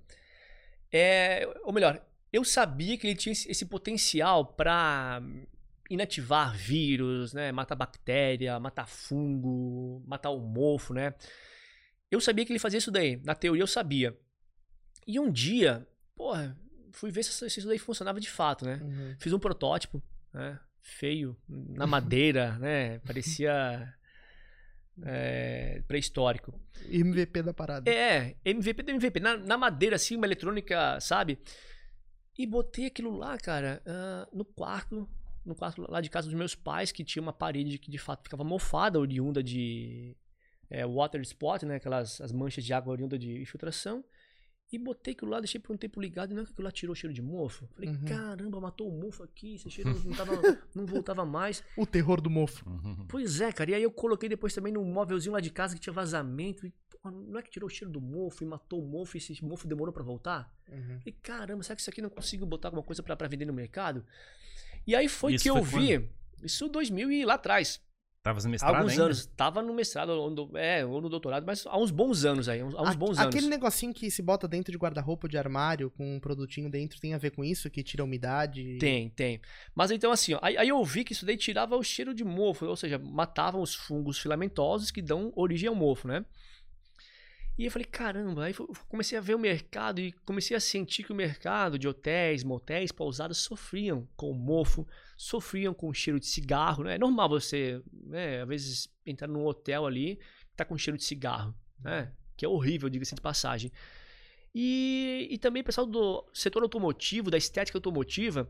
é, 0.92 1.49
ou 1.62 1.73
melhor, 1.73 2.01
eu 2.33 2.45
sabia 2.45 2.97
que 2.97 3.07
ele 3.07 3.17
tinha 3.17 3.33
esse 3.33 3.67
potencial 3.67 4.45
para 4.45 5.23
inativar 5.88 6.55
vírus, 6.57 7.33
né? 7.33 7.51
Matar 7.51 7.75
bactéria, 7.75 8.61
matar 8.61 8.87
fungo, 8.87 10.03
matar 10.07 10.31
o 10.31 10.41
mofo, 10.41 10.93
né? 10.93 11.14
Eu 12.11 12.21
sabia 12.21 12.45
que 12.45 12.53
ele 12.53 12.59
fazia 12.59 12.79
isso 12.79 12.91
daí. 12.91 13.21
Na 13.25 13.35
teoria 13.35 13.62
eu 13.62 13.67
sabia. 13.67 14.17
E 15.07 15.19
um 15.19 15.31
dia, 15.31 15.87
porra, 16.14 16.57
fui 16.93 17.11
ver 17.11 17.23
se 17.23 17.47
isso 17.47 17.69
daí 17.69 17.79
funcionava 17.79 18.21
de 18.21 18.29
fato, 18.29 18.64
né? 18.64 18.81
Uhum. 18.83 19.17
Fiz 19.19 19.33
um 19.33 19.38
protótipo, 19.38 20.03
né? 20.33 20.59
Feio, 20.83 21.37
na 21.49 21.87
madeira, 21.87 22.57
né? 22.61 22.99
Parecia 23.01 23.95
é, 25.03 25.83
pré-histórico. 25.87 26.59
MVP 26.91 27.43
da 27.43 27.55
parada. 27.55 27.91
É, 27.91 28.37
MVP 28.45 28.83
do 28.83 28.91
MVP. 28.91 29.21
Na, 29.21 29.37
na 29.37 29.57
madeira, 29.57 29.97
assim, 29.97 30.17
uma 30.17 30.27
eletrônica, 30.27 31.01
sabe? 31.01 31.38
E 32.38 32.46
botei 32.46 32.87
aquilo 32.87 33.11
lá, 33.16 33.37
cara, 33.37 33.83
uh, 33.85 34.37
no 34.37 34.44
quarto, 34.44 35.09
no 35.44 35.57
quarto 35.57 35.85
lá 35.90 36.01
de 36.01 36.09
casa 36.09 36.29
dos 36.29 36.38
meus 36.38 36.55
pais, 36.55 36.92
que 36.92 37.03
tinha 37.03 37.20
uma 37.20 37.33
parede 37.33 37.79
que 37.79 37.90
de 37.90 37.98
fato 37.98 38.22
ficava 38.22 38.44
mofada, 38.44 39.01
oriunda 39.01 39.42
de 39.42 40.16
é, 40.70 40.87
water 40.87 41.20
spot, 41.22 41.64
né? 41.64 41.74
Aquelas 41.74 42.20
as 42.20 42.31
manchas 42.31 42.64
de 42.64 42.72
água 42.72 42.92
oriunda 42.92 43.18
de 43.18 43.42
infiltração. 43.42 44.05
E 44.70 44.78
botei 44.78 45.14
aquilo 45.14 45.31
lá, 45.31 45.40
deixei 45.40 45.59
por 45.59 45.72
um 45.72 45.78
tempo 45.78 45.98
ligado 45.98 46.31
e 46.31 46.35
não 46.35 46.42
é 46.42 46.44
que 46.44 46.52
aquilo 46.52 46.66
lá 46.66 46.70
tirou 46.70 46.92
o 46.92 46.96
cheiro 46.96 47.14
de 47.14 47.22
mofo. 47.22 47.66
Falei, 47.74 47.88
uhum. 47.88 48.04
caramba, 48.04 48.61
matou 48.61 48.87
o 48.87 48.92
mofo 48.92 49.22
aqui, 49.22 49.54
esse 49.54 49.70
cheiro 49.70 49.90
não, 50.04 50.12
tava, 50.14 50.62
não 50.74 50.85
voltava 50.85 51.24
mais. 51.24 51.64
O 51.74 51.87
terror 51.87 52.20
do 52.20 52.28
mofo. 52.28 52.68
Uhum. 52.68 53.07
Pois 53.09 53.40
é, 53.40 53.50
cara. 53.50 53.70
E 53.70 53.74
aí 53.74 53.83
eu 53.83 53.90
coloquei 53.90 54.28
depois 54.28 54.52
também 54.52 54.70
num 54.70 54.85
móvelzinho 54.85 55.33
lá 55.33 55.40
de 55.40 55.50
casa 55.50 55.74
que 55.74 55.81
tinha 55.81 55.92
vazamento. 55.92 56.66
E, 56.66 56.72
pô, 56.90 57.11
não 57.11 57.38
é 57.38 57.42
que 57.42 57.50
tirou 57.50 57.66
o 57.66 57.70
cheiro 57.70 57.90
do 57.90 58.00
mofo 58.00 58.44
e 58.44 58.46
matou 58.46 58.83
o 58.83 58.87
mofo 58.87 59.16
e 59.16 59.18
esse 59.18 59.42
mofo 59.42 59.66
demorou 59.66 59.92
para 59.92 60.02
voltar? 60.02 60.54
Uhum. 60.70 60.98
Falei, 60.98 61.16
caramba, 61.22 61.62
será 61.62 61.74
que 61.74 61.81
isso 61.81 61.88
aqui 61.88 62.02
não 62.02 62.11
consigo 62.11 62.44
botar 62.44 62.68
alguma 62.68 62.83
coisa 62.83 63.02
para 63.02 63.26
vender 63.26 63.46
no 63.46 63.54
mercado? 63.54 64.04
E 64.87 64.94
aí 64.94 65.09
foi 65.09 65.35
isso 65.35 65.44
que 65.44 65.50
eu 65.50 65.62
vi. 65.62 65.98
Quando? 65.98 66.11
Isso 66.42 66.68
2000 66.68 67.11
e 67.11 67.24
lá 67.24 67.35
atrás. 67.35 67.81
Tava 68.29 68.43
no 68.43 68.51
mestrado 68.51 68.75
Alguns 68.75 68.93
ainda? 68.93 69.05
anos. 69.05 69.27
Tava 69.27 69.62
no 69.62 69.75
mestrado, 69.75 70.09
ou 70.11 70.31
no, 70.31 70.57
é, 70.57 70.85
ou 70.85 71.01
no 71.01 71.09
doutorado, 71.09 71.45
mas 71.47 71.67
há 71.67 71.79
uns 71.79 71.91
bons 71.91 72.25
anos 72.25 72.49
aí. 72.49 72.61
Há 72.61 72.64
uns 72.64 72.75
a, 72.75 72.95
bons 72.95 73.19
anos. 73.19 73.35
Aquele 73.35 73.49
negocinho 73.49 73.93
que 73.95 74.11
se 74.11 74.23
bota 74.23 74.47
dentro 74.47 74.71
de 74.71 74.79
guarda-roupa 74.79 75.29
de 75.29 75.38
armário, 75.38 75.91
com 75.91 76.17
um 76.17 76.21
produtinho 76.21 76.71
dentro, 76.71 77.01
tem 77.01 77.14
a 77.14 77.19
ver 77.19 77.31
com 77.31 77.45
isso? 77.45 77.71
Que 77.71 77.83
tira 77.83 78.03
a 78.03 78.05
umidade? 78.05 78.77
Tem, 78.79 79.09
tem. 79.11 79.41
Mas 79.75 79.91
então 79.91 80.12
assim, 80.12 80.35
ó, 80.35 80.38
aí, 80.43 80.57
aí 80.57 80.69
eu 80.69 80.85
vi 80.85 81.05
que 81.05 81.12
isso 81.12 81.25
daí 81.25 81.37
tirava 81.37 81.77
o 81.77 81.83
cheiro 81.83 82.12
de 82.12 82.25
mofo, 82.25 82.67
ou 82.67 82.77
seja, 82.77 82.99
matavam 82.99 83.62
os 83.62 83.75
fungos 83.75 84.19
filamentosos 84.19 84.91
que 84.91 85.01
dão 85.01 85.33
origem 85.35 85.69
ao 85.69 85.75
mofo, 85.75 86.09
né? 86.09 86.25
E 87.59 87.64
eu 87.64 87.73
falei, 87.73 87.87
caramba, 87.87 88.44
aí 88.44 88.55
comecei 88.88 89.18
a 89.18 89.21
ver 89.21 89.35
o 89.35 89.38
mercado 89.38 90.01
e 90.01 90.12
comecei 90.25 90.57
a 90.57 90.61
sentir 90.61 91.03
que 91.03 91.11
o 91.11 91.16
mercado 91.16 91.77
de 91.77 91.88
hotéis, 91.88 92.44
motéis, 92.44 92.92
pousadas 92.92 93.38
sofriam 93.38 94.09
com 94.16 94.31
o 94.31 94.35
mofo, 94.35 94.87
sofriam 95.16 95.75
com 95.75 95.88
o 95.88 95.92
cheiro 95.92 96.21
de 96.21 96.27
cigarro, 96.27 96.85
né? 96.85 96.94
É 96.94 96.99
normal 96.99 97.29
você, 97.29 97.83
né, 97.92 98.42
às 98.42 98.49
vezes, 98.49 98.88
entrar 99.05 99.27
num 99.27 99.44
hotel 99.44 99.87
ali, 99.87 100.21
tá 100.55 100.64
com 100.64 100.79
cheiro 100.79 100.97
de 100.97 101.03
cigarro, 101.03 101.53
né? 101.83 102.12
Que 102.37 102.44
é 102.44 102.49
horrível, 102.49 102.88
diga-se 102.88 103.16
de 103.16 103.21
passagem. 103.21 103.73
E, 104.55 105.27
e 105.29 105.37
também 105.37 105.62
o 105.62 105.64
pessoal 105.64 105.85
do 105.85 106.25
setor 106.33 106.62
automotivo, 106.62 107.29
da 107.29 107.37
estética 107.37 107.77
automotiva, 107.77 108.49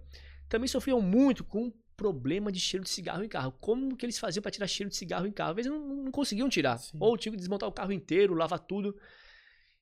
também 0.50 0.68
sofriam 0.68 1.00
muito 1.00 1.44
com 1.44 1.72
problema 1.98 2.52
de 2.52 2.60
cheiro 2.60 2.84
de 2.84 2.90
cigarro 2.90 3.24
em 3.24 3.28
carro. 3.28 3.52
Como 3.60 3.96
que 3.96 4.06
eles 4.06 4.18
faziam 4.18 4.40
para 4.40 4.52
tirar 4.52 4.68
cheiro 4.68 4.88
de 4.88 4.96
cigarro 4.96 5.26
em 5.26 5.32
carro? 5.32 5.50
Às 5.50 5.56
vezes 5.56 5.70
não, 5.70 6.04
não 6.04 6.12
conseguiam 6.12 6.48
tirar. 6.48 6.78
Sim. 6.78 6.96
Ou 7.00 7.18
tinham 7.18 7.32
que 7.32 7.36
desmontar 7.36 7.68
o 7.68 7.72
carro 7.72 7.92
inteiro, 7.92 8.34
lavar 8.34 8.60
tudo. 8.60 8.96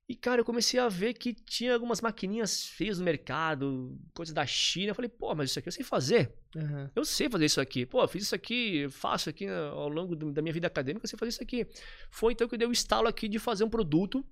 E, 0.09 0.15
cara, 0.15 0.41
eu 0.41 0.45
comecei 0.45 0.81
a 0.81 0.89
ver 0.89 1.13
que 1.15 1.35
tinha 1.35 1.75
algumas 1.75 2.01
maquininhas 2.01 2.65
feias 2.65 2.99
no 2.99 3.05
mercado, 3.05 3.99
coisas 4.15 4.33
da 4.33 4.47
China. 4.47 4.93
Eu 4.93 4.95
falei, 4.95 5.11
pô, 5.11 5.35
mas 5.35 5.51
isso 5.51 5.59
aqui 5.59 5.69
eu 5.69 5.73
sei 5.73 5.85
fazer. 5.85 6.33
Uhum. 6.55 6.89
Eu 6.97 7.05
sei 7.05 7.29
fazer 7.29 7.45
isso 7.45 7.61
aqui. 7.61 7.85
Pô, 7.85 8.01
eu 8.01 8.09
fiz 8.09 8.23
isso 8.23 8.35
aqui, 8.35 8.89
faço 8.89 9.29
aqui 9.29 9.47
ao 9.47 9.89
longo 9.89 10.17
do, 10.17 10.33
da 10.33 10.41
minha 10.41 10.55
vida 10.55 10.67
acadêmica, 10.67 11.05
eu 11.05 11.09
sei 11.09 11.19
fazer 11.19 11.31
isso 11.31 11.43
aqui. 11.43 11.67
Foi 12.11 12.33
então 12.33 12.49
que 12.49 12.55
eu 12.55 12.59
dei 12.59 12.67
o 12.67 12.73
estalo 12.73 13.09
aqui 13.09 13.29
de 13.29 13.39
fazer 13.39 13.63
um 13.63 13.69
produto 13.69 14.25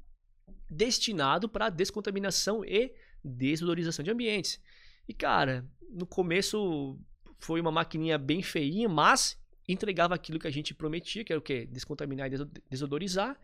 destinado 0.71 1.51
para 1.51 1.69
descontaminação 1.69 2.65
e 2.65 2.95
desodorização 3.23 4.03
de 4.03 4.11
ambientes. 4.11 4.59
E, 5.07 5.13
cara, 5.13 5.69
no 5.91 6.07
começo 6.07 6.99
foi 7.45 7.61
uma 7.61 7.71
maquininha 7.71 8.17
bem 8.17 8.43
feinha, 8.43 8.89
mas 8.89 9.39
entregava 9.69 10.15
aquilo 10.15 10.39
que 10.39 10.47
a 10.47 10.51
gente 10.51 10.75
prometia, 10.75 11.23
que 11.23 11.33
era 11.33 11.39
o 11.39 11.43
quê? 11.43 11.69
Descontaminar 11.71 12.33
e 12.33 12.39
desodorizar. 12.71 13.39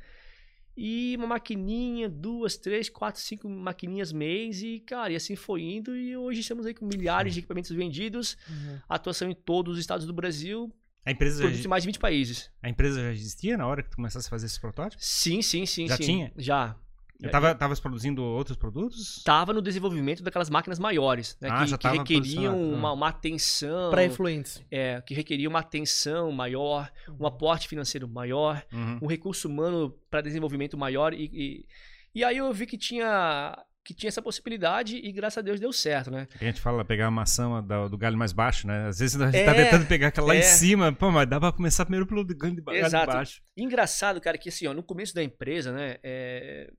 E 0.76 1.14
uma 1.18 1.26
maquininha, 1.26 2.08
duas, 2.08 2.56
três, 2.56 2.88
quatro, 2.88 3.20
cinco 3.20 3.48
maquininhas 3.48 4.12
mês 4.12 4.62
e, 4.62 4.80
cara, 4.80 5.12
e 5.12 5.16
assim 5.16 5.36
foi 5.36 5.62
indo. 5.62 5.94
E 5.94 6.16
hoje 6.16 6.40
estamos 6.40 6.64
aí 6.64 6.72
com 6.72 6.86
milhares 6.86 7.34
de 7.34 7.40
equipamentos 7.40 7.70
vendidos, 7.70 8.38
uhum. 8.48 8.78
atuação 8.88 9.30
em 9.30 9.34
todos 9.34 9.74
os 9.74 9.80
estados 9.80 10.06
do 10.06 10.12
Brasil. 10.14 10.72
A 11.04 11.10
empresa 11.10 11.50
já... 11.50 11.64
em 11.64 11.68
mais 11.68 11.82
de 11.82 11.88
20 11.88 11.98
países. 11.98 12.50
A 12.62 12.68
empresa 12.68 13.02
já 13.02 13.12
existia 13.12 13.56
na 13.56 13.66
hora 13.66 13.82
que 13.82 13.90
tu 13.90 13.96
começasse 13.96 14.26
a 14.26 14.30
fazer 14.30 14.46
esses 14.46 14.58
protótipos? 14.58 15.04
Sim, 15.04 15.42
sim, 15.42 15.66
sim. 15.66 15.86
Já 15.86 15.96
sim. 15.96 16.04
tinha? 16.04 16.32
Já. 16.36 16.76
Eu 17.22 17.30
tava, 17.30 17.54
tava 17.54 17.76
produzindo 17.76 18.22
outros 18.22 18.56
produtos? 18.56 19.18
Estava 19.18 19.52
no 19.52 19.60
desenvolvimento 19.60 20.22
daquelas 20.22 20.48
máquinas 20.48 20.78
maiores, 20.78 21.36
né? 21.40 21.48
Ah, 21.50 21.64
que, 21.64 21.76
que 21.76 21.88
requeriam 21.88 22.72
uma, 22.72 22.92
uma, 22.92 23.08
atenção. 23.08 23.90
Para 23.90 24.04
influentes. 24.04 24.62
É, 24.70 25.00
que 25.02 25.14
requeriam 25.14 25.50
uma 25.50 25.60
atenção 25.60 26.32
maior, 26.32 26.90
um 27.18 27.26
aporte 27.26 27.68
financeiro 27.68 28.08
maior, 28.08 28.64
uhum. 28.72 29.00
um 29.02 29.06
recurso 29.06 29.48
humano 29.48 29.94
para 30.10 30.22
desenvolvimento 30.22 30.78
maior. 30.78 31.12
E, 31.12 31.30
e, 31.32 31.66
e, 32.14 32.24
aí 32.24 32.38
eu 32.38 32.52
vi 32.52 32.66
que 32.66 32.78
tinha. 32.78 33.56
Que 33.82 33.94
tinha 33.94 34.08
essa 34.08 34.20
possibilidade 34.20 34.96
e 34.96 35.10
graças 35.10 35.38
a 35.38 35.40
Deus 35.40 35.58
deu 35.58 35.72
certo, 35.72 36.10
né? 36.10 36.28
A 36.38 36.44
gente 36.44 36.60
fala 36.60 36.84
pegar 36.84 37.06
a 37.06 37.10
maçã 37.10 37.62
do, 37.62 37.88
do 37.88 37.98
galho 37.98 38.16
mais 38.16 38.30
baixo, 38.30 38.66
né? 38.66 38.86
Às 38.86 38.98
vezes 38.98 39.18
a 39.18 39.24
gente 39.24 39.38
é, 39.38 39.44
tá 39.44 39.54
tentando 39.54 39.86
pegar 39.86 40.08
aquela 40.08 40.28
lá 40.28 40.34
é. 40.36 40.40
em 40.40 40.42
cima, 40.42 40.92
pô, 40.92 41.10
mas 41.10 41.26
dá 41.26 41.40
pra 41.40 41.50
começar 41.50 41.86
primeiro 41.86 42.06
pelo 42.06 42.22
galho 42.22 42.54
de, 42.54 42.60
baixo. 42.60 43.42
Engraçado, 43.56 44.20
cara, 44.20 44.36
que 44.36 44.50
assim, 44.50 44.66
ó, 44.66 44.74
no 44.74 44.82
começo 44.82 45.14
da 45.14 45.24
empresa, 45.24 45.72
né? 45.72 45.96
É, 46.02 46.70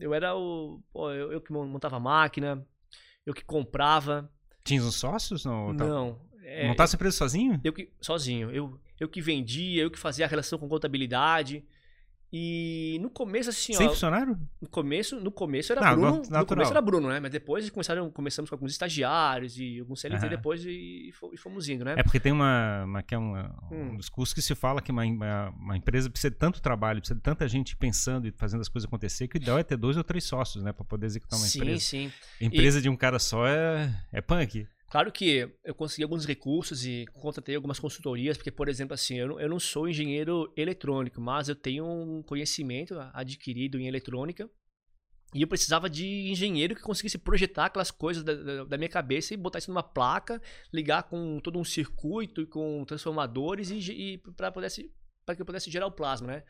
eu 0.00 0.14
era 0.14 0.34
o. 0.34 0.82
Pô, 0.92 1.10
eu, 1.10 1.32
eu, 1.32 1.40
que 1.40 1.52
montava 1.52 1.96
a 1.96 2.00
máquina, 2.00 2.66
eu 3.24 3.34
que 3.34 3.44
comprava. 3.44 4.30
Tinha 4.64 4.82
uns 4.82 4.96
sócios? 4.96 5.44
Não. 5.44 5.72
Não. 5.72 6.20
É, 6.42 6.66
Montasse 6.66 6.94
a 6.94 6.96
empresa 6.96 7.16
sozinho? 7.16 7.60
Eu 7.62 7.72
que, 7.72 7.92
sozinho. 8.00 8.50
Eu, 8.50 8.80
eu 8.98 9.08
que 9.08 9.20
vendia, 9.20 9.82
eu 9.82 9.90
que 9.90 9.98
fazia 9.98 10.24
a 10.24 10.28
relação 10.28 10.58
com 10.58 10.68
contabilidade. 10.68 11.64
E 12.32 12.98
no 13.00 13.10
começo, 13.10 13.50
assim, 13.50 13.72
Sem 13.72 13.88
ó. 13.88 13.90
funcionário? 13.90 14.38
No 14.60 14.68
começo, 14.68 15.20
no 15.20 15.32
começo 15.32 15.72
era 15.72 15.80
Não, 15.80 15.94
Bruno. 15.94 16.16
Natural. 16.18 16.40
No 16.40 16.46
começo 16.46 16.70
era 16.70 16.80
Bruno, 16.80 17.08
né? 17.08 17.18
Mas 17.18 17.32
depois 17.32 17.68
começaram, 17.70 18.08
começamos 18.08 18.48
com 18.48 18.54
alguns 18.54 18.70
estagiários 18.70 19.58
e 19.58 19.80
alguns 19.80 20.00
CLT 20.00 20.24
uhum. 20.24 20.30
depois 20.30 20.64
e, 20.64 21.12
e, 21.32 21.36
fomos 21.36 21.68
indo, 21.68 21.84
né? 21.84 21.94
É 21.98 22.04
porque 22.04 22.20
tem 22.20 22.30
uma. 22.30 22.84
uma 22.84 23.02
que 23.02 23.16
é 23.16 23.18
uma, 23.18 23.52
hum. 23.70 23.90
um 23.92 23.96
dos 23.96 24.08
cursos 24.08 24.32
que 24.32 24.40
se 24.40 24.54
fala 24.54 24.80
que 24.80 24.92
uma, 24.92 25.04
uma, 25.04 25.50
uma, 25.50 25.76
empresa 25.76 26.08
precisa 26.08 26.30
de 26.30 26.36
tanto 26.36 26.62
trabalho, 26.62 27.00
precisa 27.00 27.16
de 27.16 27.22
tanta 27.22 27.48
gente 27.48 27.76
pensando 27.76 28.28
e 28.28 28.30
fazendo 28.30 28.60
as 28.60 28.68
coisas 28.68 28.86
acontecer, 28.86 29.26
que 29.26 29.36
o 29.36 29.38
ideal 29.38 29.58
é 29.58 29.64
ter 29.64 29.76
dois 29.76 29.96
ou 29.96 30.04
três 30.04 30.22
sócios, 30.22 30.62
né? 30.62 30.72
Pra 30.72 30.84
poder 30.84 31.06
executar 31.06 31.36
uma 31.36 31.46
sim, 31.46 31.58
empresa. 31.58 31.80
Sim, 31.80 32.12
sim. 32.38 32.46
Empresa 32.46 32.78
e... 32.78 32.82
de 32.82 32.88
um 32.88 32.96
cara 32.96 33.18
só 33.18 33.44
é, 33.44 33.92
é 34.12 34.20
punk. 34.20 34.68
Claro 34.90 35.12
que 35.12 35.48
eu 35.62 35.72
consegui 35.72 36.02
alguns 36.02 36.26
recursos 36.26 36.84
e 36.84 37.06
contratei 37.12 37.54
algumas 37.54 37.78
consultorias, 37.78 38.36
porque, 38.36 38.50
por 38.50 38.68
exemplo, 38.68 38.92
assim, 38.92 39.18
eu 39.18 39.28
não, 39.28 39.40
eu 39.40 39.48
não 39.48 39.60
sou 39.60 39.88
engenheiro 39.88 40.52
eletrônico, 40.56 41.20
mas 41.20 41.48
eu 41.48 41.54
tenho 41.54 41.86
um 41.86 42.24
conhecimento 42.24 42.98
adquirido 43.14 43.78
em 43.78 43.86
eletrônica 43.86 44.50
e 45.32 45.42
eu 45.42 45.46
precisava 45.46 45.88
de 45.88 46.28
engenheiro 46.28 46.74
que 46.74 46.82
conseguisse 46.82 47.16
projetar 47.18 47.66
aquelas 47.66 47.92
coisas 47.92 48.24
da, 48.24 48.34
da, 48.34 48.64
da, 48.64 48.76
minha 48.76 48.88
cabeça 48.88 49.32
e 49.32 49.36
botar 49.36 49.60
isso 49.60 49.70
numa 49.70 49.82
placa, 49.82 50.42
ligar 50.72 51.04
com 51.04 51.38
todo 51.38 51.56
um 51.56 51.64
circuito 51.64 52.40
e 52.40 52.46
com 52.46 52.84
transformadores 52.84 53.70
e, 53.70 53.78
e 53.92 54.18
para 54.36 55.36
que 55.36 55.40
eu 55.40 55.46
pudesse 55.46 55.70
gerar 55.70 55.86
o 55.86 55.92
plasma, 55.92 56.26
né? 56.26 56.42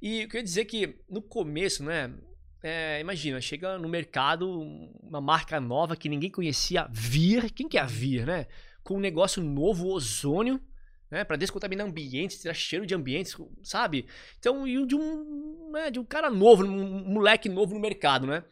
E 0.00 0.22
eu 0.22 0.28
queria 0.28 0.44
dizer 0.44 0.66
que 0.66 1.00
no 1.08 1.20
começo, 1.20 1.82
né? 1.82 2.16
É, 2.62 3.00
imagina, 3.00 3.40
chega 3.40 3.76
no 3.76 3.88
mercado 3.88 4.48
uma 5.02 5.20
marca 5.20 5.60
nova 5.60 5.96
que 5.96 6.08
ninguém 6.08 6.30
conhecia, 6.30 6.86
Vir. 6.90 7.50
Quem 7.50 7.68
que 7.68 7.76
é 7.76 7.80
a 7.80 7.86
Vir, 7.86 8.24
né? 8.24 8.46
Com 8.84 8.96
um 8.96 9.00
negócio 9.00 9.42
novo, 9.42 9.88
ozônio, 9.88 10.60
né? 11.10 11.24
Para 11.24 11.36
descontaminar 11.36 11.86
ambientes, 11.86 12.40
tirar 12.40 12.54
cheiro 12.54 12.86
de 12.86 12.94
ambientes, 12.94 13.36
sabe? 13.64 14.06
Então, 14.38 14.66
e 14.66 14.86
de 14.86 14.94
um, 14.94 15.70
né, 15.72 15.90
de 15.90 15.98
um 15.98 16.04
cara 16.04 16.30
novo, 16.30 16.64
um 16.64 17.12
moleque 17.12 17.48
novo 17.48 17.74
no 17.74 17.80
mercado, 17.80 18.26
né? 18.28 18.44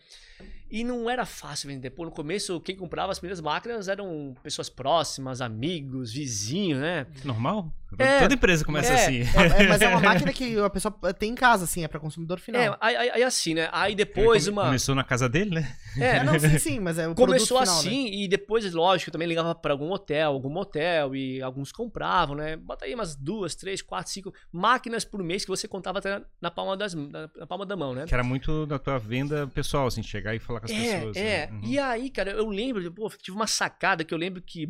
E 0.71 0.85
não 0.85 1.11
era 1.11 1.27
fácil 1.27 1.69
vender. 1.69 1.91
Pô, 1.91 2.05
no 2.05 2.11
começo, 2.11 2.61
quem 2.61 2.77
comprava 2.77 3.13
as 3.13 3.19
primeiras 3.19 3.41
máquinas 3.41 3.89
eram 3.89 4.35
pessoas 4.43 4.69
próximas, 4.69 5.41
amigos, 5.41 6.13
vizinhos, 6.13 6.81
né? 6.81 7.07
Normal? 7.25 7.73
É, 7.99 8.21
Toda 8.21 8.35
empresa 8.35 8.65
começa 8.65 8.93
é, 8.93 8.95
assim. 8.95 9.21
É, 9.37 9.63
é, 9.65 9.67
mas 9.69 9.83
é 9.83 9.89
uma 9.89 10.01
máquina 10.01 10.33
que 10.33 10.59
a 10.59 10.71
pessoa 10.71 10.95
tem 11.13 11.33
em 11.33 11.35
casa, 11.35 11.65
assim, 11.65 11.83
é 11.83 11.89
para 11.89 11.99
consumidor 11.99 12.39
final. 12.39 12.63
É, 12.63 12.77
aí, 12.81 13.11
aí, 13.11 13.23
assim, 13.23 13.55
né? 13.55 13.69
Aí 13.73 13.95
depois 13.95 14.45
come, 14.45 14.57
uma. 14.57 14.67
Começou 14.67 14.95
na 14.95 15.03
casa 15.03 15.29
dele, 15.29 15.51
né? 15.51 15.77
É, 15.99 16.23
não, 16.25 16.39
sim, 16.39 16.59
sim, 16.59 16.81
mas 16.81 16.99
é 16.99 17.09
o 17.09 17.15
Começou 17.15 17.59
final, 17.59 17.79
assim, 17.79 18.05
né? 18.05 18.11
e 18.17 18.29
depois, 18.29 18.73
lógico, 18.73 19.11
também 19.11 19.27
ligava 19.27 19.55
para 19.55 19.73
algum 19.73 19.91
hotel, 19.91 20.33
algum 20.33 20.51
motel, 20.51 21.17
e 21.17 21.43
alguns 21.43 21.73
compravam, 21.73 22.37
né? 22.37 22.57
Bota 22.57 22.85
aí 22.85 22.95
umas 22.95 23.17
duas, 23.17 23.55
três, 23.55 23.83
quatro, 23.83 24.13
cinco 24.13 24.33
máquinas 24.53 25.05
por 25.05 25.23
mês 25.23 25.45
que 25.45 25.51
você 25.51 25.67
contava 25.67 25.99
até 25.99 26.23
na 26.41 26.51
palma, 26.51 26.77
das, 26.77 26.95
na, 26.95 27.29
na 27.37 27.47
palma 27.47 27.67
da 27.67 27.77
mão, 27.77 27.93
né? 27.93 28.05
Que 28.07 28.15
era 28.15 28.23
muito 28.23 28.67
da 28.67 28.79
tua 28.79 28.99
venda 28.99 29.49
pessoal, 29.49 29.89
assim, 29.89 30.03
chegar 30.03 30.35
e 30.35 30.39
falar 30.39 30.60
com 30.61 30.67
as 30.67 30.73
é, 30.73 30.97
pessoas. 30.97 31.17
É, 31.17 31.47
né? 31.47 31.53
uhum. 31.53 31.61
e 31.65 31.79
aí, 31.79 32.11
cara, 32.11 32.31
eu 32.31 32.49
lembro, 32.49 32.93
pô, 32.93 33.09
tive 33.11 33.37
uma 33.37 33.47
sacada 33.47 34.05
que 34.05 34.15
eu 34.15 34.19
lembro 34.19 34.41
que 34.43 34.69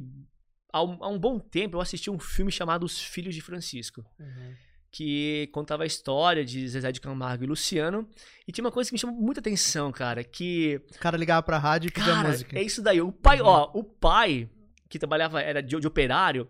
há 0.72 0.82
um, 0.82 1.02
há 1.02 1.08
um, 1.08 1.18
bom 1.18 1.38
tempo 1.38 1.76
eu 1.76 1.80
assisti 1.80 2.10
um 2.10 2.18
filme 2.18 2.50
chamado 2.50 2.84
Os 2.84 3.00
Filhos 3.00 3.34
de 3.34 3.40
Francisco. 3.40 4.04
Uhum. 4.18 4.54
Que 4.92 5.48
contava 5.52 5.84
a 5.84 5.86
história 5.86 6.44
de 6.44 6.66
Zezé 6.66 6.90
de 6.90 7.00
Camargo 7.00 7.44
e 7.44 7.46
Luciano. 7.46 8.08
E 8.46 8.50
tinha 8.50 8.64
uma 8.64 8.72
coisa 8.72 8.90
que 8.90 8.94
me 8.94 8.98
chamou 8.98 9.14
muita 9.14 9.38
atenção, 9.38 9.92
cara. 9.92 10.24
Que. 10.24 10.82
O 10.96 10.98
cara 10.98 11.16
ligava 11.16 11.42
pra 11.44 11.58
rádio 11.58 11.88
e 11.88 11.92
pedia 11.92 12.16
música. 12.16 12.58
É 12.58 12.62
isso 12.62 12.82
daí. 12.82 13.00
O 13.00 13.12
pai, 13.12 13.40
uhum. 13.40 13.46
ó, 13.46 13.70
o 13.72 13.84
pai, 13.84 14.50
que 14.88 14.98
trabalhava, 14.98 15.40
era 15.40 15.62
de, 15.62 15.78
de 15.78 15.86
operário, 15.86 16.48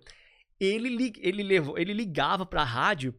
ele, 0.58 1.12
ele, 1.18 1.42
levou, 1.42 1.78
ele 1.78 1.92
ligava 1.92 2.46
pra 2.46 2.64
rádio 2.64 3.14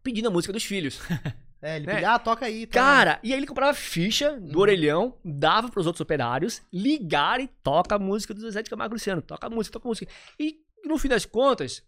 pedindo 0.00 0.28
a 0.28 0.30
música 0.30 0.52
dos 0.52 0.64
filhos. 0.64 1.00
É, 1.66 1.76
ele 1.76 1.86
né? 1.86 1.94
pedia, 1.94 2.12
ah, 2.12 2.18
toca 2.18 2.46
aí. 2.46 2.64
Tá. 2.64 2.80
Cara, 2.80 3.20
e 3.24 3.32
aí 3.32 3.38
ele 3.38 3.46
comprava 3.46 3.74
ficha 3.74 4.38
do 4.38 4.54
uhum. 4.54 4.62
orelhão, 4.62 5.18
dava 5.24 5.68
pros 5.68 5.84
outros 5.84 6.00
operários, 6.00 6.62
ligar 6.72 7.40
e 7.40 7.48
toca 7.48 7.96
a 7.96 7.98
música 7.98 8.32
do 8.32 8.40
Zezé 8.40 8.62
de 8.62 8.70
Camargo 8.70 8.94
Luciano. 8.94 9.20
Toca 9.20 9.48
a 9.48 9.50
música, 9.50 9.72
toca 9.72 9.88
a 9.88 9.90
música. 9.90 10.12
E 10.38 10.60
no 10.84 10.96
fim 10.96 11.08
das 11.08 11.26
contas, 11.26 11.82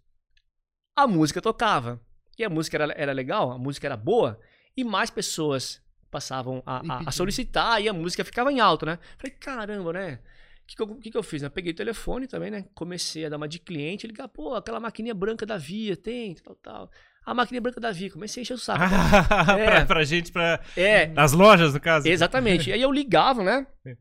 a 0.96 1.06
música 1.06 1.40
tocava. 1.40 2.00
E 2.36 2.42
a 2.44 2.50
música 2.50 2.76
era, 2.76 2.92
era 2.96 3.12
legal, 3.12 3.52
a 3.52 3.58
música 3.58 3.86
era 3.86 3.96
boa, 3.96 4.40
e 4.76 4.82
mais 4.82 5.10
pessoas 5.10 5.80
passavam 6.10 6.60
a, 6.66 6.94
a, 6.94 7.08
a 7.08 7.12
solicitar 7.12 7.80
e 7.80 7.88
a 7.88 7.92
música 7.92 8.24
ficava 8.24 8.50
em 8.52 8.58
alto, 8.58 8.84
né? 8.84 8.98
Falei, 9.16 9.36
caramba, 9.36 9.92
né? 9.92 10.20
O 10.62 10.66
que, 10.66 10.76
que, 10.76 10.82
eu, 10.82 10.96
que, 10.96 11.10
que 11.10 11.16
eu 11.16 11.22
fiz? 11.22 11.42
Eu 11.42 11.50
peguei 11.50 11.72
o 11.72 11.76
telefone 11.76 12.26
também, 12.26 12.50
né? 12.50 12.64
Comecei 12.74 13.26
a 13.26 13.28
dar 13.28 13.36
uma 13.36 13.48
de 13.48 13.58
cliente, 13.58 14.06
ligar, 14.06 14.28
pô, 14.28 14.54
aquela 14.54 14.80
maquininha 14.80 15.14
branca 15.14 15.46
da 15.46 15.56
Via, 15.56 15.96
tem, 15.96 16.34
tal, 16.34 16.54
tal. 16.56 16.90
A 17.28 17.34
maquininha 17.34 17.60
branca 17.60 17.78
da 17.78 17.92
Via, 17.92 18.10
comecei 18.10 18.40
a 18.40 18.42
encher 18.42 18.54
o 18.54 18.58
saco. 18.58 18.82
é. 19.52 19.64
pra, 19.66 19.84
pra 19.84 20.04
gente, 20.04 20.32
pra. 20.32 20.60
É. 20.74 21.08
Nas 21.08 21.32
lojas, 21.32 21.74
no 21.74 21.80
caso. 21.80 22.08
Exatamente. 22.08 22.72
aí 22.72 22.80
eu 22.80 22.90
ligava, 22.90 23.44
né? 23.44 23.66
É. 23.86 23.94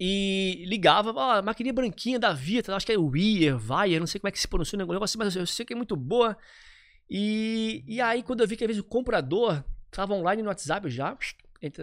E 0.00 0.64
ligava, 0.66 1.12
ó, 1.14 1.32
a 1.32 1.42
maquininha 1.42 1.74
branquinha 1.74 2.18
da 2.18 2.32
Via, 2.32 2.62
acho 2.68 2.86
que 2.86 2.92
é 2.92 2.98
Weir, 2.98 3.58
Vai, 3.58 3.98
não 3.98 4.06
sei 4.06 4.18
como 4.18 4.28
é 4.28 4.32
que 4.32 4.40
se 4.40 4.48
pronuncia 4.48 4.82
o 4.82 4.92
negócio, 4.92 5.18
mas 5.18 5.36
eu 5.36 5.46
sei 5.46 5.66
que 5.66 5.74
é 5.74 5.76
muito 5.76 5.94
boa. 5.94 6.34
E, 7.10 7.84
e 7.86 8.00
aí, 8.00 8.22
quando 8.22 8.40
eu 8.40 8.48
vi 8.48 8.56
que 8.56 8.64
às 8.64 8.68
vezes 8.68 8.80
o 8.80 8.86
comprador 8.86 9.62
estava 9.90 10.14
online 10.14 10.40
no 10.42 10.48
WhatsApp 10.48 10.88
já, 10.88 11.14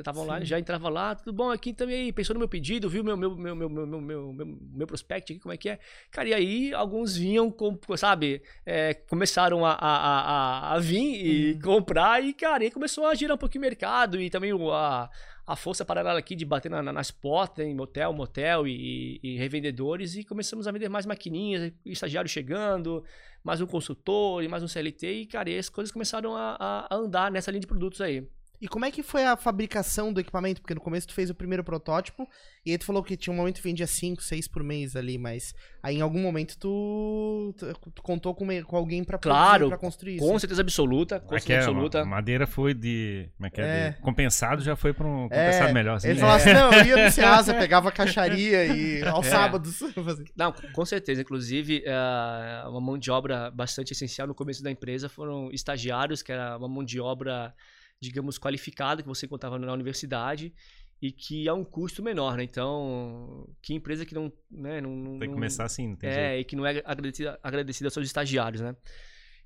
Tava 0.04 0.22
online, 0.22 0.44
já 0.44 0.58
entrava 0.58 0.90
lá, 0.90 1.14
tudo 1.14 1.32
bom 1.32 1.52
aqui 1.52 1.72
também, 1.72 2.12
pensou 2.12 2.34
no 2.34 2.40
meu 2.40 2.48
pedido, 2.48 2.90
viu 2.90 3.04
meu 3.04 3.16
meu 3.16 3.36
meu 3.36 3.56
meu 3.56 3.70
meu 3.70 3.86
meu, 3.86 4.34
meu, 4.34 4.58
meu 4.74 4.88
prospect 4.88 5.32
aqui, 5.32 5.40
como 5.40 5.54
é 5.54 5.58
que 5.58 5.70
é. 5.70 5.80
Cara, 6.10 6.30
e 6.30 6.34
aí 6.34 6.74
alguns 6.74 7.16
vinham, 7.16 7.52
com, 7.52 7.78
sabe, 7.96 8.42
é, 8.66 8.96
começaram 8.96 9.64
a, 9.64 9.74
a, 9.74 9.98
a, 9.98 10.74
a 10.74 10.80
vir 10.80 11.24
e 11.24 11.54
uhum. 11.54 11.62
comprar, 11.62 12.24
e 12.24 12.34
cara, 12.34 12.64
aí 12.64 12.72
começou 12.72 13.06
a 13.06 13.14
girar 13.14 13.36
um 13.36 13.38
pouquinho 13.38 13.62
o 13.64 13.68
mercado, 13.68 14.20
e 14.20 14.32
também 14.32 14.52
a, 14.52 15.10
a 15.46 15.56
força 15.56 15.86
paralela 15.86 16.18
aqui 16.18 16.36
de 16.36 16.44
bater 16.44 16.72
na, 16.72 16.82
nas 16.82 17.12
portas, 17.12 17.64
em 17.64 17.76
motel, 17.76 18.12
motel 18.14 18.68
e, 18.68 19.20
e, 19.22 19.38
revendedores, 19.38 20.16
e 20.16 20.24
começamos 20.24 20.68
a 20.68 20.72
vender 20.72 20.90
mais 20.90 21.06
maquininhas, 21.06 21.72
estagiário 21.86 22.28
chegando, 22.28 23.04
mais 23.44 23.62
um 23.62 23.68
consultor 23.68 24.44
e 24.44 24.48
mais 24.48 24.64
um 24.64 24.68
CLT, 24.68 25.12
e 25.12 25.26
cara, 25.28 25.52
e 25.52 25.58
as 25.60 25.70
coisas 25.70 25.92
começaram 25.92 26.36
a, 26.36 26.88
a 26.90 26.96
andar 26.96 27.32
nessa 27.32 27.52
linha 27.52 27.62
de 27.62 27.68
produtos 27.68 28.02
aí. 28.02 28.28
E 28.60 28.68
como 28.68 28.86
é 28.86 28.92
que 28.92 29.04
foi 29.04 29.24
a 29.24 29.38
fabricação 29.38 30.12
do 30.12 30.20
equipamento? 30.20 30.62
Porque 30.62 30.74
no 30.74 30.82
começo 30.82 31.08
tu 31.08 31.14
fez 31.14 31.30
o 31.30 31.36
primeiro 31.36 31.64
protótipo 31.64 32.28
e 32.66 32.72
aí 32.72 32.78
tu 32.78 32.86
falou 32.86 33.04
que 33.04 33.16
tinha 33.16 33.32
um 33.32 33.38
momento 33.38 33.58
que 33.58 33.64
vendia 33.64 33.86
5, 33.86 34.22
6 34.22 34.48
por 34.48 34.64
mês 34.64 34.96
ali, 34.96 35.18
mas 35.18 35.54
aí 35.82 35.98
em 35.98 36.02
algum 36.02 36.20
momento 36.20 36.58
tu, 36.58 37.56
tu 37.94 38.02
contou 38.02 38.34
com, 38.34 38.48
com 38.64 38.76
alguém 38.76 39.04
pra, 39.04 39.18
claro, 39.18 39.70
pra 39.70 39.78
construir 39.78 40.16
isso. 40.16 40.28
Com 40.28 40.40
certeza 40.40 40.62
absoluta. 40.64 41.20
Com 41.20 41.38
certeza 41.38 41.54
é, 41.54 41.64
absoluta. 41.64 42.02
A 42.02 42.06
madeira 42.06 42.48
foi 42.48 42.74
de. 42.74 43.30
Como 43.38 43.48
é 43.48 43.50
que 43.50 43.62
é? 43.62 43.66
é. 43.66 43.90
De, 43.92 44.02
compensado 44.02 44.62
já 44.64 44.76
foi 44.76 44.92
pra 44.92 45.08
um 45.08 45.30
compensado 45.30 45.70
é, 45.70 45.74
melhor. 45.74 45.96
Assim. 45.98 46.10
Ele 46.10 46.20
falou 46.20 46.36
assim: 46.36 46.54
não, 46.54 46.74
eu 46.74 46.86
ia 46.86 47.06
no 47.06 47.12
Ceasa, 47.12 47.54
pegava 47.56 47.92
caixaria 47.92 48.66
e 48.66 49.04
aos 49.08 49.28
é. 49.28 49.30
sábados. 49.30 49.80
não, 50.36 50.52
com 50.74 50.86
certeza. 50.86 51.22
Inclusive, 51.22 51.84
uh, 51.86 52.70
uma 52.70 52.82
mão 52.82 52.98
de 52.98 53.12
obra 53.12 53.52
bastante 53.52 53.94
essencial 53.94 54.28
no 54.28 54.34
começo 54.34 54.64
da 54.64 54.72
empresa 54.72 55.08
foram 55.08 55.50
estagiários, 55.52 56.24
que 56.24 56.32
era 56.32 56.58
uma 56.58 56.68
mão 56.68 56.84
de 56.84 57.00
obra 57.00 57.54
digamos, 58.02 58.38
qualificada 58.38 59.02
que 59.02 59.08
você 59.08 59.26
encontrava 59.26 59.58
na 59.58 59.74
universidade 59.74 60.54
e 61.02 61.12
que 61.12 61.48
é 61.48 61.54
um 61.54 61.64
custo 61.64 62.02
menor, 62.02 62.38
né? 62.38 62.44
Então, 62.44 63.48
que 63.62 63.74
empresa 63.74 64.06
que 64.06 64.16
não... 64.16 64.32
Né, 64.50 64.82
não, 64.82 64.96
não 64.96 65.20
tem 65.20 65.30
que 65.30 65.34
começar 65.34 65.66
assim, 65.66 65.90
não 65.90 65.96
tem 65.96 66.10
É, 66.10 66.14
jeito. 66.14 66.42
e 66.42 66.44
que 66.46 66.56
não 66.56 66.66
é 66.66 66.82
agradecida, 66.86 67.40
agradecida 67.44 67.88
aos 67.88 67.94
seus 67.94 68.08
estagiários, 68.08 68.62
né? 68.62 68.76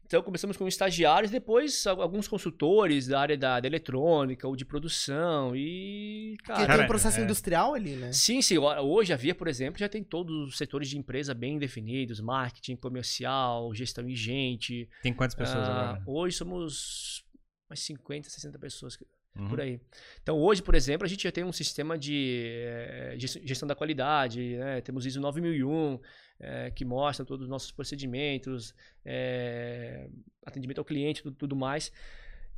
Então, 0.06 0.22
começamos 0.22 0.58
com 0.58 0.68
estagiários, 0.68 1.32
depois 1.32 1.88
alguns 1.88 2.28
consultores 2.28 3.08
da 3.08 3.22
área 3.22 3.38
da, 3.38 3.62
da 3.62 3.68
eletrônica 3.68 4.46
ou 4.46 4.58
de 4.58 4.66
produção 4.66 5.56
e... 5.56 6.36
Cara, 6.44 6.60
Porque 6.60 6.74
tem 6.74 6.84
um 6.84 6.88
processo 6.88 7.20
é... 7.22 7.24
industrial 7.24 7.74
ali, 7.74 7.96
né? 7.96 8.12
Sim, 8.12 8.42
sim. 8.42 8.58
Hoje 8.58 9.14
a 9.14 9.16
Via, 9.16 9.34
por 9.34 9.48
exemplo, 9.48 9.80
já 9.80 9.88
tem 9.88 10.04
todos 10.04 10.50
os 10.50 10.58
setores 10.58 10.90
de 10.90 10.98
empresa 10.98 11.34
bem 11.34 11.58
definidos, 11.58 12.20
marketing, 12.20 12.76
comercial, 12.76 13.74
gestão 13.74 14.10
e 14.10 14.14
gente. 14.14 14.90
Tem 15.02 15.14
quantas 15.14 15.36
pessoas 15.36 15.66
uh, 15.66 15.72
agora? 15.72 16.04
Hoje 16.06 16.36
somos 16.36 17.24
umas 17.72 17.80
50, 17.80 18.30
60 18.30 18.60
pessoas 18.60 18.98
uhum. 19.36 19.50
por 19.50 19.62
aí. 19.62 19.80
Então, 20.22 20.38
hoje, 20.38 20.62
por 20.62 20.76
exemplo, 20.76 21.06
a 21.06 21.10
gente 21.10 21.24
já 21.24 21.32
tem 21.32 21.44
um 21.44 21.52
sistema 21.52 21.98
de 21.98 22.62
é, 22.66 23.16
gestão 23.18 23.68
da 23.68 23.76
qualidade, 23.76 24.58
né? 24.58 24.82
temos 24.82 25.06
ISO 25.06 25.20
9001, 25.22 26.00
é, 26.40 26.72
que 26.72 26.84
mostra 26.84 27.26
todos 27.26 27.46
os 27.46 27.50
nossos 27.50 27.72
procedimentos, 27.72 28.76
é, 29.06 30.10
atendimento 30.46 30.80
ao 30.80 30.86
cliente, 30.86 31.24
tudo, 31.24 31.36
tudo 31.36 31.56
mais. 31.56 31.92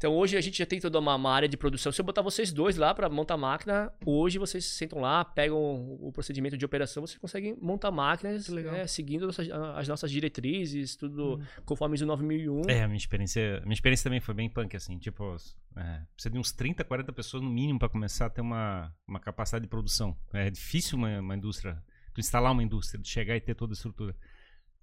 Então 0.04 0.14
hoje 0.14 0.36
a 0.36 0.42
gente 0.42 0.58
já 0.58 0.66
tem 0.66 0.82
toda 0.82 1.00
uma, 1.00 1.16
uma 1.16 1.32
área 1.32 1.48
de 1.48 1.56
produção. 1.56 1.90
Se 1.90 2.02
eu 2.02 2.04
botar 2.04 2.22
vocês 2.22 2.52
dois 2.52 2.76
lá 2.76 2.94
para 2.94 3.08
montar 3.08 3.38
máquina, 3.38 3.90
hoje 4.06 4.38
vocês 4.38 4.66
sentam 4.66 5.00
lá, 5.00 5.24
pegam 5.24 5.58
o 5.58 6.12
procedimento 6.12 6.58
de 6.58 6.66
operação, 6.66 7.08
vocês 7.08 7.18
conseguem 7.18 7.56
montar 7.62 7.90
máquinas 7.90 8.50
né, 8.50 8.86
seguindo 8.86 9.30
as, 9.30 9.40
as, 9.40 9.88
nossas 9.88 10.12
diretrizes, 10.12 10.98
tudo 10.98 11.36
hum. 11.38 11.46
conforme 11.64 11.98
o 11.98 12.06
9001. 12.06 12.64
É, 12.70 12.84
a 12.84 12.88
minha 12.90 12.98
experiência, 12.98 13.62
minha 13.62 13.74
experiência 13.74 14.04
também 14.04 14.20
foi 14.20 14.34
bem 14.34 14.50
punk, 14.50 14.76
assim, 14.76 14.98
tipo, 14.98 15.38
é, 15.78 16.02
precisa 16.14 16.34
de 16.34 16.38
uns 16.38 16.52
30, 16.52 16.84
40 16.84 17.14
pessoas 17.14 17.42
no 17.42 17.50
mínimo 17.50 17.80
para 17.80 17.88
começar 17.88 18.26
a 18.26 18.30
ter 18.30 18.42
uma, 18.42 18.94
uma 19.08 19.22
capacidade 19.22 19.64
de 19.64 19.70
produção. 19.70 20.18
É 20.34 20.50
difícil 20.50 20.98
uma, 20.98 21.22
uma 21.22 21.38
indústria, 21.38 21.82
tu 22.14 22.20
instalar 22.20 22.52
uma 22.52 22.62
indústria, 22.62 23.02
de 23.02 23.08
chegar 23.08 23.38
e 23.38 23.40
ter 23.40 23.56
toda 23.56 23.72
a 23.72 23.76
estrutura. 23.76 24.14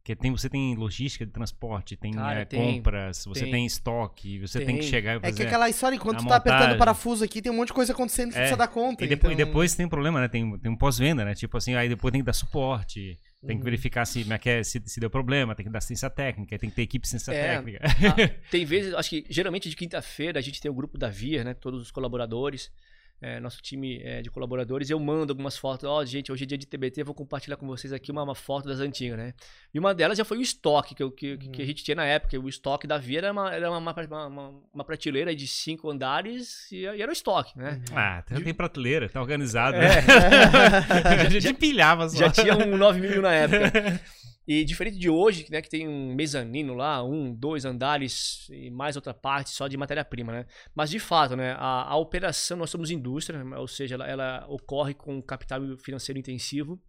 Porque 0.01 0.17
tem, 0.17 0.31
você 0.31 0.49
tem 0.49 0.75
logística 0.75 1.27
de 1.27 1.31
transporte, 1.31 1.95
tem, 1.95 2.13
Cara, 2.13 2.41
é, 2.41 2.45
tem 2.47 2.77
compras, 2.77 3.23
você 3.27 3.43
tem, 3.43 3.53
tem 3.53 3.67
estoque, 3.67 4.39
você 4.39 4.59
tem. 4.59 4.69
tem. 4.69 4.79
que 4.79 4.85
chegar 4.85 5.17
e 5.17 5.21
fazer. 5.21 5.33
É 5.33 5.37
que 5.37 5.43
aquela 5.43 5.69
história, 5.69 5.95
enquanto 5.95 6.19
tu 6.19 6.27
tá 6.27 6.37
montagem. 6.37 6.53
apertando 6.55 6.75
o 6.75 6.79
parafuso 6.79 7.23
aqui, 7.23 7.43
tem 7.43 7.53
um 7.53 7.57
monte 7.57 7.69
de 7.69 7.75
coisa 7.75 7.93
acontecendo 7.93 8.31
que 8.31 8.37
é, 8.37 8.41
precisa 8.41 8.57
dar 8.57 8.69
conta. 8.69 9.05
E 9.05 9.09
depois, 9.09 9.35
então... 9.35 9.43
e 9.43 9.47
depois 9.47 9.75
tem 9.75 9.85
um 9.85 9.91
problema, 9.91 10.19
né? 10.19 10.29
Tem, 10.29 10.59
tem 10.59 10.73
um 10.73 10.77
pós-venda, 10.77 11.23
né? 11.23 11.35
Tipo 11.35 11.59
assim, 11.59 11.75
aí 11.75 11.87
depois 11.87 12.13
tem 12.13 12.23
que 12.23 12.27
dar 12.27 12.33
suporte. 12.33 13.19
Tem 13.47 13.57
que 13.57 13.61
uhum. 13.61 13.65
verificar 13.65 14.07
se, 14.07 14.27
é, 14.45 14.63
se, 14.63 14.83
se 14.85 15.01
deu 15.01 15.09
problema, 15.09 15.55
tem 15.55 15.65
que 15.65 15.73
dar 15.73 15.79
assistência 15.79 16.11
técnica, 16.11 16.59
tem 16.59 16.69
que 16.69 16.77
ter 16.77 16.83
equipe 16.83 17.03
de 17.03 17.15
assistência 17.15 17.39
é, 17.39 17.57
técnica. 17.57 17.81
A, 17.87 18.29
tem 18.51 18.65
vezes, 18.65 18.93
acho 18.95 19.09
que 19.09 19.25
geralmente 19.31 19.69
de 19.69 19.77
quinta-feira 19.77 20.39
a 20.39 20.43
gente 20.43 20.61
tem 20.61 20.71
o 20.71 20.75
grupo 20.75 20.99
da 20.99 21.09
VIA, 21.09 21.45
né? 21.45 21.55
Todos 21.55 21.81
os 21.81 21.91
colaboradores 21.91 22.71
é, 23.20 23.38
nosso 23.38 23.61
time 23.61 24.00
é, 24.02 24.22
de 24.22 24.30
colaboradores, 24.30 24.88
eu 24.88 24.98
mando 24.98 25.33
algumas 25.33 25.56
fotos. 25.56 25.85
Ó, 25.85 25.98
oh, 25.98 26.04
gente, 26.04 26.33
hoje 26.33 26.44
é 26.44 26.46
dia 26.46 26.59
de 26.59 26.66
TBT, 26.66 27.04
vou 27.04 27.14
compartilhar 27.14 27.56
com 27.56 27.66
vocês 27.66 27.92
aqui 27.92 28.11
uma, 28.11 28.22
uma 28.22 28.35
foto 28.35 28.66
das 28.66 28.80
antigas, 28.80 29.18
né? 29.18 29.35
E 29.74 29.78
uma 29.78 29.94
delas 29.94 30.16
já 30.16 30.24
foi 30.24 30.38
o 30.38 30.42
estoque 30.42 30.94
que, 30.94 31.02
eu, 31.02 31.11
que, 31.11 31.33
uhum. 31.33 31.52
que 31.52 31.62
a 31.62 31.66
gente 31.66 31.85
tinha 31.85 31.94
na 31.94 32.06
época. 32.06 32.38
O 32.40 32.48
estoque 32.48 32.87
da 32.87 32.96
Via 32.96 33.18
era 33.18 33.33
uma, 33.33 33.52
era 33.52 33.70
uma, 33.70 33.94
uma, 34.26 34.54
uma 34.72 34.85
prateleira 34.85 35.35
de 35.35 35.46
cinco 35.46 35.90
andares 35.90 36.70
e, 36.72 36.78
e, 36.78 37.02
era 37.02 37.11
o 37.11 37.12
estoque, 37.12 37.56
né? 37.59 37.83
Uhum. 37.90 37.98
Ah, 37.98 38.22
tem, 38.22 38.42
tem 38.42 38.54
prateleira, 38.54 39.09
tá 39.09 39.20
organizado. 39.20 39.76
É. 39.76 39.80
Né? 39.80 40.00
a 41.20 41.28
gente 41.28 41.40
já, 41.44 41.50
empilhava 41.50 42.09
só. 42.09 42.16
Já 42.16 42.30
tinha 42.30 42.56
um 42.56 42.76
9 42.76 43.00
mil 43.00 43.20
na 43.20 43.33
época. 43.33 44.00
E 44.46 44.64
diferente 44.64 44.98
de 44.98 45.09
hoje, 45.09 45.46
né, 45.50 45.61
que 45.61 45.68
tem 45.68 45.87
um 45.87 46.14
mezanino 46.14 46.74
lá, 46.74 47.05
um, 47.05 47.33
dois 47.33 47.64
andares 47.64 48.48
e 48.50 48.70
mais 48.70 48.96
outra 48.96 49.12
parte 49.14 49.50
só 49.50 49.68
de 49.68 49.76
matéria-prima, 49.76 50.33
né? 50.33 50.46
Mas 50.74 50.90
de 50.90 50.98
fato, 50.98 51.37
né, 51.37 51.53
a, 51.59 51.85
a 51.85 51.96
operação, 51.96 52.57
nós 52.57 52.70
somos 52.70 52.90
indústria, 52.90 53.44
ou 53.59 53.68
seja, 53.68 53.94
ela, 53.94 54.07
ela 54.07 54.46
ocorre 54.48 54.94
com 54.94 55.22
capital 55.22 55.61
financeiro 55.79 56.18
intensivo. 56.18 56.81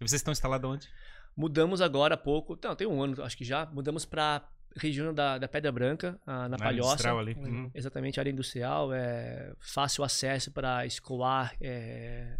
E 0.00 0.08
vocês 0.08 0.20
estão 0.20 0.32
instalados 0.32 0.70
onde? 0.70 0.88
Mudamos 1.36 1.80
agora 1.80 2.14
há 2.14 2.18
pouco, 2.18 2.58
não, 2.62 2.74
tem 2.74 2.86
um 2.86 3.02
ano, 3.02 3.22
acho 3.22 3.36
que 3.36 3.44
já, 3.44 3.66
mudamos 3.66 4.04
para 4.04 4.48
região 4.76 5.12
da, 5.12 5.36
da 5.36 5.48
Pedra 5.48 5.72
Branca, 5.72 6.18
na, 6.26 6.48
na 6.48 6.56
Palhoça. 6.56 7.12
Ali. 7.12 7.34
Uhum. 7.34 7.70
Exatamente, 7.74 8.20
área 8.20 8.30
industrial, 8.30 8.92
é 8.92 9.52
fácil 9.58 10.04
acesso 10.04 10.52
para 10.52 10.86
escoar 10.86 11.54
é, 11.60 12.38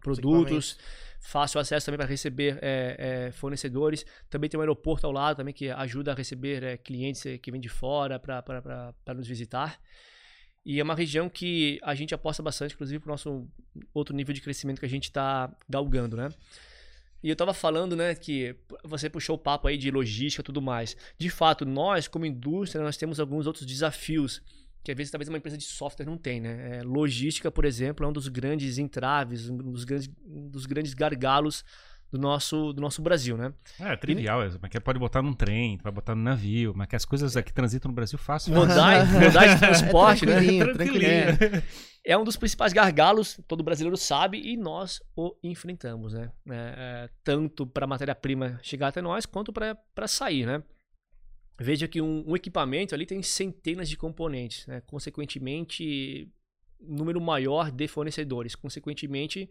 produtos 0.00 0.76
fácil 1.22 1.60
acesso 1.60 1.86
também 1.86 1.98
para 1.98 2.06
receber 2.06 2.58
é, 2.60 3.28
é, 3.28 3.32
fornecedores. 3.32 4.04
Também 4.28 4.50
tem 4.50 4.58
um 4.58 4.60
aeroporto 4.60 5.06
ao 5.06 5.12
lado 5.12 5.36
também 5.36 5.54
que 5.54 5.70
ajuda 5.70 6.12
a 6.12 6.14
receber 6.14 6.62
é, 6.62 6.76
clientes 6.76 7.24
é, 7.24 7.38
que 7.38 7.50
vêm 7.50 7.60
de 7.60 7.68
fora 7.68 8.18
para 8.18 9.14
nos 9.14 9.26
visitar. 9.26 9.80
E 10.64 10.78
é 10.78 10.82
uma 10.82 10.94
região 10.94 11.28
que 11.28 11.80
a 11.82 11.94
gente 11.94 12.14
aposta 12.14 12.42
bastante, 12.42 12.74
inclusive, 12.74 13.00
para 13.00 13.08
o 13.08 13.12
nosso 13.12 13.48
outro 13.94 14.14
nível 14.14 14.34
de 14.34 14.40
crescimento 14.40 14.78
que 14.78 14.86
a 14.86 14.88
gente 14.88 15.04
está 15.04 15.52
galgando, 15.68 16.16
né? 16.16 16.28
E 17.22 17.28
eu 17.28 17.34
estava 17.34 17.54
falando, 17.54 17.94
né, 17.94 18.16
que 18.16 18.56
você 18.84 19.08
puxou 19.08 19.36
o 19.36 19.38
papo 19.38 19.68
aí 19.68 19.76
de 19.76 19.90
logística 19.92 20.40
e 20.40 20.44
tudo 20.44 20.60
mais. 20.60 20.96
De 21.16 21.30
fato, 21.30 21.64
nós, 21.64 22.08
como 22.08 22.26
indústria, 22.26 22.82
nós 22.82 22.96
temos 22.96 23.20
alguns 23.20 23.46
outros 23.46 23.64
desafios 23.64 24.42
que 24.82 24.90
às 24.90 24.96
vezes 24.96 25.10
talvez 25.10 25.28
uma 25.28 25.38
empresa 25.38 25.56
de 25.56 25.64
software 25.64 26.06
não 26.06 26.16
tem, 26.16 26.40
né? 26.40 26.78
É, 26.78 26.82
logística, 26.82 27.50
por 27.50 27.64
exemplo, 27.64 28.04
é 28.04 28.08
um 28.08 28.12
dos 28.12 28.28
grandes 28.28 28.78
entraves, 28.78 29.48
um 29.48 29.56
dos 29.56 29.84
grandes, 29.84 30.10
um 30.26 30.48
dos 30.48 30.66
grandes 30.66 30.94
gargalos 30.94 31.64
do 32.12 32.18
nosso, 32.18 32.74
do 32.74 32.82
nosso 32.82 33.00
Brasil, 33.00 33.38
né? 33.38 33.54
É, 33.80 33.96
trivial, 33.96 34.44
e... 34.44 34.50
mas 34.60 34.70
que 34.70 34.78
pode 34.78 34.98
botar 34.98 35.22
num 35.22 35.32
trem, 35.32 35.78
vai 35.82 35.90
botar 35.90 36.14
no 36.14 36.22
navio, 36.22 36.74
mas 36.76 36.86
que 36.86 36.94
as 36.94 37.06
coisas 37.06 37.36
aqui 37.38 37.52
transitam 37.52 37.88
no 37.88 37.94
Brasil 37.94 38.18
fácil. 38.18 38.52
Modais, 38.54 39.10
modais 39.10 39.54
de 39.54 39.60
transporte, 39.60 40.24
é 40.24 40.28
tranquilinho, 40.28 40.66
né? 40.66 40.74
Tranquilinho. 40.74 41.62
É, 42.04 42.14
é, 42.14 42.18
um 42.18 42.24
dos 42.24 42.36
principais 42.36 42.72
gargalos, 42.72 43.38
todo 43.46 43.62
brasileiro 43.62 43.96
sabe, 43.96 44.36
e 44.36 44.56
nós 44.56 45.00
o 45.14 45.36
enfrentamos, 45.40 46.12
né? 46.12 46.32
É, 46.50 46.54
é 46.54 47.10
tanto 47.22 47.64
para 47.64 47.84
a 47.84 47.88
matéria-prima 47.88 48.58
chegar 48.60 48.88
até 48.88 49.00
nós, 49.00 49.24
quanto 49.24 49.52
para 49.52 50.08
sair, 50.08 50.44
né? 50.44 50.64
Veja 51.58 51.86
que 51.86 52.00
um, 52.00 52.24
um, 52.26 52.36
equipamento 52.36 52.94
ali 52.94 53.06
tem 53.06 53.22
centenas 53.22 53.88
de 53.88 53.96
componentes, 53.96 54.66
né? 54.66 54.82
consequentemente, 54.86 56.28
número 56.80 57.20
maior 57.20 57.70
de 57.70 57.86
fornecedores, 57.86 58.54
consequentemente, 58.54 59.48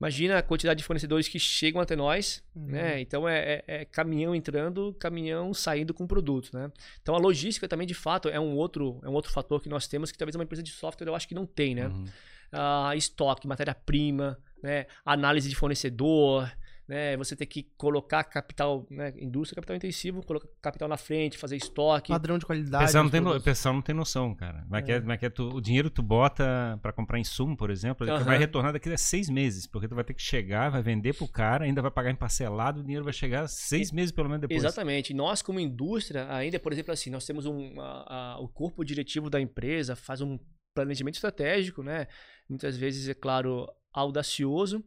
imagina 0.00 0.38
a 0.38 0.42
quantidade 0.42 0.78
de 0.78 0.84
fornecedores 0.84 1.28
que 1.28 1.38
chegam 1.38 1.80
até 1.80 1.96
nós, 1.96 2.42
uhum. 2.54 2.66
né? 2.66 3.00
Então 3.00 3.28
é, 3.28 3.38
é, 3.38 3.64
é, 3.66 3.84
caminhão 3.84 4.34
entrando, 4.34 4.94
caminhão 4.98 5.54
saindo 5.54 5.94
com 5.94 6.06
produto, 6.06 6.50
né? 6.52 6.70
Então 7.00 7.14
a 7.14 7.18
logística 7.18 7.68
também 7.68 7.86
de 7.86 7.94
fato 7.94 8.28
é 8.28 8.38
um 8.38 8.56
outro 8.56 9.00
é 9.02 9.08
um 9.08 9.12
outro 9.12 9.32
fator 9.32 9.60
que 9.62 9.68
nós 9.68 9.86
temos 9.86 10.12
que 10.12 10.18
talvez 10.18 10.34
uma 10.34 10.44
empresa 10.44 10.62
de 10.62 10.70
software 10.70 11.08
eu 11.08 11.14
acho 11.14 11.28
que 11.28 11.34
não 11.34 11.46
tem, 11.46 11.74
né? 11.74 11.88
Uhum. 11.88 12.04
Uh, 12.52 12.96
estoque, 12.96 13.46
matéria-prima, 13.46 14.38
né? 14.62 14.86
Análise 15.04 15.48
de 15.48 15.56
fornecedor, 15.56 16.50
né? 16.88 17.16
Você 17.16 17.34
ter 17.34 17.46
que 17.46 17.64
colocar 17.76 18.22
capital, 18.24 18.86
né? 18.90 19.12
Indústria, 19.18 19.56
capital 19.56 19.76
intensivo, 19.76 20.24
colocar 20.24 20.48
capital 20.62 20.88
na 20.88 20.96
frente, 20.96 21.36
fazer 21.36 21.56
estoque. 21.56 22.12
Padrão 22.12 22.38
de 22.38 22.46
qualidade. 22.46 22.84
O 22.84 22.86
pessoal 22.86 23.04
não 23.04 23.10
tem, 23.10 23.20
no, 23.20 23.40
pessoal 23.42 23.74
não 23.74 23.82
tem 23.82 23.94
noção, 23.94 24.34
cara. 24.34 24.64
Mas 24.68 24.88
é. 24.88 25.00
que, 25.00 25.06
mas 25.06 25.18
que 25.18 25.30
tu, 25.30 25.48
o 25.48 25.60
dinheiro 25.60 25.90
tu 25.90 26.02
bota 26.02 26.78
para 26.80 26.92
comprar 26.92 27.18
insumo, 27.18 27.56
por 27.56 27.70
exemplo, 27.70 28.06
ele 28.08 28.22
vai 28.22 28.38
retornar 28.38 28.72
daqui 28.72 28.92
a 28.92 28.96
seis 28.96 29.28
meses, 29.28 29.66
porque 29.66 29.88
tu 29.88 29.94
vai 29.94 30.04
ter 30.04 30.14
que 30.14 30.22
chegar, 30.22 30.70
vai 30.70 30.82
vender 30.82 31.14
pro 31.14 31.26
cara, 31.26 31.64
ainda 31.64 31.82
vai 31.82 31.90
pagar 31.90 32.10
em 32.10 32.16
parcelado, 32.16 32.80
o 32.80 32.84
dinheiro 32.84 33.04
vai 33.04 33.12
chegar 33.12 33.48
seis 33.48 33.90
meses 33.90 34.12
pelo 34.12 34.28
menos 34.28 34.42
depois. 34.42 34.62
Exatamente. 34.62 35.12
Nós, 35.12 35.42
como 35.42 35.58
indústria, 35.58 36.32
ainda, 36.32 36.58
por 36.60 36.72
exemplo, 36.72 36.92
assim, 36.92 37.10
nós 37.10 37.26
temos 37.26 37.46
um. 37.46 37.80
A, 37.80 38.34
a, 38.34 38.38
o 38.38 38.48
corpo 38.48 38.84
diretivo 38.84 39.28
da 39.28 39.40
empresa 39.40 39.96
faz 39.96 40.20
um 40.20 40.38
planejamento 40.72 41.14
estratégico, 41.14 41.82
né? 41.82 42.06
Muitas 42.48 42.76
vezes, 42.76 43.08
é 43.08 43.14
claro, 43.14 43.66
audacioso 43.92 44.84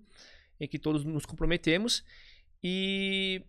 em 0.60 0.68
que 0.68 0.80
todos 0.80 1.03
nos 1.03 1.26
comprometemos 1.26 2.03
e 2.64 3.41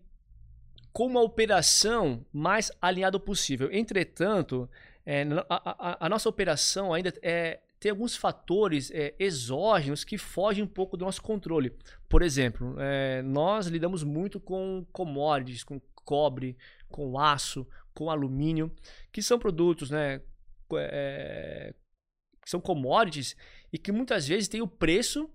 com 0.93 1.07
uma 1.07 1.21
operação 1.21 2.25
mais 2.31 2.71
alinhada 2.81 3.19
possível. 3.19 3.69
Entretanto, 3.71 4.69
é, 5.05 5.23
a, 5.49 5.55
a, 5.89 6.05
a, 6.05 6.09
nossa 6.09 6.29
operação 6.29 6.93
ainda 6.93 7.13
é, 7.21 7.59
tem 7.79 7.91
alguns 7.91 8.15
fatores 8.15 8.91
é, 8.91 9.15
exógenos 9.17 10.03
que 10.03 10.17
fogem 10.17 10.63
um 10.63 10.67
pouco 10.67 10.95
do 10.95 11.05
nosso 11.05 11.21
controle. 11.21 11.73
Por 12.07 12.21
exemplo, 12.21 12.75
é, 12.79 13.21
nós 13.21 13.67
lidamos 13.67 14.03
muito 14.03 14.39
com 14.39 14.85
commodities, 14.91 15.63
com 15.63 15.81
cobre, 16.03 16.57
com 16.89 17.17
aço, 17.17 17.67
com 17.93 18.09
alumínio, 18.09 18.71
que 19.11 19.21
são 19.21 19.39
produtos, 19.39 19.89
né, 19.89 20.21
é, 20.75 21.73
são 22.45 22.59
commodities 22.59 23.35
e 23.71 23.77
que 23.77 23.91
muitas 23.91 24.27
vezes 24.27 24.47
têm 24.47 24.61
o 24.61 24.67
preço 24.67 25.29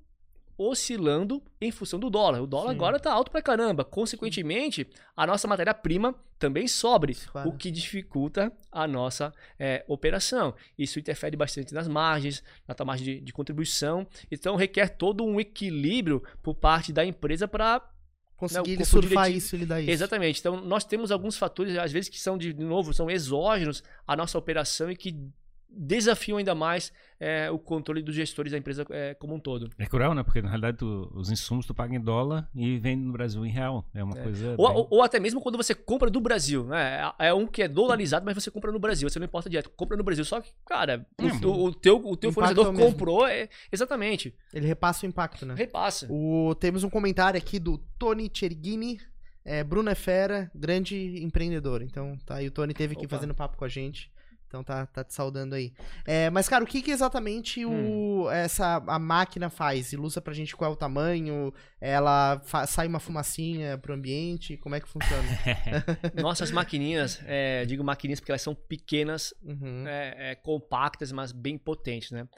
oscilando 0.59 1.43
em 1.61 1.71
função 1.71 1.99
do 1.99 2.09
dólar. 2.09 2.41
O 2.41 2.47
dólar 2.47 2.71
Sim. 2.71 2.77
agora 2.77 2.97
está 2.97 3.13
alto 3.13 3.31
pra 3.31 3.43
caramba. 3.43 3.85
Consequentemente, 3.85 4.87
a 5.17 5.27
nossa 5.27 5.47
matéria-prima 5.47 6.15
também 6.39 6.69
sobre, 6.69 7.15
claro. 7.15 7.49
o 7.49 7.57
que 7.57 7.71
dificulta 7.71 8.53
a 8.71 8.87
nossa 8.87 9.33
é, 9.59 9.85
operação. 9.89 10.55
Isso 10.79 10.99
interfere 10.99 11.37
bastante 11.37 11.75
nas 11.75 11.89
margens, 11.89 12.43
na 12.67 12.75
tua 12.75 12.87
margem 12.87 13.05
de, 13.05 13.21
de 13.21 13.33
contribuição. 13.33 14.07
Então, 14.31 14.57
requer 14.57 14.91
todo 14.91 15.25
um 15.25 15.41
equilíbrio 15.41 16.23
por 16.43 16.55
parte 16.55 16.93
da 16.93 17.05
empresa 17.05 17.47
para 17.49 17.83
conseguir 18.37 18.77
né, 18.77 18.85
surfar 18.85 19.31
isso 19.31 19.57
isso. 19.57 19.91
Exatamente. 19.91 20.41
Então, 20.41 20.61
nós 20.61 20.85
temos 20.85 21.11
alguns 21.11 21.37
fatores, 21.37 21.77
às 21.77 21.93
vezes, 21.93 22.09
que 22.09 22.21
são, 22.21 22.37
de 22.37 22.53
novo, 22.55 22.93
são 22.93 23.11
exógenos 23.11 23.83
à 24.07 24.15
nossa 24.15 24.39
operação 24.39 24.91
e 24.91 24.97
que 24.97 25.17
desafiam 25.69 26.39
ainda 26.39 26.55
mais 26.55 26.93
é, 27.19 27.51
o 27.51 27.59
controle 27.59 28.03
dos 28.03 28.15
gestores 28.15 28.53
da 28.53 28.59
empresa 28.59 28.87
é, 28.91 29.15
como 29.15 29.35
um 29.35 29.41
todo. 29.41 29.71
É 29.79 29.87
cruel, 29.87 30.15
né? 30.15 30.23
Porque 30.23 30.43
na 30.43 30.49
realidade 30.49 30.79
tu, 30.79 31.11
os 31.15 31.31
insumos 31.31 31.67
tu 31.67 31.75
paga 31.75 31.95
em 31.95 32.01
dólar 32.01 32.49
e 32.55 32.79
vende 32.79 33.03
no 33.03 33.13
Brasil 33.13 33.45
em 33.45 33.51
real. 33.51 33.89
É 33.95 34.05
uma 34.05 34.19
é. 34.19 34.23
coisa. 34.23 34.55
Ou, 34.57 34.69
bem... 34.69 34.77
ou, 34.77 34.89
ou, 34.91 35.03
até 35.03 35.19
mesmo 35.19 35.41
quando 35.41 35.57
você 35.57 35.75
compra 35.75 36.11
do 36.11 36.21
Brasil, 36.21 36.65
né? 36.65 37.13
É, 37.19 37.29
é 37.29 37.35
um 37.35 37.47
que 37.47 37.63
é 37.63 37.69
dolarizado, 37.69 38.25
mas 38.25 38.35
você 38.35 38.51
compra 38.51 38.71
no 38.71 38.79
Brasil. 38.79 39.09
Você 39.09 39.19
não 39.19 39.27
importa 39.27 39.49
direto, 39.49 39.71
compra 39.71 39.97
no 39.97 40.05
Brasil. 40.05 40.25
Só 40.25 40.41
que, 40.41 40.51
cara, 40.67 41.07
o, 41.19 41.47
o, 41.47 41.65
o, 41.67 41.75
teu, 41.75 41.97
o 42.07 42.17
teu 42.17 42.33
fornecedor 42.33 42.75
é 42.75 42.77
comprou, 42.77 43.27
é, 43.27 43.49
exatamente. 43.73 44.35
Ele 44.53 44.67
repassa 44.67 45.07
o 45.07 45.09
impacto, 45.09 45.47
né? 45.47 45.55
Repassa. 45.57 46.07
O, 46.11 46.55
temos 46.55 46.85
um 46.85 46.91
comentário 46.91 47.39
aqui 47.39 47.59
do 47.59 47.79
Tony 47.99 48.31
Cherghini. 48.33 48.99
É, 49.49 49.63
Bruno 49.63 49.89
é 49.89 49.95
fera, 49.95 50.51
grande 50.53 51.23
empreendedor. 51.23 51.81
Então, 51.81 52.19
tá 52.27 52.35
aí 52.37 52.49
o 52.49 52.51
Tony 52.51 52.75
teve 52.75 52.97
aqui 52.97 53.07
fazendo 53.07 53.33
papo 53.33 53.57
com 53.57 53.65
a 53.65 53.69
gente. 53.69 54.11
Então 54.47 54.63
tá, 54.63 54.87
tá 54.87 55.03
te 55.03 55.13
saudando 55.13 55.55
aí. 55.55 55.73
É, 56.05 56.31
mas, 56.31 56.49
cara, 56.49 56.63
o 56.63 56.67
que, 56.67 56.81
que 56.81 56.91
exatamente 56.91 57.65
hum. 57.67 58.23
o, 58.23 58.31
essa, 58.31 58.83
a 58.87 58.99
máquina 58.99 59.51
faz? 59.51 59.93
Ilustra 59.93 60.23
pra 60.23 60.33
gente 60.33 60.55
qual 60.57 60.71
é 60.71 60.75
o 60.75 60.77
tamanho? 60.77 61.53
Ela 61.81 62.41
sai 62.67 62.87
uma 62.87 63.01
fumacinha 63.01 63.77
pro 63.77 63.95
ambiente? 63.95 64.57
Como 64.57 64.75
é 64.75 64.81
que 64.81 64.89
funciona? 64.89 65.29
Nossas 66.15 66.51
maquininhas, 66.51 67.21
é, 67.27 67.65
digo 67.65 67.83
maquininhas 67.83 68.21
porque 68.21 68.33
elas 68.33 68.43
são 68.43 68.55
pequenas, 68.55 69.35
uhum. 69.43 69.87
é, 69.87 70.31
é, 70.31 70.35
compactas, 70.37 71.11
mas 71.13 71.33
bem 71.33 71.59
potentes, 71.59 72.11
né? 72.13 72.29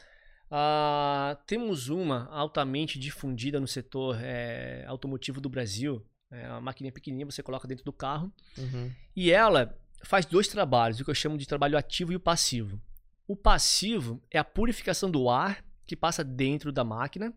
Uh, 0.51 1.37
temos 1.47 1.91
uma 1.91 2.27
altamente 2.31 2.99
difundida 2.99 3.61
no 3.61 3.69
setor 3.69 4.17
é, 4.23 4.83
automotivo 4.87 5.43
do 5.43 5.49
Brasil. 5.49 6.03
É 6.31 6.49
uma 6.49 6.61
maquininha 6.61 6.93
pequenininha, 6.93 7.27
você 7.27 7.43
coloca 7.43 7.69
dentro 7.69 7.85
do 7.85 7.93
carro. 7.93 8.33
Uhum. 8.57 8.91
E 9.15 9.31
ela 9.31 9.79
faz 10.03 10.27
dois 10.27 10.49
trabalhos, 10.49 11.01
o 11.01 11.05
que 11.05 11.11
eu 11.11 11.15
chamo 11.15 11.39
de 11.39 11.47
trabalho 11.47 11.77
ativo 11.77 12.13
e 12.13 12.17
o 12.17 12.21
passivo. 12.21 12.81
O 13.27 13.37
passivo 13.37 14.23
é 14.31 14.39
a 14.39 14.45
purificação 14.45 15.11
do 15.11 15.29
ar 15.29 15.65
que 15.87 15.97
passa 15.97 16.23
dentro 16.23 16.71
da 16.71 16.85
máquina, 16.85 17.33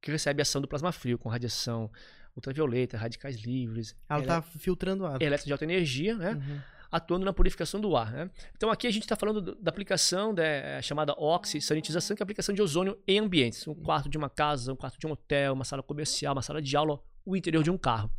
que 0.00 0.10
recebe 0.10 0.42
ação 0.42 0.60
do 0.60 0.68
plasma 0.68 0.92
frio, 0.92 1.18
com 1.18 1.28
radiação 1.28 1.90
ultravioleta, 2.36 2.96
radicais 2.96 3.36
livres. 3.36 3.96
Ela 4.08 4.20
está 4.20 4.42
filtrando 4.42 5.06
ar. 5.06 5.20
Elétron 5.20 5.46
de 5.46 5.52
alta 5.52 5.64
energia, 5.64 6.16
né? 6.16 6.32
Uhum. 6.32 6.60
Atuando 6.90 7.24
na 7.24 7.32
purificação 7.32 7.80
do 7.80 7.96
ar. 7.96 8.12
Né? 8.12 8.30
Então 8.56 8.70
aqui 8.70 8.86
a 8.86 8.90
gente 8.90 9.02
está 9.02 9.16
falando 9.16 9.54
da 9.56 9.68
aplicação 9.68 10.32
da 10.32 10.44
é, 10.44 10.82
chamada 10.82 11.12
oxi-sanitização, 11.12 12.16
que 12.16 12.22
é 12.22 12.24
a 12.24 12.26
aplicação 12.26 12.54
de 12.54 12.62
ozônio 12.62 12.96
em 13.06 13.18
ambientes. 13.18 13.66
Um 13.66 13.74
quarto 13.74 14.08
de 14.08 14.16
uma 14.16 14.30
casa, 14.30 14.72
um 14.72 14.76
quarto 14.76 14.98
de 14.98 15.06
um 15.06 15.10
hotel, 15.10 15.54
uma 15.54 15.64
sala 15.64 15.82
comercial, 15.82 16.34
uma 16.34 16.42
sala 16.42 16.62
de 16.62 16.76
aula, 16.76 17.00
o 17.24 17.36
interior 17.36 17.64
de 17.64 17.70
um 17.70 17.78
carro. 17.78 18.10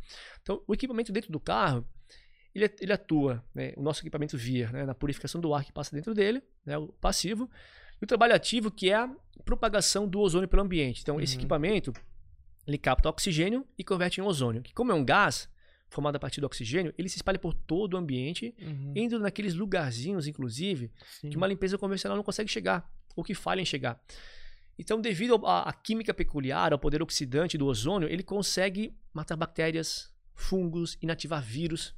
Então 0.42 0.62
o 0.66 0.74
equipamento 0.74 1.10
dentro 1.10 1.32
do 1.32 1.40
carro 1.40 1.86
ele, 2.56 2.74
ele 2.80 2.92
atua, 2.92 3.44
né, 3.54 3.72
o 3.76 3.82
nosso 3.82 4.02
equipamento 4.02 4.36
VIR, 4.36 4.72
né, 4.72 4.84
na 4.84 4.94
purificação 4.94 5.40
do 5.40 5.52
ar 5.54 5.64
que 5.64 5.72
passa 5.72 5.94
dentro 5.94 6.14
dele, 6.14 6.42
né, 6.64 6.76
o 6.78 6.88
passivo, 6.88 7.50
e 8.00 8.04
o 8.04 8.06
trabalho 8.06 8.34
ativo, 8.34 8.70
que 8.70 8.90
é 8.90 8.94
a 8.94 9.10
propagação 9.44 10.08
do 10.08 10.20
ozônio 10.20 10.48
pelo 10.48 10.62
ambiente. 10.62 11.00
Então, 11.02 11.16
uhum. 11.16 11.20
esse 11.20 11.36
equipamento, 11.36 11.92
ele 12.66 12.78
capta 12.78 13.08
oxigênio 13.08 13.66
e 13.78 13.84
converte 13.84 14.20
em 14.20 14.24
ozônio, 14.24 14.62
que 14.62 14.74
como 14.74 14.92
é 14.92 14.94
um 14.94 15.04
gás 15.04 15.48
formado 15.88 16.16
a 16.16 16.18
partir 16.18 16.40
do 16.40 16.46
oxigênio, 16.46 16.92
ele 16.98 17.08
se 17.08 17.16
espalha 17.16 17.38
por 17.38 17.54
todo 17.54 17.94
o 17.94 17.96
ambiente, 17.96 18.54
uhum. 18.60 18.92
indo 18.96 19.18
naqueles 19.18 19.54
lugarzinhos, 19.54 20.26
inclusive, 20.26 20.90
Sim. 21.20 21.30
que 21.30 21.36
uma 21.36 21.46
limpeza 21.46 21.78
convencional 21.78 22.16
não 22.16 22.24
consegue 22.24 22.50
chegar, 22.50 22.90
ou 23.14 23.22
que 23.22 23.34
falha 23.34 23.60
em 23.60 23.64
chegar. 23.64 24.00
Então, 24.78 25.00
devido 25.00 25.40
à 25.46 25.72
química 25.72 26.12
peculiar, 26.12 26.72
ao 26.72 26.78
poder 26.78 27.02
oxidante 27.02 27.56
do 27.56 27.66
ozônio, 27.66 28.08
ele 28.08 28.22
consegue 28.22 28.94
matar 29.12 29.36
bactérias, 29.36 30.12
fungos, 30.34 30.98
inativar 31.00 31.42
vírus, 31.42 31.94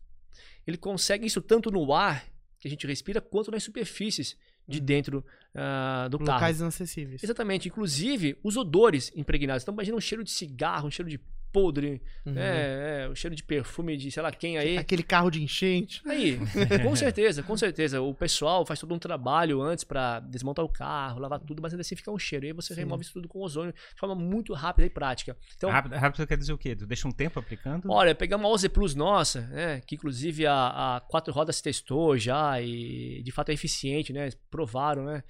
ele 0.66 0.76
consegue 0.76 1.26
isso 1.26 1.41
tanto 1.41 1.70
no 1.70 1.93
ar 1.93 2.24
que 2.59 2.66
a 2.66 2.70
gente 2.70 2.86
respira, 2.86 3.20
quanto 3.20 3.51
nas 3.51 3.62
superfícies 3.62 4.36
de 4.66 4.78
uhum. 4.78 4.84
dentro 4.84 5.24
uh, 5.55 6.09
do 6.09 6.18
Locais 6.18 6.26
carro. 6.26 6.39
Locais 6.39 6.61
inacessíveis. 6.61 7.24
Exatamente. 7.24 7.68
Inclusive, 7.68 8.36
os 8.43 8.57
odores 8.57 9.11
impregnados. 9.14 9.62
Então, 9.62 9.72
imagina 9.72 9.97
um 9.97 10.01
cheiro 10.01 10.22
de 10.22 10.30
cigarro, 10.30 10.89
um 10.89 10.91
cheiro 10.91 11.09
de 11.09 11.20
podre, 11.53 12.03
uhum. 12.24 12.32
né? 12.32 13.05
É, 13.05 13.09
o 13.09 13.14
cheiro 13.14 13.34
de 13.34 13.42
perfume 13.42 13.96
de 13.96 14.11
sei 14.11 14.22
lá 14.22 14.30
quem 14.30 14.59
aí. 14.59 14.78
Aquele 14.78 15.03
carro 15.03 15.30
de 15.30 15.42
enchente. 15.42 16.03
Aí, 16.07 16.38
com 16.82 16.94
certeza, 16.94 17.42
com 17.42 17.57
certeza. 17.57 18.01
O 18.01 18.14
pessoal 18.14 18.64
faz 18.64 18.80
todo 18.80 18.94
um 18.94 18.99
trabalho 18.99 19.61
antes 19.61 19.84
para 19.84 20.20
desmontar 20.20 20.64
o 20.64 20.68
carro, 20.68 21.20
lavar 21.20 21.40
tudo, 21.40 21.62
mas 21.62 21.72
ainda 21.72 21.80
assim 21.80 21.96
fica 21.96 22.11
um 22.11 22.18
cheiro. 22.18 22.46
E 22.46 22.49
aí 22.49 22.53
você 22.53 22.74
Sim. 22.74 22.80
remove 22.80 23.03
isso 23.03 23.12
tudo 23.12 23.28
com 23.28 23.40
ozônio 23.40 23.72
de 23.72 23.99
forma 23.99 24.14
muito 24.14 24.53
rápida 24.53 24.86
e 24.86 24.90
prática. 24.90 25.36
Então, 25.57 25.70
rápido, 25.70 25.94
rápido 25.96 26.26
quer 26.26 26.36
dizer 26.36 26.53
o 26.53 26.59
quê? 26.59 26.76
Tu 26.76 26.86
deixa 26.86 27.09
um 27.09 27.12
tempo 27.12 27.38
aplicando? 27.38 27.90
Olha, 27.90 28.14
pegar 28.14 28.36
uma 28.36 28.49
OZ 28.49 28.68
Plus 28.68 28.94
nossa, 28.94 29.42
né? 29.49 29.80
Que 29.86 29.94
inclusive 29.94 30.46
a, 30.46 30.96
a 30.96 31.01
quatro 31.01 31.32
rodas 31.32 31.61
testou 31.61 32.16
já 32.16 32.61
e 32.61 33.22
de 33.22 33.32
fato 33.32 33.51
é 33.51 33.55
eficiente, 33.55 34.12
né? 34.12 34.28
Provaram, 34.51 35.05
né? 35.05 35.22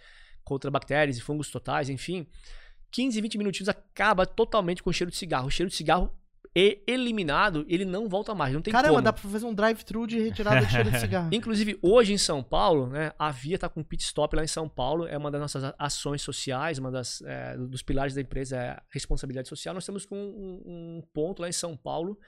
Contra 0.44 0.70
bactérias 0.70 1.16
e 1.18 1.20
fungos 1.20 1.50
totais, 1.50 1.88
enfim. 1.88 2.26
15, 2.90 3.20
20 3.20 3.38
minutinhos 3.38 3.68
acaba 3.68 4.26
totalmente 4.26 4.82
com 4.82 4.90
o 4.90 4.92
cheiro 4.92 5.10
de 5.10 5.16
cigarro. 5.16 5.48
O 5.48 5.50
cheiro 5.50 5.70
de 5.70 5.76
cigarro 5.76 6.12
é 6.54 6.78
eliminado, 6.86 7.64
ele 7.68 7.84
não 7.84 8.08
volta 8.08 8.34
mais, 8.34 8.52
não 8.52 8.60
tem 8.60 8.72
Caramba, 8.72 8.94
como. 8.94 9.02
dá 9.04 9.12
pra 9.12 9.22
fazer 9.22 9.46
um 9.46 9.54
drive-thru 9.54 10.06
de 10.06 10.18
retirada 10.18 10.64
de 10.64 10.72
cheiro 10.72 10.90
de 10.90 10.98
cigarro. 11.00 11.28
Inclusive, 11.32 11.78
hoje 11.82 12.12
em 12.12 12.18
São 12.18 12.42
Paulo, 12.42 12.88
né, 12.88 13.12
a 13.18 13.30
Via 13.30 13.58
tá 13.58 13.68
com 13.68 13.82
pit 13.82 14.02
stop 14.02 14.34
lá 14.34 14.42
em 14.42 14.48
São 14.48 14.68
Paulo, 14.68 15.06
é 15.06 15.16
uma 15.16 15.30
das 15.30 15.40
nossas 15.40 15.72
ações 15.78 16.22
sociais, 16.22 16.78
uma 16.78 16.90
das, 16.90 17.22
é, 17.22 17.56
dos 17.56 17.82
pilares 17.82 18.14
da 18.14 18.20
empresa 18.20 18.56
é 18.56 18.70
a 18.70 18.82
responsabilidade 18.90 19.48
social. 19.48 19.74
Nós 19.74 19.86
temos 19.86 20.06
um, 20.10 20.16
um 20.16 21.02
ponto 21.12 21.42
lá 21.42 21.48
em 21.48 21.52
São 21.52 21.76
Paulo 21.76 22.18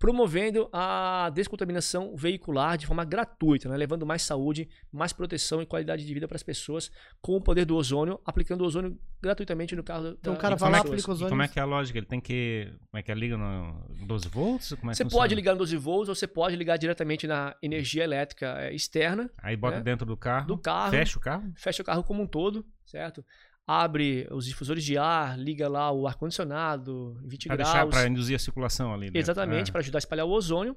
promovendo 0.00 0.66
a 0.72 1.30
descontaminação 1.34 2.16
veicular 2.16 2.78
de 2.78 2.86
forma 2.86 3.04
gratuita, 3.04 3.68
né? 3.68 3.76
levando 3.76 4.06
mais 4.06 4.22
saúde, 4.22 4.66
mais 4.90 5.12
proteção 5.12 5.60
e 5.60 5.66
qualidade 5.66 6.06
de 6.06 6.14
vida 6.14 6.26
para 6.26 6.36
as 6.36 6.42
pessoas 6.42 6.90
com 7.20 7.36
o 7.36 7.40
poder 7.40 7.66
do 7.66 7.76
ozônio, 7.76 8.18
aplicando 8.24 8.62
o 8.62 8.64
ozônio 8.64 8.98
gratuitamente 9.22 9.76
no 9.76 9.84
carro. 9.84 10.16
Então 10.18 10.32
da, 10.32 10.38
o 10.38 10.40
cara 10.40 10.56
vai 10.56 10.70
lá 10.70 10.78
e 10.78 10.80
aplica 10.80 11.12
ozônio. 11.12 11.28
Como 11.28 11.42
é 11.42 11.48
que 11.48 11.58
é 11.58 11.62
a 11.62 11.66
lógica? 11.66 11.98
Ele 11.98 12.06
tem 12.06 12.18
que. 12.18 12.72
Como 12.90 12.98
é 12.98 13.02
que 13.02 13.12
é? 13.12 13.14
Liga 13.14 13.36
no 13.36 13.84
12 14.06 14.28
volts? 14.28 14.72
Como 14.72 14.90
é 14.90 14.94
você 14.94 15.04
pode 15.04 15.34
ligar 15.34 15.52
no 15.52 15.58
12 15.58 15.76
volts 15.76 16.08
ou 16.08 16.14
você 16.14 16.26
pode 16.26 16.56
ligar 16.56 16.78
diretamente 16.78 17.26
na 17.26 17.54
energia 17.60 18.02
elétrica 18.02 18.56
é, 18.58 18.74
externa. 18.74 19.30
Aí 19.36 19.54
bota 19.54 19.76
né? 19.76 19.82
dentro 19.82 20.06
do 20.06 20.16
carro. 20.16 20.46
Do 20.46 20.56
carro. 20.56 20.92
Fecha 20.92 21.18
o 21.18 21.20
carro? 21.20 21.52
Fecha 21.54 21.82
o 21.82 21.84
carro 21.84 22.02
como 22.02 22.22
um 22.22 22.26
todo, 22.26 22.64
certo? 22.86 23.22
Abre 23.70 24.26
os 24.32 24.46
difusores 24.46 24.84
de 24.84 24.98
ar, 24.98 25.38
liga 25.38 25.68
lá 25.68 25.92
o 25.92 26.08
ar-condicionado, 26.08 27.16
20 27.24 27.46
pra 27.46 27.56
graus. 27.56 27.90
Para 27.90 28.08
induzir 28.08 28.34
a 28.34 28.38
circulação 28.38 28.92
ali. 28.92 29.06
Dentro. 29.06 29.20
Exatamente, 29.20 29.68
é. 29.68 29.72
para 29.72 29.80
ajudar 29.80 29.98
a 29.98 30.00
espalhar 30.00 30.26
o 30.26 30.30
ozônio 30.30 30.76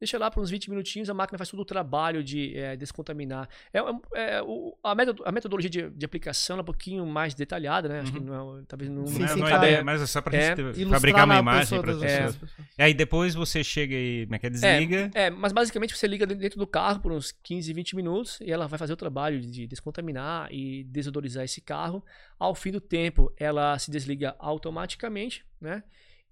deixa 0.00 0.18
lá 0.18 0.30
por 0.30 0.42
uns 0.42 0.50
20 0.50 0.70
minutinhos, 0.70 1.10
a 1.10 1.14
máquina 1.14 1.36
faz 1.36 1.50
todo 1.50 1.60
o 1.60 1.64
trabalho 1.64 2.24
de 2.24 2.56
é, 2.56 2.74
descontaminar. 2.74 3.46
É, 3.72 3.78
é, 3.78 4.36
é 4.36 4.42
o, 4.42 4.76
a, 4.82 4.94
metod 4.94 5.22
a, 5.26 5.30
metodologia 5.30 5.68
de, 5.68 5.90
de, 5.90 6.04
aplicação 6.06 6.56
é 6.56 6.62
um 6.62 6.64
pouquinho 6.64 7.04
mais 7.04 7.34
detalhada, 7.34 7.88
né? 7.88 8.00
Acho 8.00 8.12
uhum. 8.14 8.18
que 8.18 8.24
não 8.24 8.58
é, 8.58 8.62
talvez 8.66 8.90
não, 8.90 9.06
sim, 9.06 9.18
não, 9.18 9.28
sim, 9.28 9.40
não 9.40 9.46
é, 9.46 9.82
mas 9.82 10.00
é 10.00 10.06
só 10.06 10.22
para 10.22 10.36
é, 10.36 10.56
fabricar 10.88 11.26
uma 11.26 11.38
imagem 11.38 11.80
para 11.80 11.92
as 11.92 11.98
pessoas. 11.98 12.38
E 12.78 12.82
aí 12.82 12.94
depois 12.94 13.34
você 13.34 13.62
chega 13.62 13.94
e 13.94 14.24
como 14.24 14.36
é 14.36 14.38
que 14.38 14.46
é, 14.46 14.50
desliga. 14.50 15.10
É, 15.12 15.28
mas 15.28 15.52
basicamente 15.52 15.94
você 15.94 16.06
liga 16.06 16.26
dentro 16.26 16.58
do 16.58 16.66
carro 16.66 17.00
por 17.00 17.12
uns 17.12 17.30
15, 17.30 17.70
20 17.70 17.96
minutos 17.96 18.40
e 18.40 18.50
ela 18.50 18.66
vai 18.66 18.78
fazer 18.78 18.94
o 18.94 18.96
trabalho 18.96 19.38
de 19.38 19.66
descontaminar 19.66 20.48
e 20.50 20.84
desodorizar 20.84 21.44
esse 21.44 21.60
carro. 21.60 22.02
Ao 22.38 22.54
fim 22.54 22.72
do 22.72 22.80
tempo, 22.80 23.30
ela 23.36 23.78
se 23.78 23.90
desliga 23.90 24.34
automaticamente, 24.38 25.44
né? 25.60 25.82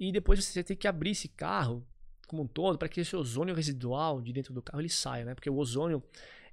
E 0.00 0.10
depois 0.10 0.42
você 0.42 0.62
tem 0.62 0.76
que 0.76 0.88
abrir 0.88 1.10
esse 1.10 1.28
carro 1.28 1.86
como 2.28 2.42
um 2.42 2.46
todo 2.46 2.78
para 2.78 2.88
que 2.88 3.00
esse 3.00 3.16
ozônio 3.16 3.54
residual 3.54 4.20
de 4.20 4.32
dentro 4.32 4.54
do 4.54 4.62
carro 4.62 4.80
ele 4.80 4.88
saia, 4.88 5.24
né? 5.24 5.34
Porque 5.34 5.50
o 5.50 5.56
ozônio 5.56 6.02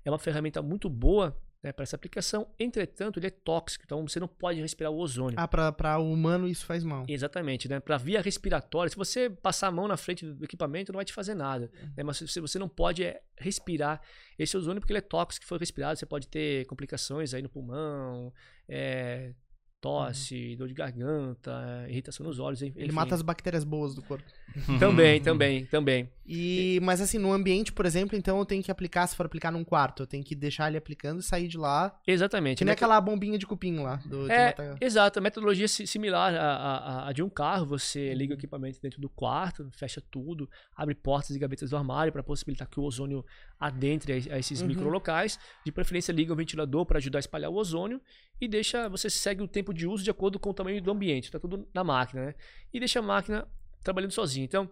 é 0.03 0.09
uma 0.09 0.17
ferramenta 0.17 0.61
muito 0.61 0.89
boa 0.89 1.35
né, 1.65 1.71
para 1.71 1.81
essa 1.81 1.95
aplicação, 1.95 2.47
entretanto, 2.59 3.17
ele 3.17 3.25
é 3.25 3.31
tóxico, 3.31 3.83
então 3.83 4.07
você 4.07 4.19
não 4.19 4.27
pode 4.27 4.61
respirar 4.61 4.91
o 4.91 4.97
ozônio. 4.97 5.35
Ah, 5.39 5.47
para 5.47 5.97
o 5.97 6.13
humano 6.13 6.47
isso 6.47 6.63
faz 6.63 6.83
mal. 6.83 7.05
Exatamente, 7.07 7.67
né? 7.67 7.79
Para 7.79 7.97
via 7.97 8.21
respiratória, 8.21 8.87
se 8.87 8.95
você 8.95 9.31
passar 9.31 9.69
a 9.69 9.71
mão 9.71 9.87
na 9.87 9.97
frente 9.97 10.23
do 10.27 10.45
equipamento, 10.45 10.91
não 10.91 10.97
vai 10.99 11.05
te 11.05 11.11
fazer 11.11 11.33
nada. 11.33 11.71
Né? 11.97 12.03
Mas 12.03 12.17
se 12.17 12.39
você 12.39 12.59
não 12.59 12.69
pode 12.69 13.03
é, 13.03 13.19
respirar 13.35 13.99
esse 14.37 14.55
ozônio 14.55 14.79
porque 14.79 14.93
ele 14.93 14.99
é 14.99 15.01
tóxico, 15.01 15.43
for 15.43 15.59
respirado, 15.59 15.97
você 15.97 16.05
pode 16.05 16.27
ter 16.27 16.67
complicações 16.67 17.33
aí 17.33 17.41
no 17.41 17.49
pulmão, 17.49 18.31
é, 18.69 19.33
tosse, 19.81 20.51
uhum. 20.51 20.57
dor 20.57 20.67
de 20.67 20.73
garganta, 20.73 21.85
irritação 21.87 22.25
nos 22.25 22.39
olhos. 22.39 22.61
Enfim. 22.61 22.79
Ele 22.79 22.91
mata 22.91 23.13
as 23.13 23.21
bactérias 23.21 23.63
boas 23.63 23.93
do 23.93 24.01
corpo. 24.01 24.25
também, 24.79 25.21
também, 25.21 25.65
também. 25.65 26.09
E, 26.25 26.79
mas 26.81 27.01
assim, 27.01 27.19
no 27.19 27.31
ambiente, 27.31 27.71
por 27.71 27.85
exemplo, 27.85 28.17
então 28.17 28.39
eu 28.39 28.45
tenho 28.45 28.63
que 28.63 28.71
aplicar, 28.71 29.05
se 29.05 29.15
for 29.15 29.25
aplicar 29.27 29.51
num 29.51 29.63
quarto, 29.63 30.03
eu 30.03 30.07
tenho 30.07 30.23
que 30.23 30.33
deixar 30.33 30.67
ele 30.67 30.77
aplicando 30.77 31.19
e 31.19 31.23
sair 31.23 31.47
de 31.47 31.57
lá. 31.57 31.95
Exatamente. 32.07 32.57
Que 32.57 32.65
nem 32.65 32.71
aquela 32.71 32.99
bombinha 32.99 33.37
de 33.37 33.45
cupim 33.45 33.77
lá. 33.77 33.97
Do, 33.97 34.31
é, 34.31 34.55
exato. 34.81 35.19
A 35.19 35.21
metodologia 35.21 35.65
é 35.65 35.67
similar 35.67 36.33
à, 36.33 37.07
à, 37.07 37.13
de 37.13 37.21
um 37.21 37.29
carro. 37.29 37.65
Você 37.67 38.13
liga 38.13 38.33
o 38.33 38.37
equipamento 38.37 38.81
dentro 38.81 38.99
do 38.99 39.09
quarto, 39.09 39.69
fecha 39.71 40.01
tudo, 40.09 40.49
abre 40.75 40.95
portas 40.95 41.35
e 41.35 41.39
gavetas 41.39 41.69
do 41.69 41.77
armário 41.77 42.11
para 42.11 42.23
possibilitar 42.23 42.67
que 42.67 42.79
o 42.79 42.83
ozônio 42.83 43.23
adentre 43.59 44.13
a, 44.13 44.35
a 44.35 44.39
esses 44.39 44.61
uhum. 44.61 44.67
microlocais. 44.67 45.37
De 45.63 45.71
preferência, 45.71 46.11
liga 46.11 46.33
o 46.33 46.35
ventilador 46.35 46.85
para 46.85 46.97
ajudar 46.97 47.19
a 47.19 47.21
espalhar 47.21 47.51
o 47.51 47.55
ozônio 47.55 48.01
e 48.39 48.47
deixa, 48.47 48.89
você 48.89 49.09
segue 49.09 49.41
o 49.41 49.47
tempo 49.47 49.64
de 49.73 49.87
uso 49.87 50.03
de 50.03 50.11
acordo 50.11 50.39
com 50.39 50.49
o 50.49 50.53
tamanho 50.53 50.81
do 50.81 50.91
ambiente. 50.91 51.25
Está 51.25 51.39
tudo 51.39 51.67
na 51.73 51.83
máquina, 51.83 52.27
né? 52.27 52.35
E 52.73 52.79
deixa 52.79 52.99
a 52.99 53.01
máquina 53.01 53.47
trabalhando 53.83 54.11
sozinho. 54.11 54.45
Então, 54.45 54.69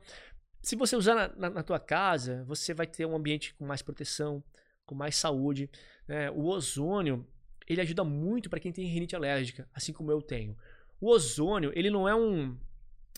se 0.62 0.76
você 0.76 0.96
usar 0.96 1.16
na, 1.16 1.28
na, 1.36 1.50
na, 1.50 1.64
tua 1.64 1.80
casa, 1.80 2.44
você 2.46 2.74
vai 2.74 2.88
ter 2.88 3.06
um 3.06 3.16
ambiente 3.16 3.54
com 3.56 3.66
mais 3.66 3.82
proteção, 3.82 4.44
com 4.86 4.96
mais 4.96 5.16
saúde. 5.16 5.70
Né? 6.08 6.32
O 6.32 6.46
ozônio, 6.46 7.28
ele 7.68 7.82
ajuda 7.82 8.04
muito 8.04 8.50
para 8.50 8.60
quem 8.60 8.72
tem 8.72 8.88
rinite 8.88 9.16
alérgica, 9.16 9.68
assim 9.74 9.94
como 9.94 10.12
eu 10.12 10.22
tenho. 10.22 10.58
O 11.00 11.10
ozônio, 11.10 11.72
ele 11.76 11.90
não 11.90 12.08
é 12.08 12.16
um... 12.16 12.58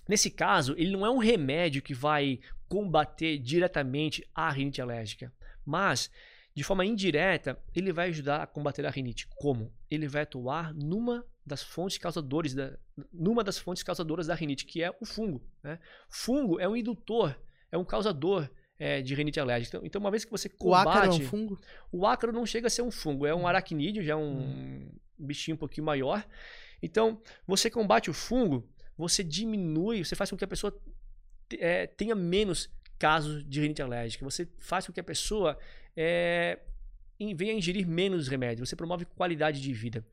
Nesse 0.08 0.30
caso, 0.30 0.76
ele 0.78 0.92
não 0.92 1.06
é 1.06 1.10
um 1.10 1.18
remédio 1.18 1.82
que 1.82 1.94
vai 1.94 2.40
combater 2.68 3.38
diretamente 3.38 4.28
a 4.34 4.50
rinite 4.50 4.82
alérgica. 4.82 5.34
Mas 5.66 6.12
de 6.56 6.64
forma 6.64 6.86
indireta, 6.86 7.62
ele 7.76 7.92
vai 7.92 8.08
ajudar 8.10 8.42
a 8.42 8.48
combater 8.48 8.86
a 8.86 8.90
rinite. 8.90 9.28
Como? 9.36 9.74
Ele 9.92 10.08
vai 10.08 10.22
atuar 10.22 10.74
numa 10.74 11.26
das 11.46 11.62
fontes 11.62 11.98
causadoras 11.98 12.54
da, 12.54 12.78
numa 13.14 13.43
das 13.43 13.58
fontes 13.58 13.84
causadoras 13.84 14.28
da 14.28 14.36
rinite, 14.36 14.66
que 14.66 14.82
é 14.82 14.91
o 15.00 15.06
fungo. 15.06 15.43
Né? 15.62 15.80
Fungo 16.10 16.60
é 16.60 16.68
um 16.68 16.76
indutor, 16.76 17.39
é 17.72 17.78
um 17.78 17.86
causador 17.86 18.50
é, 18.80 19.02
de 19.02 19.14
rinite 19.14 19.39
alérgica. 19.39 19.78
Então, 19.78 19.86
então, 19.86 20.02
uma 20.02 20.12
vez 20.12 20.26
que 20.26 20.32
você 20.32 20.50
combate... 20.50 20.88
O 20.88 20.89
ácaro 20.89 21.12
é 21.12 21.16
um 21.16 21.22
fungo? 21.22 21.60
O 21.91 22.08
ácaro 22.08 22.34
não 22.34 22.46
chega 22.46 22.68
a 22.68 22.70
ser 22.70 22.82
um 22.82 22.91
fungo, 22.91 23.26
é 23.26 23.36
um 23.36 23.41
hum. 23.41 23.48
aracnídeo, 23.48 24.04
já 24.04 24.14
é 24.14 24.16
um 24.16 24.39
hum. 24.39 24.91
bichinho 25.18 25.56
um 25.56 25.58
pouquinho 25.58 25.86
maior. 25.86 26.26
Então, 26.82 27.22
você 27.48 27.70
combate 27.70 28.10
o 28.10 28.14
fungo, 28.14 28.68
você 28.98 29.24
diminui, 29.24 30.04
você 30.04 30.16
faz 30.16 30.30
com 30.30 30.38
que 30.38 30.43
a 30.43 30.48
pessoa 30.48 30.76
é, 31.60 31.86
tenha 31.86 32.16
menos 32.16 32.70
casos 32.98 33.48
de 33.48 33.62
rinite 33.62 33.82
alérgica. 33.82 34.26
Você 34.26 34.48
faz 34.58 34.88
com 34.88 34.93
que 34.93 35.00
a 35.00 35.04
pessoa 35.04 35.58
é, 35.96 36.60
venha 37.36 37.54
ingerir 37.54 37.88
menos 37.88 38.28
remédio. 38.28 38.66
Você 38.66 38.76
promove 38.76 39.06
qualidade 39.06 39.62
de 39.62 39.74
vida. 39.74 40.06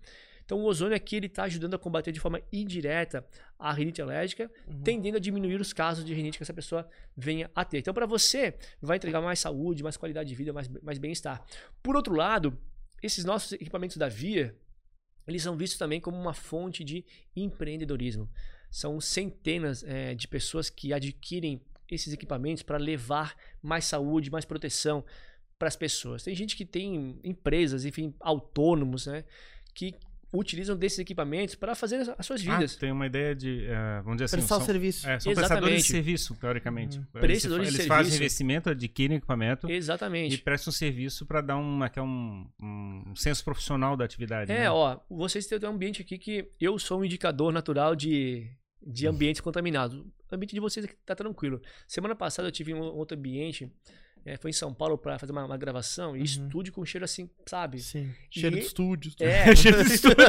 Então 0.53 0.63
o 0.63 0.67
ozônio 0.67 0.95
aqui 0.95 1.17
ele 1.17 1.29
está 1.29 1.45
ajudando 1.45 1.73
a 1.73 1.79
combater 1.79 2.13
de 2.13 2.21
forma 2.21 2.39
indireta 2.53 3.27
a 3.59 3.73
rinite 3.73 4.03
alérgica, 4.03 4.51
uhum. 4.69 4.83
tendendo 4.83 5.17
a 5.17 5.19
diminuir 5.19 5.59
os 5.59 5.73
casos 5.73 6.05
de 6.05 6.13
rinite 6.13 6.37
que 6.37 6.43
essa 6.43 6.53
pessoa 6.53 6.87
venha 7.17 7.51
a 7.55 7.65
ter. 7.65 7.79
Então 7.79 7.95
para 7.95 8.05
você 8.05 8.55
vai 8.79 8.99
entregar 8.99 9.23
mais 9.23 9.39
saúde, 9.39 9.83
mais 9.83 9.97
qualidade 9.97 10.29
de 10.29 10.35
vida, 10.35 10.53
mais, 10.53 10.69
mais 10.69 10.99
bem-estar. 10.99 11.43
Por 11.83 11.97
outro 11.97 12.15
lado, 12.15 12.59
esses 13.03 13.25
nossos 13.25 13.53
equipamentos 13.53 13.97
da 13.97 14.11
Via, 14.11 14.55
eles 15.27 15.43
são 15.43 15.57
vistos 15.57 15.79
também 15.79 16.03
como 16.03 16.21
uma 16.21 16.35
fonte 16.35 16.85
de 16.85 17.03
empreendedorismo. 17.35 18.29
São 18.71 19.01
centenas 19.01 19.83
é, 19.85 20.15
de 20.15 20.29
pessoas 20.29 20.69
que 20.69 20.93
adquirem 20.93 21.63
esses 21.91 22.13
equipamentos 22.13 22.63
para 22.63 22.77
levar 22.77 23.35
mais 23.63 23.87
saúde, 23.87 24.31
mais 24.31 24.45
proteção 24.45 25.03
para 25.59 25.69
as 25.69 25.77
pessoas. 25.77 26.23
Tem 26.23 26.35
gente 26.35 26.55
que 26.55 26.67
tem 26.67 27.19
empresas, 27.25 27.87
enfim, 27.87 28.15
autônomos, 28.21 29.07
né, 29.07 29.25
que 29.75 29.95
utilizam 30.33 30.77
desses 30.77 30.99
equipamentos 30.99 31.55
para 31.55 31.75
fazer 31.75 32.15
as 32.17 32.25
suas 32.25 32.41
ah, 32.41 32.55
vidas. 32.55 32.75
Ah, 32.75 32.81
tem 32.81 32.91
uma 32.91 33.07
ideia 33.07 33.35
de, 33.35 33.67
uh, 33.67 34.03
vamos 34.03 34.17
dizer 34.17 34.25
assim, 34.25 34.37
prestar 34.37 34.57
são, 34.57 34.65
serviço. 34.67 35.09
É, 35.09 35.21
são 35.21 35.35
prestadores 35.35 35.83
de 35.83 35.89
serviço, 35.89 36.35
teoricamente. 36.37 36.99
Uhum. 36.99 37.05
Prestadores 37.13 37.45
eles, 37.45 37.53
de 37.53 37.57
eles 37.57 37.73
serviço. 37.73 37.89
fazem 37.89 38.15
investimento, 38.15 38.71
adquirem 38.71 39.17
equipamento. 39.19 39.71
Exatamente. 39.71 40.35
E 40.35 40.39
prestam 40.39 40.71
um 40.71 40.75
serviço 40.75 41.27
para 41.27 41.41
dar 41.43 41.57
um, 41.57 41.83
aqui, 41.83 42.01
um, 42.01 42.47
um 42.61 43.15
senso 43.15 43.45
profissional 43.45 43.97
da 43.97 44.05
atividade. 44.05 44.51
É, 44.51 44.61
né? 44.61 44.71
ó, 44.71 44.99
vocês 45.11 45.47
têm 45.47 45.59
um 45.65 45.73
ambiente 45.73 46.01
aqui 46.01 46.17
que 46.17 46.51
eu 46.61 46.79
sou 46.79 47.01
um 47.01 47.05
indicador 47.05 47.53
natural 47.53 47.95
de, 47.95 48.51
de 48.81 49.07
ambientes 49.07 49.41
contaminados. 49.41 49.99
O 49.99 50.35
ambiente 50.35 50.55
de 50.55 50.61
vocês 50.61 50.87
aqui 50.87 50.95
tá 51.05 51.15
tranquilo. 51.15 51.61
Semana 51.87 52.15
passada 52.15 52.49
eu 52.49 52.53
tive 52.53 52.73
um 52.73 52.81
outro 52.81 53.19
ambiente 53.19 53.71
é, 54.25 54.37
foi 54.37 54.51
em 54.51 54.55
São 54.55 54.73
Paulo 54.73 54.97
para 54.97 55.19
fazer 55.19 55.33
uma, 55.33 55.45
uma, 55.45 55.57
gravação 55.57 56.15
e 56.15 56.19
uhum. 56.19 56.25
estúdio 56.25 56.73
com 56.73 56.85
cheiro 56.85 57.05
assim, 57.05 57.29
sabe? 57.47 57.81
Sim. 57.81 58.13
Cheiro 58.31 58.57
e, 58.57 58.61
de 58.61 58.67
estúdio. 58.67 59.13
É, 59.19 59.55
cheiro 59.57 59.85
de 59.85 59.93
estúdio. 59.95 60.27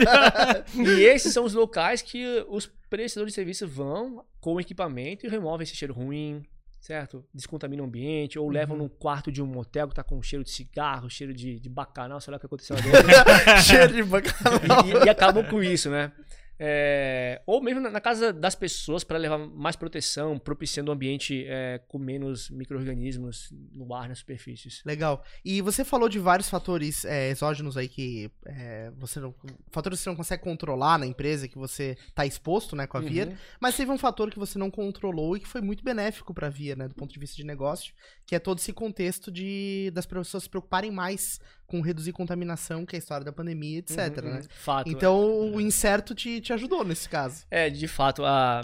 e 0.98 1.04
esses 1.04 1.34
são 1.34 1.46
os 1.46 1.54
locais 1.54 2.02
que 2.02 2.46
os 2.50 2.66
prestadores 2.89 3.34
de 3.34 3.36
serviço 3.36 3.68
vão 3.68 4.26
com 4.39 4.56
o 4.56 4.60
equipamento 4.60 5.26
e 5.26 5.30
removem 5.30 5.64
esse 5.64 5.76
cheiro 5.76 5.94
ruim, 5.94 6.44
certo? 6.82 7.24
Descontaminam 7.34 7.86
o 7.86 7.88
ambiente, 7.88 8.38
ou 8.38 8.46
uhum. 8.46 8.52
levam 8.52 8.78
num 8.78 8.89
quarto 8.89 9.32
de 9.32 9.41
um 9.41 9.46
motel 9.46 9.88
que 9.88 9.96
tá 9.96 10.04
com 10.04 10.22
cheiro 10.22 10.44
de 10.44 10.52
cigarro, 10.52 11.10
cheiro 11.10 11.34
de, 11.34 11.60
de 11.60 11.70
bacanal, 11.70 12.20
sei 12.20 12.32
lá 12.32 12.38
o 12.38 12.39
que 12.39 12.46
aconteceu 12.46 12.76
lá 12.76 12.82
dentro. 12.84 13.62
cheiro 13.64 13.94
de 13.94 14.04
bacanal. 14.04 14.60
E, 14.86 15.06
e, 15.06 15.10
acabam 15.10 15.46
com 15.46 15.64
isso, 15.64 15.89
né? 15.89 16.12
É, 16.60 17.41
ou 17.45 17.62
mesmo 17.62 17.82
na, 17.82 17.99
casa 17.99 18.32
das 18.32 18.56
pessoas 18.56 19.04
para 19.04 19.18
levar 19.18 19.38
mais 19.38 19.76
proteção, 19.76 20.38
propiciando 20.38 20.91
um 20.91 20.93
ambiente 20.93 21.45
é, 21.47 21.82
com 21.88 21.97
menos 21.97 22.49
micro-organismos 22.49 23.49
no 23.72 23.93
ar, 23.93 24.08
nas 24.08 24.20
superfícies. 24.20 24.82
Legal. 24.86 25.24
E 25.43 25.62
você 25.62 25.84
falou 25.84 26.08
de 26.08 26.20
vários 26.20 26.49
fatores 26.49 27.06
é, 27.06 27.30
exógenos 27.30 27.76
aí 27.76 27.88
que 27.88 28.32
é, 28.45 28.91
você 28.97 29.20
não. 29.20 29.34
Fatores 29.72 29.99
que 29.99 30.04
você 30.04 30.10
não 30.10 30.16
consegue 30.16 30.43
controlar 30.43 30.99
na 30.99 31.06
empresa, 31.06 31.47
que 31.47 31.58
você 31.58 31.97
está 32.08 32.26
exposto 32.26 32.76
né, 32.76 32.86
com 32.86 32.97
a 32.97 33.01
Via, 33.01 33.28
uhum. 33.28 33.36
mas 33.60 33.76
teve 33.76 33.91
um 33.91 33.97
fator 33.97 34.30
que 34.30 34.39
você 34.39 34.58
não 34.58 34.70
controlou 34.70 35.36
e 35.36 35.39
que 35.39 35.47
foi 35.47 35.62
muito 35.62 35.84
benéfico 35.84 36.34
para 36.34 36.47
a 36.47 36.49
Via, 36.49 36.76
né, 36.76 36.88
do 36.88 36.95
ponto 36.95 37.12
de 37.12 37.20
vista 37.20 37.36
de 37.36 37.43
negócio, 37.43 37.93
que 38.26 38.36
é 38.36 38.39
todo 38.39 38.60
esse 38.60 38.72
contexto 38.72 39.32
de 39.32 39.91
das 39.93 40.06
pessoas 40.06 40.43
se 40.43 40.49
preocuparem 40.49 40.91
mais 40.91 41.39
com 41.74 41.82
reduzir 41.82 42.11
contaminação, 42.11 42.86
que 42.86 42.95
é 42.95 42.97
a 42.97 42.99
história 42.99 43.26
da 43.26 43.32
pandemia, 43.32 43.80
etc. 43.80 43.97
Uhum, 44.24 44.30
né? 44.30 44.41
Fato. 44.47 44.88
Então 44.88 45.51
o 45.51 45.59
incerto 45.59 46.13
te, 46.13 46.39
te 46.39 46.53
ajudou 46.53 46.86
nesse 46.86 47.09
caso. 47.09 47.47
É, 47.49 47.67
de 47.67 47.88
fato, 47.88 48.24
a, 48.24 48.61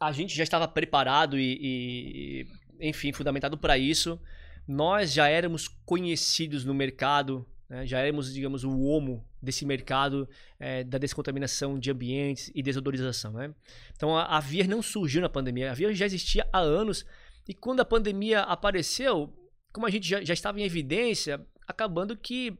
a 0.00 0.12
gente 0.12 0.32
já 0.32 0.44
estava 0.44 0.68
preparado 0.68 1.36
e, 1.36 2.46
e 2.80 2.88
enfim, 2.88 3.12
fundamentado 3.12 3.58
para 3.58 3.76
isso. 3.76 4.20
Nós 4.66 5.12
já 5.12 5.26
éramos 5.26 5.66
conhecidos 5.84 6.64
no 6.64 6.72
mercado, 6.72 7.44
né? 7.68 7.84
já 7.84 7.98
éramos, 7.98 8.32
digamos, 8.32 8.62
o 8.62 8.80
homo 8.82 9.26
desse 9.42 9.66
mercado 9.66 10.28
é, 10.60 10.84
da 10.84 10.98
descontaminação 10.98 11.80
de 11.80 11.90
ambientes 11.90 12.52
e 12.54 12.62
desodorização. 12.62 13.32
Né? 13.32 13.52
Então 13.96 14.16
a, 14.16 14.36
a 14.36 14.38
Vier 14.38 14.68
não 14.68 14.80
surgiu 14.80 15.20
na 15.20 15.28
pandemia, 15.28 15.72
a 15.72 15.74
Vier 15.74 15.92
já 15.94 16.06
existia 16.06 16.46
há 16.52 16.60
anos 16.60 17.04
E 17.48 17.52
quando 17.52 17.80
a 17.80 17.84
pandemia 17.84 18.42
apareceu, 18.42 19.36
como 19.72 19.84
a 19.84 19.90
gente 19.90 20.08
já, 20.08 20.22
já 20.22 20.32
estava 20.32 20.60
em 20.60 20.62
evidência, 20.62 21.44
acabando 21.66 22.16
que 22.16 22.58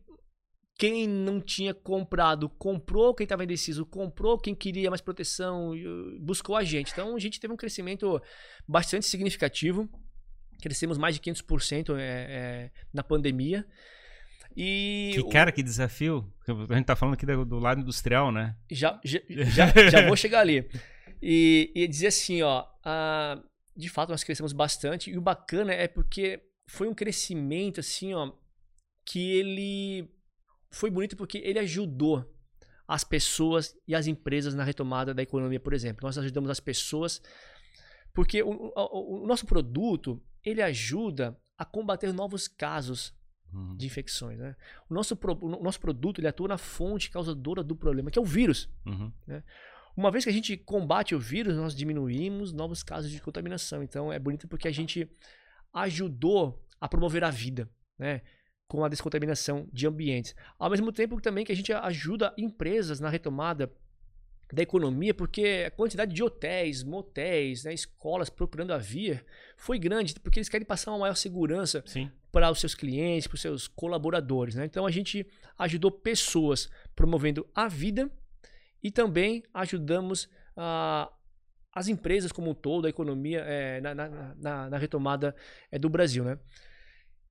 quem 0.78 1.06
não 1.06 1.40
tinha 1.40 1.72
comprado 1.72 2.48
comprou, 2.48 3.14
quem 3.14 3.24
estava 3.24 3.44
indeciso 3.44 3.86
comprou, 3.86 4.38
quem 4.38 4.54
queria 4.54 4.90
mais 4.90 5.00
proteção 5.00 5.72
buscou 6.20 6.56
a 6.56 6.64
gente. 6.64 6.90
Então 6.92 7.14
a 7.14 7.18
gente 7.20 7.38
teve 7.38 7.52
um 7.52 7.56
crescimento 7.56 8.20
bastante 8.66 9.06
significativo. 9.06 9.88
Crescemos 10.60 10.98
mais 10.98 11.14
de 11.14 11.20
500% 11.20 11.96
é, 11.96 12.00
é, 12.00 12.70
na 12.92 13.02
pandemia. 13.02 13.66
E 14.56 15.12
que 15.14 15.28
cara, 15.30 15.52
que 15.52 15.62
desafio. 15.62 16.30
A 16.68 16.74
gente 16.74 16.86
tá 16.86 16.96
falando 16.96 17.14
aqui 17.14 17.26
do, 17.26 17.44
do 17.44 17.58
lado 17.58 17.80
industrial, 17.80 18.30
né? 18.30 18.56
Já, 18.70 19.00
já, 19.04 19.20
já, 19.28 19.88
já 19.88 20.06
vou 20.06 20.16
chegar 20.16 20.40
ali. 20.40 20.68
E, 21.22 21.70
e, 21.74 21.86
dizer 21.86 22.08
assim, 22.08 22.42
ó, 22.42 22.64
uh, 22.64 23.42
de 23.76 23.88
fato 23.88 24.10
nós 24.10 24.24
crescemos 24.24 24.52
bastante. 24.52 25.10
E 25.10 25.16
o 25.16 25.20
bacana 25.20 25.72
é 25.72 25.86
porque 25.86 26.42
foi 26.66 26.88
um 26.88 26.94
crescimento, 26.94 27.80
assim, 27.80 28.12
ó, 28.14 28.32
que 29.04 29.32
ele 29.32 30.10
foi 30.70 30.90
bonito 30.90 31.16
porque 31.16 31.38
ele 31.38 31.58
ajudou 31.58 32.28
as 32.86 33.04
pessoas 33.04 33.74
e 33.86 33.94
as 33.94 34.06
empresas 34.06 34.54
na 34.54 34.64
retomada 34.64 35.14
da 35.14 35.22
economia, 35.22 35.60
por 35.60 35.72
exemplo. 35.72 36.06
Nós 36.06 36.18
ajudamos 36.18 36.50
as 36.50 36.60
pessoas 36.60 37.22
porque 38.12 38.42
o, 38.42 38.72
o, 38.76 39.22
o 39.22 39.26
nosso 39.26 39.46
produto 39.46 40.22
ele 40.44 40.60
ajuda 40.60 41.38
a 41.56 41.64
combater 41.64 42.12
novos 42.12 42.48
casos 42.48 43.14
uhum. 43.52 43.76
de 43.76 43.86
infecções. 43.86 44.38
Né? 44.38 44.56
O, 44.88 44.94
nosso 44.94 45.16
pro, 45.16 45.38
o 45.40 45.62
nosso 45.62 45.80
produto 45.80 46.20
ele 46.20 46.28
atua 46.28 46.48
na 46.48 46.58
fonte 46.58 47.10
causadora 47.10 47.62
do 47.62 47.76
problema, 47.76 48.10
que 48.10 48.18
é 48.18 48.22
o 48.22 48.26
vírus. 48.26 48.68
Uhum. 48.84 49.12
Né? 49.26 49.42
Uma 49.96 50.10
vez 50.10 50.24
que 50.24 50.30
a 50.30 50.32
gente 50.32 50.56
combate 50.56 51.14
o 51.14 51.20
vírus, 51.20 51.56
nós 51.56 51.74
diminuímos 51.74 52.52
novos 52.52 52.82
casos 52.82 53.10
de 53.10 53.20
contaminação. 53.20 53.82
Então 53.82 54.12
é 54.12 54.18
bonito 54.18 54.48
porque 54.48 54.68
a 54.68 54.72
gente 54.72 55.08
ajudou 55.72 56.62
a 56.80 56.88
promover 56.88 57.24
a 57.24 57.30
vida. 57.30 57.70
Né? 57.98 58.22
Com 58.72 58.82
a 58.82 58.88
descontaminação 58.88 59.68
de 59.70 59.86
ambientes. 59.86 60.34
Ao 60.58 60.70
mesmo 60.70 60.90
tempo 60.90 61.20
também 61.20 61.44
que 61.44 61.52
a 61.52 61.54
gente 61.54 61.70
ajuda 61.74 62.32
empresas 62.38 63.00
na 63.00 63.10
retomada 63.10 63.70
da 64.50 64.62
economia, 64.62 65.12
porque 65.12 65.64
a 65.66 65.70
quantidade 65.70 66.14
de 66.14 66.22
hotéis, 66.22 66.82
motéis, 66.82 67.64
né, 67.64 67.74
escolas 67.74 68.30
procurando 68.30 68.72
a 68.72 68.78
via 68.78 69.22
foi 69.58 69.78
grande, 69.78 70.18
porque 70.20 70.38
eles 70.38 70.48
querem 70.48 70.66
passar 70.66 70.90
uma 70.92 71.00
maior 71.00 71.16
segurança 71.16 71.82
Sim. 71.84 72.10
para 72.32 72.50
os 72.50 72.60
seus 72.60 72.74
clientes, 72.74 73.26
para 73.26 73.34
os 73.34 73.42
seus 73.42 73.68
colaboradores. 73.68 74.54
Né? 74.54 74.64
Então 74.64 74.86
a 74.86 74.90
gente 74.90 75.26
ajudou 75.58 75.90
pessoas 75.90 76.70
promovendo 76.96 77.46
a 77.54 77.68
vida 77.68 78.10
e 78.82 78.90
também 78.90 79.42
ajudamos 79.52 80.24
uh, 80.56 81.12
as 81.74 81.88
empresas 81.88 82.32
como 82.32 82.50
um 82.50 82.54
todo, 82.54 82.86
a 82.86 82.88
economia 82.88 83.40
é, 83.40 83.82
na, 83.82 83.94
na, 83.94 84.34
na, 84.34 84.70
na, 84.70 84.78
retomada 84.78 85.36
é, 85.70 85.78
do 85.78 85.90
Brasil. 85.90 86.24
Né? 86.24 86.38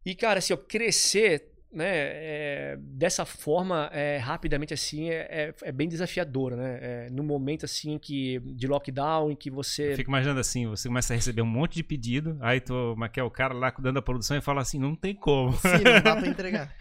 E, 0.05 0.15
cara, 0.15 0.39
assim, 0.39 0.53
ó, 0.53 0.57
crescer 0.57 1.51
né, 1.71 1.85
é, 1.87 2.77
dessa 2.79 3.25
forma, 3.25 3.89
é, 3.93 4.17
rapidamente 4.17 4.73
assim, 4.73 5.09
é, 5.09 5.27
é, 5.29 5.53
é 5.63 5.71
bem 5.71 5.87
desafiadora, 5.87 6.55
né? 6.55 6.79
É, 6.81 7.09
no 7.09 7.23
momento 7.23 7.63
assim 7.63 7.97
que 7.97 8.39
de 8.39 8.67
lockdown, 8.67 9.31
em 9.31 9.35
que 9.35 9.49
você. 9.49 9.93
Eu 9.93 9.95
fico 9.95 10.09
imaginando 10.09 10.39
assim, 10.39 10.67
você 10.67 10.89
começa 10.89 11.13
a 11.13 11.15
receber 11.15 11.41
um 11.41 11.45
monte 11.45 11.75
de 11.75 11.83
pedido, 11.83 12.37
aí 12.41 12.59
tu, 12.59 12.93
mas 12.97 13.11
é 13.15 13.23
o 13.23 13.31
cara 13.31 13.53
lá 13.53 13.71
cuidando 13.71 13.95
da 13.95 14.01
produção 14.01 14.35
e 14.35 14.41
fala 14.41 14.61
assim, 14.61 14.79
não 14.79 14.95
tem 14.95 15.15
como. 15.15 15.53
Sim, 15.53 15.83
não 15.83 16.01
dá 16.03 16.15
pra 16.15 16.27
entregar. 16.27 16.75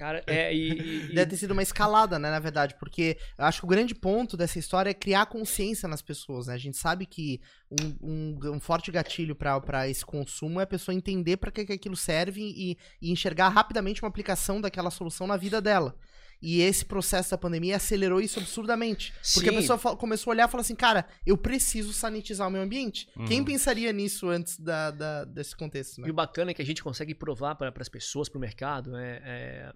Cara, 0.00 0.24
é, 0.26 0.54
e, 0.54 1.10
e, 1.10 1.14
Deve 1.14 1.32
ter 1.32 1.36
sido 1.36 1.50
uma 1.50 1.62
escalada, 1.62 2.18
né, 2.18 2.30
na 2.30 2.38
verdade, 2.38 2.74
porque 2.80 3.18
eu 3.36 3.44
acho 3.44 3.60
que 3.60 3.66
o 3.66 3.68
grande 3.68 3.94
ponto 3.94 4.34
dessa 4.34 4.58
história 4.58 4.88
é 4.88 4.94
criar 4.94 5.26
consciência 5.26 5.86
nas 5.86 6.00
pessoas, 6.00 6.46
né? 6.46 6.54
A 6.54 6.58
gente 6.58 6.78
sabe 6.78 7.04
que 7.04 7.38
um, 7.70 7.96
um, 8.00 8.52
um 8.54 8.60
forte 8.60 8.90
gatilho 8.90 9.36
para 9.36 9.90
esse 9.90 10.02
consumo 10.02 10.58
é 10.58 10.62
a 10.62 10.66
pessoa 10.66 10.94
entender 10.94 11.36
para 11.36 11.50
que, 11.50 11.66
que 11.66 11.74
aquilo 11.74 11.96
serve 11.96 12.40
e, 12.40 12.78
e 13.02 13.12
enxergar 13.12 13.50
rapidamente 13.50 14.00
uma 14.00 14.08
aplicação 14.08 14.58
daquela 14.58 14.90
solução 14.90 15.26
na 15.26 15.36
vida 15.36 15.60
dela. 15.60 15.94
E 16.40 16.62
esse 16.62 16.86
processo 16.86 17.32
da 17.32 17.36
pandemia 17.36 17.76
acelerou 17.76 18.22
isso 18.22 18.38
absurdamente. 18.38 19.12
Porque 19.34 19.50
Sim. 19.50 19.54
a 19.54 19.60
pessoa 19.60 19.96
começou 19.98 20.30
a 20.30 20.32
olhar 20.32 20.48
e 20.48 20.50
falou 20.50 20.62
assim: 20.62 20.74
cara, 20.74 21.06
eu 21.26 21.36
preciso 21.36 21.92
sanitizar 21.92 22.48
o 22.48 22.50
meu 22.50 22.62
ambiente. 22.62 23.06
Uhum. 23.14 23.26
Quem 23.26 23.44
pensaria 23.44 23.92
nisso 23.92 24.30
antes 24.30 24.58
da, 24.58 24.90
da, 24.90 25.24
desse 25.26 25.54
contexto? 25.54 26.00
Né? 26.00 26.08
E 26.08 26.10
o 26.10 26.14
bacana 26.14 26.52
é 26.52 26.54
que 26.54 26.62
a 26.62 26.64
gente 26.64 26.82
consegue 26.82 27.14
provar 27.14 27.56
para 27.56 27.70
as 27.78 27.88
pessoas, 27.90 28.30
para 28.30 28.38
o 28.38 28.40
mercado, 28.40 28.96
é, 28.96 29.22
é, 29.22 29.72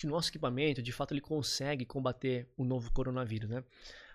que 0.00 0.06
nosso 0.06 0.30
equipamento, 0.30 0.82
de 0.82 0.92
fato, 0.92 1.12
ele 1.12 1.20
consegue 1.20 1.84
combater 1.84 2.48
o 2.56 2.64
novo 2.64 2.90
coronavírus, 2.90 3.50
né? 3.50 3.62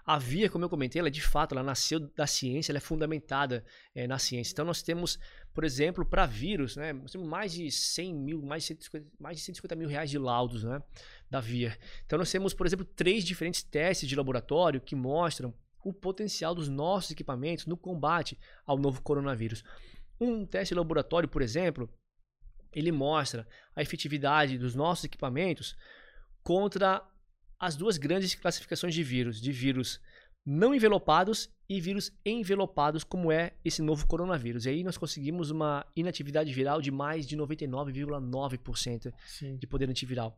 A 0.03 0.17
Via, 0.17 0.49
como 0.49 0.65
eu 0.65 0.69
comentei, 0.69 0.99
ela 0.99 1.11
de 1.11 1.21
fato, 1.21 1.53
ela 1.53 1.63
nasceu 1.63 1.99
da 1.99 2.25
ciência, 2.25 2.71
ela 2.71 2.77
é 2.77 2.81
fundamentada 2.81 3.63
é, 3.93 4.07
na 4.07 4.17
ciência. 4.17 4.51
Então 4.51 4.65
nós 4.65 4.81
temos, 4.81 5.19
por 5.53 5.63
exemplo, 5.63 6.03
para 6.03 6.25
vírus, 6.25 6.75
né? 6.75 6.91
Nós 6.93 7.11
temos 7.11 7.27
mais 7.27 7.53
de 7.53 7.71
100 7.71 8.13
mil, 8.15 8.41
mais 8.41 8.63
de 8.63 8.67
150, 8.69 9.07
mais 9.19 9.38
de 9.38 9.43
150 9.43 9.75
mil 9.75 9.88
reais 9.88 10.09
de 10.09 10.17
laudos, 10.17 10.63
né? 10.63 10.81
Da 11.29 11.39
Via. 11.39 11.77
Então 12.05 12.17
nós 12.17 12.31
temos, 12.31 12.53
por 12.53 12.65
exemplo, 12.65 12.86
três 12.86 13.23
diferentes 13.23 13.61
testes 13.61 14.09
de 14.09 14.15
laboratório 14.15 14.81
que 14.81 14.95
mostram 14.95 15.53
o 15.83 15.93
potencial 15.93 16.55
dos 16.55 16.67
nossos 16.67 17.11
equipamentos 17.11 17.67
no 17.67 17.77
combate 17.77 18.38
ao 18.65 18.77
novo 18.77 19.01
coronavírus. 19.03 19.63
Um 20.19 20.45
teste 20.45 20.73
de 20.73 20.79
laboratório, 20.79 21.29
por 21.29 21.43
exemplo, 21.43 21.88
ele 22.76 22.91
mostra 22.91 23.47
a 23.76 23.82
efetividade 23.82 24.57
dos 24.57 24.76
nossos 24.76 25.05
equipamentos 25.05 25.76
contra 26.43 27.01
as 27.59 27.76
duas 27.76 27.97
grandes 27.97 28.36
classificações 28.36 28.93
de 28.93 29.01
vírus, 29.01 29.41
de 29.41 29.51
vírus 29.51 30.01
não 30.45 30.76
envelopados 30.76 31.49
e 31.67 31.82
vírus 31.82 32.11
envelopados, 32.23 33.03
como 33.03 33.32
é 33.32 33.53
esse 33.63 33.82
novo 33.82 34.05
coronavírus. 34.05 34.65
E 34.65 34.69
aí 34.69 34.84
nós 34.84 34.97
conseguimos 34.97 35.49
uma 35.49 35.84
inatividade 35.95 36.53
viral 36.53 36.82
de 36.82 36.91
mais 36.91 37.26
de 37.26 37.36
99,9% 37.36 39.11
de 39.57 39.65
poder 39.65 39.89
antiviral. 39.89 40.38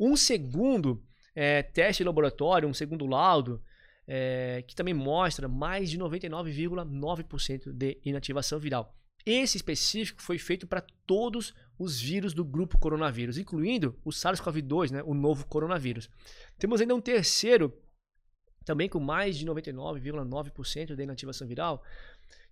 Um 0.00 0.16
segundo 0.16 1.00
é, 1.34 1.62
teste 1.62 2.02
de 2.02 2.06
laboratório, 2.06 2.68
um 2.68 2.74
segundo 2.74 3.06
laudo, 3.06 3.62
é, 4.08 4.64
que 4.66 4.74
também 4.74 4.94
mostra 4.94 5.46
mais 5.46 5.90
de 5.90 5.98
99,9% 5.98 7.72
de 7.72 8.00
inativação 8.04 8.58
viral. 8.58 8.96
Esse 9.24 9.56
específico 9.56 10.22
foi 10.22 10.38
feito 10.38 10.66
para 10.66 10.84
todos 11.06 11.54
os 11.78 12.00
vírus 12.00 12.32
do 12.32 12.44
grupo 12.44 12.78
coronavírus, 12.78 13.38
incluindo 13.38 13.98
o 14.04 14.10
SARS-CoV-2, 14.10 14.90
né, 14.90 15.02
o 15.04 15.14
novo 15.14 15.46
coronavírus. 15.46 16.08
Temos 16.58 16.80
ainda 16.80 16.94
um 16.94 17.00
terceiro, 17.00 17.72
também 18.64 18.88
com 18.88 18.98
mais 18.98 19.36
de 19.36 19.46
99,9% 19.46 20.94
da 20.94 21.02
inativação 21.02 21.46
viral, 21.46 21.82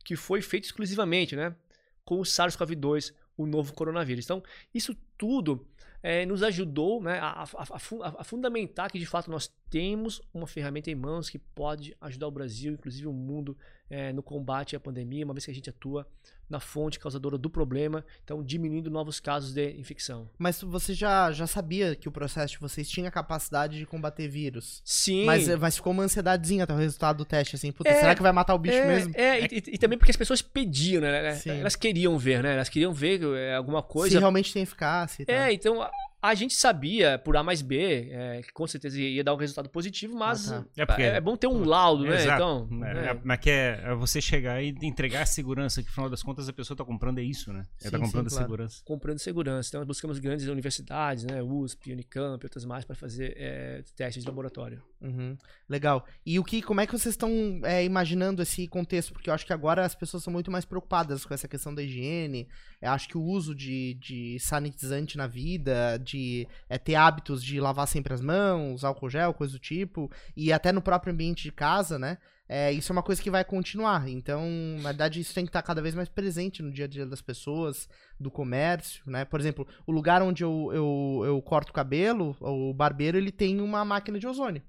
que 0.04 0.16
foi 0.16 0.42
feito 0.42 0.64
exclusivamente 0.64 1.34
né, 1.34 1.56
com 2.04 2.20
o 2.20 2.22
SARS-CoV-2, 2.22 3.14
o 3.36 3.46
novo 3.46 3.72
coronavírus. 3.72 4.24
Então, 4.24 4.42
isso 4.72 4.94
tudo 5.16 5.66
é, 6.02 6.26
nos 6.26 6.42
ajudou 6.42 7.02
né, 7.02 7.18
a, 7.18 7.42
a, 7.42 8.16
a, 8.20 8.24
fundamentar 8.24 8.90
que 8.90 8.98
de 8.98 9.06
fato 9.06 9.30
nós 9.30 9.50
temos 9.74 10.22
uma 10.32 10.46
ferramenta 10.46 10.88
em 10.88 10.94
mãos 10.94 11.28
que 11.28 11.36
pode 11.36 11.96
ajudar 12.00 12.28
o 12.28 12.30
Brasil, 12.30 12.74
inclusive 12.74 13.08
o 13.08 13.12
mundo, 13.12 13.58
é, 13.90 14.12
no 14.12 14.22
combate 14.22 14.76
à 14.76 14.78
pandemia, 14.78 15.24
uma 15.24 15.34
vez 15.34 15.44
que 15.44 15.50
a 15.50 15.54
gente 15.54 15.68
atua 15.68 16.06
na 16.48 16.60
fonte 16.60 16.96
causadora 16.96 17.36
do 17.36 17.50
problema, 17.50 18.04
então 18.22 18.40
diminuindo 18.40 18.88
novos 18.88 19.18
casos 19.18 19.52
de 19.52 19.72
infecção. 19.72 20.30
Mas 20.38 20.62
você 20.62 20.94
já, 20.94 21.32
já 21.32 21.48
sabia 21.48 21.96
que 21.96 22.08
o 22.08 22.12
processo 22.12 22.52
de 22.52 22.60
vocês 22.60 22.88
tinha 22.88 23.10
capacidade 23.10 23.76
de 23.76 23.84
combater 23.84 24.28
vírus? 24.28 24.80
Sim. 24.84 25.24
Mas, 25.24 25.48
mas 25.58 25.74
ficou 25.74 25.92
uma 25.92 26.04
ansiedadezinha 26.04 26.62
até 26.62 26.72
o 26.72 26.76
resultado 26.76 27.16
do 27.16 27.24
teste, 27.24 27.56
assim, 27.56 27.72
puta, 27.72 27.90
é, 27.90 27.98
será 27.98 28.14
que 28.14 28.22
vai 28.22 28.30
matar 28.30 28.54
o 28.54 28.58
bicho 28.58 28.76
é, 28.76 28.86
mesmo? 28.86 29.12
É, 29.16 29.40
e, 29.40 29.56
e, 29.56 29.78
também 29.78 29.98
porque 29.98 30.12
as 30.12 30.16
pessoas 30.16 30.40
pediam, 30.40 31.02
né? 31.02 31.34
Sim. 31.34 31.50
Elas 31.50 31.74
queriam 31.74 32.16
ver, 32.16 32.44
né? 32.44 32.54
Elas 32.54 32.68
queriam 32.68 32.92
ver 32.92 33.20
é, 33.36 33.56
alguma 33.56 33.82
coisa. 33.82 34.14
Se 34.14 34.20
realmente 34.20 34.52
tem 34.52 34.62
eficácia. 34.62 35.24
É, 35.26 35.52
então 35.52 35.84
a 36.24 36.34
gente 36.34 36.54
sabia, 36.54 37.18
por 37.18 37.36
A 37.36 37.42
mais 37.42 37.60
B, 37.60 38.08
é, 38.10 38.40
que 38.40 38.50
com 38.50 38.66
certeza 38.66 38.98
ia 38.98 39.22
dar 39.22 39.34
um 39.34 39.36
resultado 39.36 39.68
positivo, 39.68 40.16
mas 40.16 40.50
ah, 40.50 40.62
tá. 40.62 40.82
é, 40.82 40.86
porque, 40.86 41.02
é, 41.02 41.20
bom 41.20 41.36
ter 41.36 41.46
um 41.46 41.64
laudo, 41.64 42.04
né? 42.04 42.16
Exato. 42.16 42.66
Então, 42.66 42.84
é, 42.86 43.08
é. 43.08 43.20
Mas 43.22 43.40
que 43.40 43.50
é, 43.50 43.94
você 43.94 44.22
chegar 44.22 44.62
e 44.62 44.74
entregar 44.82 45.20
a 45.22 45.26
segurança, 45.26 45.82
que 45.82 45.88
no 45.88 45.94
final 45.94 46.08
das 46.08 46.22
contas 46.22 46.48
a 46.48 46.52
pessoa 46.54 46.74
está 46.74 46.84
comprando 46.84 47.18
é 47.18 47.22
isso, 47.22 47.52
né? 47.52 47.66
Ela 47.78 47.88
está 47.88 47.98
comprando 47.98 48.30
sim, 48.30 48.36
claro. 48.36 48.44
segurança. 48.46 48.82
Comprando 48.86 49.18
segurança. 49.18 49.68
Então 49.68 49.80
nós 49.80 49.86
buscamos 49.86 50.18
grandes 50.18 50.46
universidades, 50.46 51.24
né? 51.24 51.42
USP, 51.42 51.92
Unicamp 51.92 52.42
e 52.42 52.46
outras 52.46 52.64
mais 52.64 52.86
para 52.86 52.96
fazer 52.96 53.34
é, 53.36 53.82
testes 53.94 54.22
de 54.24 54.28
laboratório. 54.28 54.82
Uhum. 55.04 55.36
Legal. 55.68 56.06
E 56.24 56.38
o 56.38 56.44
que, 56.44 56.62
como 56.62 56.80
é 56.80 56.86
que 56.86 56.92
vocês 56.92 57.12
estão 57.12 57.30
é, 57.62 57.84
imaginando 57.84 58.40
esse 58.40 58.66
contexto? 58.66 59.12
Porque 59.12 59.28
eu 59.28 59.34
acho 59.34 59.44
que 59.44 59.52
agora 59.52 59.84
as 59.84 59.94
pessoas 59.94 60.22
são 60.22 60.32
muito 60.32 60.50
mais 60.50 60.64
preocupadas 60.64 61.26
com 61.26 61.34
essa 61.34 61.46
questão 61.46 61.74
da 61.74 61.82
higiene. 61.82 62.48
Eu 62.80 62.90
acho 62.90 63.06
que 63.06 63.18
o 63.18 63.22
uso 63.22 63.54
de, 63.54 63.94
de 64.00 64.38
sanitizante 64.40 65.18
na 65.18 65.26
vida, 65.26 65.98
de 65.98 66.48
é, 66.70 66.78
ter 66.78 66.94
hábitos 66.94 67.44
de 67.44 67.60
lavar 67.60 67.86
sempre 67.86 68.14
as 68.14 68.22
mãos, 68.22 68.82
álcool 68.82 69.10
gel, 69.10 69.34
coisa 69.34 69.52
do 69.52 69.58
tipo, 69.58 70.10
e 70.34 70.50
até 70.50 70.72
no 70.72 70.80
próprio 70.80 71.12
ambiente 71.12 71.42
de 71.42 71.52
casa, 71.52 71.98
né? 71.98 72.16
É, 72.48 72.72
isso 72.72 72.90
é 72.90 72.94
uma 72.94 73.02
coisa 73.02 73.22
que 73.22 73.30
vai 73.30 73.44
continuar. 73.44 74.08
Então, 74.08 74.48
na 74.78 74.90
verdade, 74.90 75.20
isso 75.20 75.34
tem 75.34 75.44
que 75.44 75.50
estar 75.50 75.62
cada 75.62 75.82
vez 75.82 75.94
mais 75.94 76.08
presente 76.08 76.62
no 76.62 76.72
dia 76.72 76.86
a 76.86 76.88
dia 76.88 77.06
das 77.06 77.20
pessoas, 77.20 77.88
do 78.18 78.30
comércio, 78.30 79.02
né? 79.06 79.24
Por 79.26 79.38
exemplo, 79.38 79.66
o 79.86 79.92
lugar 79.92 80.22
onde 80.22 80.44
eu, 80.44 80.70
eu, 80.72 81.22
eu 81.26 81.42
corto 81.42 81.70
o 81.70 81.74
cabelo, 81.74 82.34
o 82.40 82.72
barbeiro, 82.72 83.18
ele 83.18 83.32
tem 83.32 83.60
uma 83.60 83.84
máquina 83.84 84.18
de 84.18 84.26
ozônio. 84.26 84.62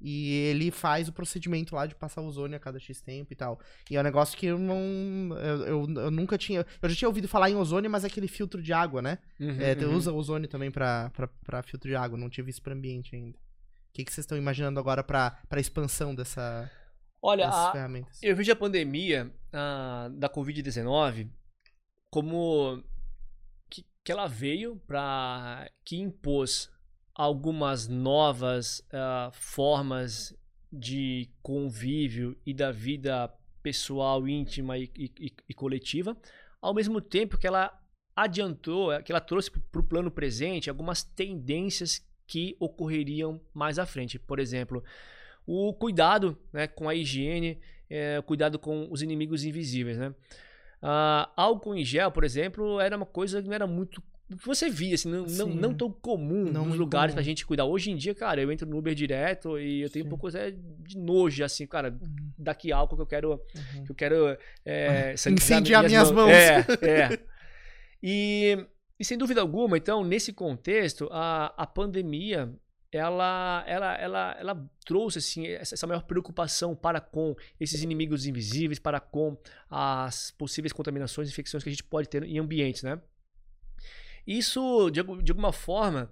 E 0.00 0.32
ele 0.32 0.70
faz 0.70 1.08
o 1.08 1.12
procedimento 1.12 1.74
lá 1.74 1.84
de 1.84 1.94
passar 1.94 2.22
ozônio 2.22 2.56
a 2.56 2.60
cada 2.60 2.78
X 2.78 3.02
tempo 3.02 3.32
e 3.32 3.36
tal. 3.36 3.60
E 3.90 3.96
é 3.96 4.00
um 4.00 4.02
negócio 4.02 4.36
que 4.36 4.46
eu 4.46 4.58
não. 4.58 5.36
Eu, 5.36 5.66
eu, 5.66 5.94
eu 5.94 6.10
nunca 6.10 6.38
tinha. 6.38 6.64
Eu 6.80 6.88
já 6.88 6.96
tinha 6.96 7.08
ouvido 7.08 7.28
falar 7.28 7.50
em 7.50 7.56
ozônio, 7.56 7.90
mas 7.90 8.04
é 8.04 8.06
aquele 8.06 8.28
filtro 8.28 8.62
de 8.62 8.72
água, 8.72 9.02
né? 9.02 9.18
Uhum, 9.38 9.60
é, 9.60 9.74
uhum. 9.84 9.94
Usa 9.94 10.12
ozônio 10.12 10.48
também 10.48 10.70
pra, 10.70 11.10
pra, 11.10 11.28
pra 11.44 11.62
filtro 11.62 11.88
de 11.88 11.96
água. 11.96 12.18
Não 12.18 12.30
tive 12.30 12.50
isso 12.50 12.62
pra 12.62 12.72
ambiente 12.72 13.14
ainda. 13.14 13.36
O 13.36 13.92
que, 13.92 14.04
que 14.04 14.12
vocês 14.12 14.24
estão 14.24 14.38
imaginando 14.38 14.80
agora 14.80 15.02
pra, 15.02 15.38
pra 15.48 15.60
expansão 15.60 16.14
dessa. 16.14 16.70
Olha, 17.22 17.50
a, 17.50 17.72
eu 18.22 18.34
vejo 18.34 18.50
a 18.50 18.56
pandemia 18.56 19.30
a, 19.52 20.08
da 20.14 20.26
Covid-19 20.30 21.28
como 22.10 22.82
que, 23.70 23.84
que 24.02 24.10
ela 24.10 24.26
veio 24.26 24.76
para 24.86 25.70
que 25.84 25.96
impôs 25.96 26.70
algumas 27.14 27.88
novas 27.88 28.80
uh, 28.92 29.30
formas 29.32 30.34
de 30.72 31.28
convívio 31.42 32.36
e 32.46 32.54
da 32.54 32.70
vida 32.70 33.32
pessoal, 33.62 34.26
íntima 34.26 34.78
e, 34.78 34.90
e, 34.96 35.32
e, 35.48 35.54
coletiva, 35.54 36.16
ao 36.60 36.72
mesmo 36.72 37.00
tempo 37.00 37.36
que 37.36 37.46
ela 37.46 37.76
adiantou, 38.14 38.90
que 39.02 39.12
ela 39.12 39.20
trouxe 39.20 39.50
para 39.50 39.80
o 39.80 39.84
plano 39.84 40.10
presente 40.10 40.70
algumas 40.70 41.02
tendências 41.02 42.06
que 42.26 42.56
ocorreriam 42.60 43.40
mais 43.52 43.78
à 43.78 43.84
frente. 43.84 44.18
Por 44.18 44.38
exemplo, 44.38 44.82
o 45.46 45.74
cuidado 45.74 46.38
né, 46.52 46.66
com 46.66 46.88
a 46.88 46.94
higiene, 46.94 47.60
é, 47.88 48.22
cuidado 48.22 48.58
com 48.58 48.88
os 48.90 49.02
inimigos 49.02 49.44
invisíveis. 49.44 49.98
Né? 49.98 50.14
Uh, 50.82 51.26
álcool 51.36 51.74
em 51.74 51.84
gel, 51.84 52.10
por 52.12 52.24
exemplo, 52.24 52.80
era 52.80 52.96
uma 52.96 53.06
coisa 53.06 53.42
que 53.42 53.48
não 53.48 53.54
era 53.54 53.66
muito 53.66 54.02
você 54.44 54.70
via, 54.70 54.94
assim, 54.94 55.10
não, 55.10 55.26
não, 55.26 55.46
não, 55.48 55.74
tão 55.74 55.90
comum 55.90 56.44
não 56.44 56.64
nos 56.64 56.78
lugares 56.78 57.12
comum. 57.12 57.16
pra 57.16 57.22
gente 57.22 57.44
cuidar. 57.44 57.64
Hoje 57.64 57.90
em 57.90 57.96
dia, 57.96 58.14
cara, 58.14 58.40
eu 58.40 58.52
entro 58.52 58.68
no 58.68 58.78
Uber 58.78 58.94
direto 58.94 59.58
e 59.58 59.82
eu 59.82 59.90
tenho 59.90 60.04
Sim. 60.04 60.06
um 60.06 60.10
pouco 60.10 60.28
de 60.30 60.96
nojo, 60.96 61.42
assim, 61.42 61.66
cara, 61.66 61.90
uhum. 61.90 62.32
daqui 62.38 62.70
álcool 62.70 62.96
que 62.96 63.02
eu 63.02 63.06
quero, 63.06 63.30
uhum. 63.32 63.84
que 63.84 63.90
eu 63.90 63.94
quero 63.94 64.38
é, 64.64 65.14
incendiar 65.28 65.82
minhas, 65.82 65.90
minhas 65.90 66.10
mãos. 66.12 66.28
mãos. 66.28 66.82
É, 66.82 67.14
é. 67.14 67.18
E, 68.02 68.56
e 68.98 69.04
sem 69.04 69.18
dúvida 69.18 69.42
alguma, 69.42 69.76
então, 69.76 70.02
nesse 70.02 70.32
contexto, 70.32 71.06
a, 71.12 71.52
a 71.54 71.66
pandemia, 71.66 72.50
ela, 72.92 73.62
ela, 73.66 73.94
ela, 73.94 74.36
ela 74.38 74.70
trouxe 74.84 75.18
assim, 75.18 75.46
essa, 75.46 75.74
essa 75.74 75.86
maior 75.86 76.02
preocupação 76.02 76.74
para 76.74 77.00
com 77.00 77.36
esses 77.58 77.82
inimigos 77.82 78.26
invisíveis, 78.26 78.78
para 78.78 78.98
com 78.98 79.36
as 79.68 80.30
possíveis 80.32 80.72
contaminações, 80.72 81.28
infecções 81.28 81.62
que 81.62 81.68
a 81.68 81.72
gente 81.72 81.84
pode 81.84 82.08
ter 82.08 82.22
em 82.24 82.38
ambientes, 82.38 82.82
né? 82.82 83.00
Isso, 84.26 84.90
de, 84.90 85.02
de 85.22 85.32
alguma 85.32 85.52
forma, 85.52 86.10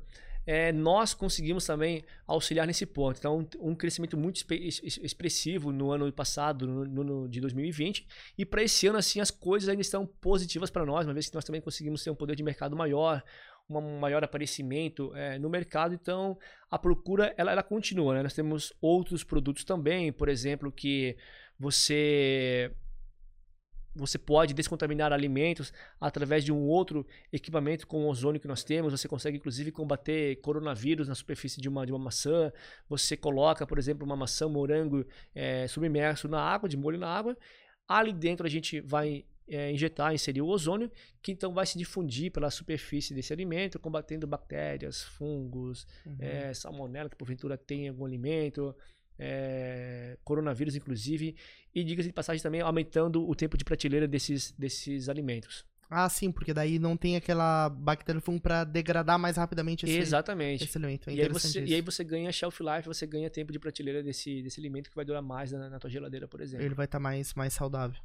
é, 0.48 0.72
nós 0.72 1.12
conseguimos 1.12 1.66
também 1.66 2.02
auxiliar 2.26 2.66
nesse 2.66 2.86
ponto. 2.86 3.18
Então, 3.18 3.46
um, 3.60 3.74
crescimento 3.74 4.16
muito 4.16 4.42
expressivo 4.50 5.70
no 5.70 5.92
ano 5.92 6.10
passado, 6.10 6.66
no, 6.66 7.04
no 7.04 7.28
de 7.28 7.38
2020. 7.38 8.06
E 8.38 8.46
para 8.46 8.62
esse 8.62 8.86
ano, 8.86 8.96
assim, 8.96 9.20
as 9.20 9.30
coisas 9.30 9.68
ainda 9.68 9.82
estão 9.82 10.06
positivas 10.06 10.70
para 10.70 10.86
nós, 10.86 11.06
uma 11.06 11.12
vez 11.12 11.28
que 11.28 11.34
nós 11.34 11.44
também 11.44 11.60
conseguimos 11.60 12.02
ter 12.02 12.10
um 12.10 12.14
poder 12.14 12.34
de 12.34 12.42
mercado 12.42 12.74
maior, 12.74 13.22
um 13.68 13.98
maior 13.98 14.24
aparecimento 14.24 15.14
é, 15.14 15.38
no 15.38 15.50
mercado. 15.50 15.92
Então, 15.92 16.38
a 16.70 16.78
procura 16.78 17.34
ela, 17.36 17.52
ela 17.52 17.62
continua. 17.62 18.14
Né? 18.14 18.22
Nós 18.22 18.32
temos 18.32 18.72
outros 18.80 19.22
produtos 19.22 19.64
também, 19.64 20.10
por 20.10 20.30
exemplo, 20.30 20.72
que 20.72 21.14
você 21.58 22.72
você 23.98 24.18
pode 24.18 24.54
descontaminar 24.54 25.12
alimentos 25.12 25.72
através 26.00 26.44
de 26.44 26.52
um 26.52 26.60
outro 26.66 27.06
equipamento 27.32 27.86
com 27.86 28.06
ozônio 28.06 28.40
que 28.40 28.48
nós 28.48 28.62
temos. 28.62 28.92
Você 28.92 29.08
consegue, 29.08 29.36
inclusive, 29.36 29.72
combater 29.72 30.36
coronavírus 30.36 31.08
na 31.08 31.14
superfície 31.14 31.60
de 31.60 31.68
uma, 31.68 31.84
de 31.84 31.92
uma 31.92 31.98
maçã. 31.98 32.52
Você 32.88 33.16
coloca, 33.16 33.66
por 33.66 33.78
exemplo, 33.78 34.06
uma 34.06 34.16
maçã 34.16 34.48
morango 34.48 35.04
é, 35.34 35.66
submerso 35.66 36.28
na 36.28 36.40
água, 36.40 36.68
de 36.68 36.76
molho 36.76 36.98
na 36.98 37.08
água. 37.08 37.36
Ali 37.86 38.12
dentro 38.12 38.46
a 38.46 38.50
gente 38.50 38.80
vai 38.80 39.24
é, 39.48 39.72
injetar, 39.72 40.14
inserir 40.14 40.42
o 40.42 40.46
ozônio, 40.46 40.90
que 41.22 41.32
então 41.32 41.52
vai 41.52 41.66
se 41.66 41.78
difundir 41.78 42.30
pela 42.30 42.50
superfície 42.50 43.14
desse 43.14 43.32
alimento, 43.32 43.78
combatendo 43.78 44.26
bactérias, 44.26 45.02
fungos, 45.02 45.86
uhum. 46.04 46.16
é, 46.20 46.52
salmonela 46.52 47.08
que 47.08 47.16
porventura 47.16 47.56
tem 47.56 47.86
em 47.86 47.88
algum 47.88 48.04
alimento 48.04 48.74
é, 49.18 50.16
coronavírus, 50.22 50.76
inclusive, 50.76 51.34
e 51.74 51.82
diga-se 51.82 52.08
de 52.08 52.14
passagem 52.14 52.42
também 52.42 52.60
aumentando 52.60 53.28
o 53.28 53.34
tempo 53.34 53.56
de 53.56 53.64
prateleira 53.64 54.06
desses, 54.06 54.52
desses 54.52 55.08
alimentos. 55.08 55.64
Ah, 55.90 56.08
sim, 56.08 56.30
porque 56.30 56.52
daí 56.52 56.78
não 56.78 56.98
tem 56.98 57.16
aquela 57.16 57.70
bactéria 57.70 58.20
para 58.42 58.62
degradar 58.64 59.18
mais 59.18 59.38
rapidamente 59.38 59.86
esse, 59.86 59.96
Exatamente. 59.96 60.64
esse 60.64 60.76
alimento. 60.76 61.08
É 61.08 61.14
e, 61.14 61.22
aí 61.22 61.28
você, 61.28 61.64
e 61.64 61.74
aí 61.74 61.80
você 61.80 62.04
ganha 62.04 62.30
shelf 62.30 62.60
life, 62.60 62.86
você 62.86 63.06
ganha 63.06 63.30
tempo 63.30 63.50
de 63.50 63.58
prateleira 63.58 64.02
desse, 64.02 64.42
desse 64.42 64.60
alimento 64.60 64.90
que 64.90 64.96
vai 64.96 65.04
durar 65.04 65.22
mais 65.22 65.50
na, 65.50 65.70
na 65.70 65.78
tua 65.78 65.88
geladeira, 65.88 66.28
por 66.28 66.42
exemplo. 66.42 66.66
Ele 66.66 66.74
vai 66.74 66.84
estar 66.84 66.98
tá 66.98 67.02
mais, 67.02 67.32
mais 67.32 67.54
saudável. 67.54 67.98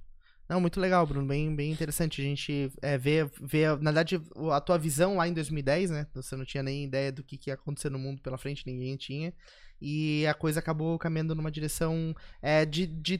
Não, 0.47 0.61
muito 0.61 0.79
legal, 0.79 1.05
Bruno. 1.05 1.27
Bem, 1.27 1.53
bem 1.53 1.71
interessante. 1.71 2.21
A 2.21 2.23
gente 2.23 2.71
é, 2.81 2.97
ver, 2.97 3.29
ver, 3.41 3.77
na 3.79 3.91
verdade, 3.91 4.21
a 4.51 4.61
tua 4.61 4.77
visão 4.77 5.17
lá 5.17 5.27
em 5.27 5.33
2010, 5.33 5.89
né? 5.89 6.07
Você 6.13 6.37
não 6.37 6.45
tinha 6.45 6.63
nem 6.63 6.85
ideia 6.85 7.11
do 7.11 7.23
que, 7.23 7.37
que 7.37 7.49
ia 7.49 7.53
acontecer 7.55 7.89
no 7.89 7.99
mundo 7.99 8.21
pela 8.21 8.37
frente, 8.37 8.63
ninguém 8.65 8.95
tinha 8.95 9.33
e 9.81 10.25
a 10.27 10.33
coisa 10.33 10.59
acabou 10.59 10.97
caminhando 10.97 11.35
numa 11.35 11.51
direção 11.51 12.15
é, 12.41 12.65
de, 12.65 12.87
de 12.87 13.17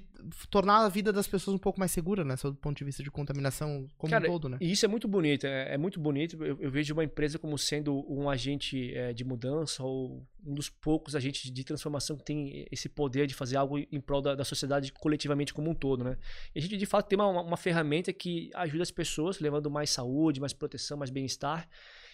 tornar 0.50 0.86
a 0.86 0.90
vida 0.90 1.12
das 1.12 1.28
pessoas 1.28 1.56
um 1.56 1.60
pouco 1.60 1.80
mais 1.80 1.92
segura, 1.92 2.24
né? 2.24 2.36
Do 2.42 2.56
ponto 2.56 2.78
de 2.78 2.84
vista 2.84 3.04
de 3.04 3.12
contaminação 3.12 3.88
como 3.98 4.12
Cara, 4.12 4.26
um 4.26 4.32
todo, 4.32 4.48
né? 4.48 4.58
E 4.62 4.72
isso 4.72 4.86
é 4.86 4.88
muito 4.88 5.08
bonito, 5.08 5.46
é, 5.46 5.74
é 5.74 5.78
muito 5.78 6.00
bonito. 6.00 6.42
Eu, 6.44 6.58
eu, 6.60 6.72
vejo 6.72 6.94
uma 6.94 7.04
empresa 7.04 7.38
como 7.38 7.58
sendo 7.58 8.06
um 8.10 8.30
agente 8.30 8.94
é, 8.96 9.12
de 9.12 9.24
mudança 9.24 9.84
ou 9.84 10.26
um 10.46 10.54
dos 10.54 10.70
poucos 10.70 11.16
agentes 11.16 11.52
de 11.52 11.64
transformação 11.64 12.16
que 12.16 12.24
tem 12.24 12.66
esse 12.72 12.88
poder 12.88 13.28
de 13.28 13.34
fazer 13.34 13.58
algo 13.58 13.78
em 13.78 14.00
prol 14.00 14.22
da, 14.22 14.36
da 14.36 14.46
sociedade 14.46 14.92
coletivamente 14.94 15.54
como 15.54 15.70
um 15.70 15.76
todo, 15.76 16.04
né? 16.04 16.18
E 16.56 16.60
a 16.60 16.62
gente, 16.62 16.78
de 16.78 16.86
fato, 16.86 17.08
tem 17.08 17.20
uma, 17.20 17.42
uma 17.42 17.58
ferramenta 17.58 18.14
que 18.14 18.50
ajuda 18.54 18.84
as 18.84 18.92
pessoas, 18.92 19.40
levando 19.40 19.70
mais 19.70 19.90
saúde, 19.90 20.40
mais 20.40 20.54
proteção, 20.54 20.98
mais 20.98 21.10
bem-estar 21.10 21.68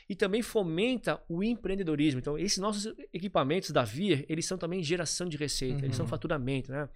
e 0.10 0.16
também 0.16 0.42
fomenta 0.42 1.22
o 1.30 1.44
empreendedorismo. 1.44 2.20
Então, 2.20 2.38
esses 2.38 2.58
nossos 2.58 2.92
equipamentos 3.14 3.70
da 3.70 3.84
VIR, 3.84 4.26
eles 4.28 4.46
são 4.46 4.58
também 4.58 4.82
geração 4.82 5.30
de 5.30 5.38
receita, 5.38 5.78
uhum. 5.78 5.86
eles 5.86 5.96
são 5.96 6.06
uhum. 6.06 6.10
faturamento, 6.10 6.72
né? 6.72 6.90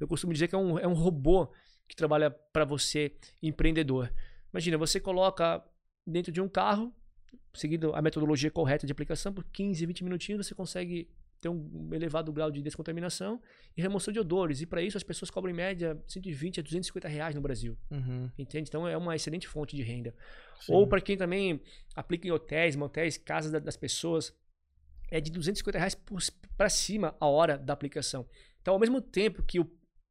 Eu 0.00 0.08
costumo 0.08 0.32
dizer 0.32 0.48
que 0.48 0.54
é 0.54 0.58
um, 0.58 0.78
é 0.78 0.88
um 0.88 0.94
robô 0.94 1.52
que 1.86 1.94
trabalha 1.94 2.30
para 2.30 2.64
você, 2.64 3.14
empreendedor. 3.42 4.10
Imagina, 4.50 4.78
você 4.78 4.98
coloca 4.98 5.62
dentro 6.06 6.32
de 6.32 6.40
um 6.40 6.48
carro, 6.48 6.90
seguindo 7.52 7.94
a 7.94 8.00
metodologia 8.00 8.50
correta 8.50 8.86
de 8.86 8.92
aplicação, 8.92 9.30
por 9.32 9.44
15, 9.44 9.84
20 9.84 10.02
minutinhos 10.02 10.46
você 10.46 10.54
consegue 10.54 11.10
ter 11.42 11.50
um 11.50 11.90
elevado 11.92 12.32
grau 12.32 12.50
de 12.50 12.62
descontaminação 12.62 13.38
e 13.76 13.82
remoção 13.82 14.10
de 14.10 14.18
odores. 14.18 14.62
E 14.62 14.66
para 14.66 14.80
isso 14.80 14.96
as 14.96 15.02
pessoas 15.02 15.30
cobram 15.30 15.52
em 15.52 15.56
média 15.56 16.02
120 16.06 16.60
a 16.60 16.62
250 16.62 17.06
reais 17.06 17.34
no 17.34 17.42
Brasil. 17.42 17.76
Uhum. 17.90 18.30
Entende? 18.38 18.70
Então 18.70 18.88
é 18.88 18.96
uma 18.96 19.14
excelente 19.14 19.46
fonte 19.46 19.76
de 19.76 19.82
renda. 19.82 20.14
Sim. 20.60 20.72
Ou 20.72 20.86
para 20.86 21.00
quem 21.00 21.16
também 21.16 21.60
aplica 21.94 22.26
em 22.26 22.30
hotéis, 22.30 22.76
motéis, 22.76 23.16
casas 23.16 23.52
das 23.62 23.76
pessoas, 23.76 24.34
é 25.10 25.20
de 25.20 25.30
250 25.30 25.78
reais 25.78 25.96
para 26.56 26.68
cima 26.68 27.16
a 27.20 27.26
hora 27.26 27.56
da 27.56 27.72
aplicação. 27.72 28.26
Então, 28.60 28.74
ao 28.74 28.80
mesmo 28.80 29.00
tempo 29.00 29.42
que 29.42 29.60
o, 29.60 29.70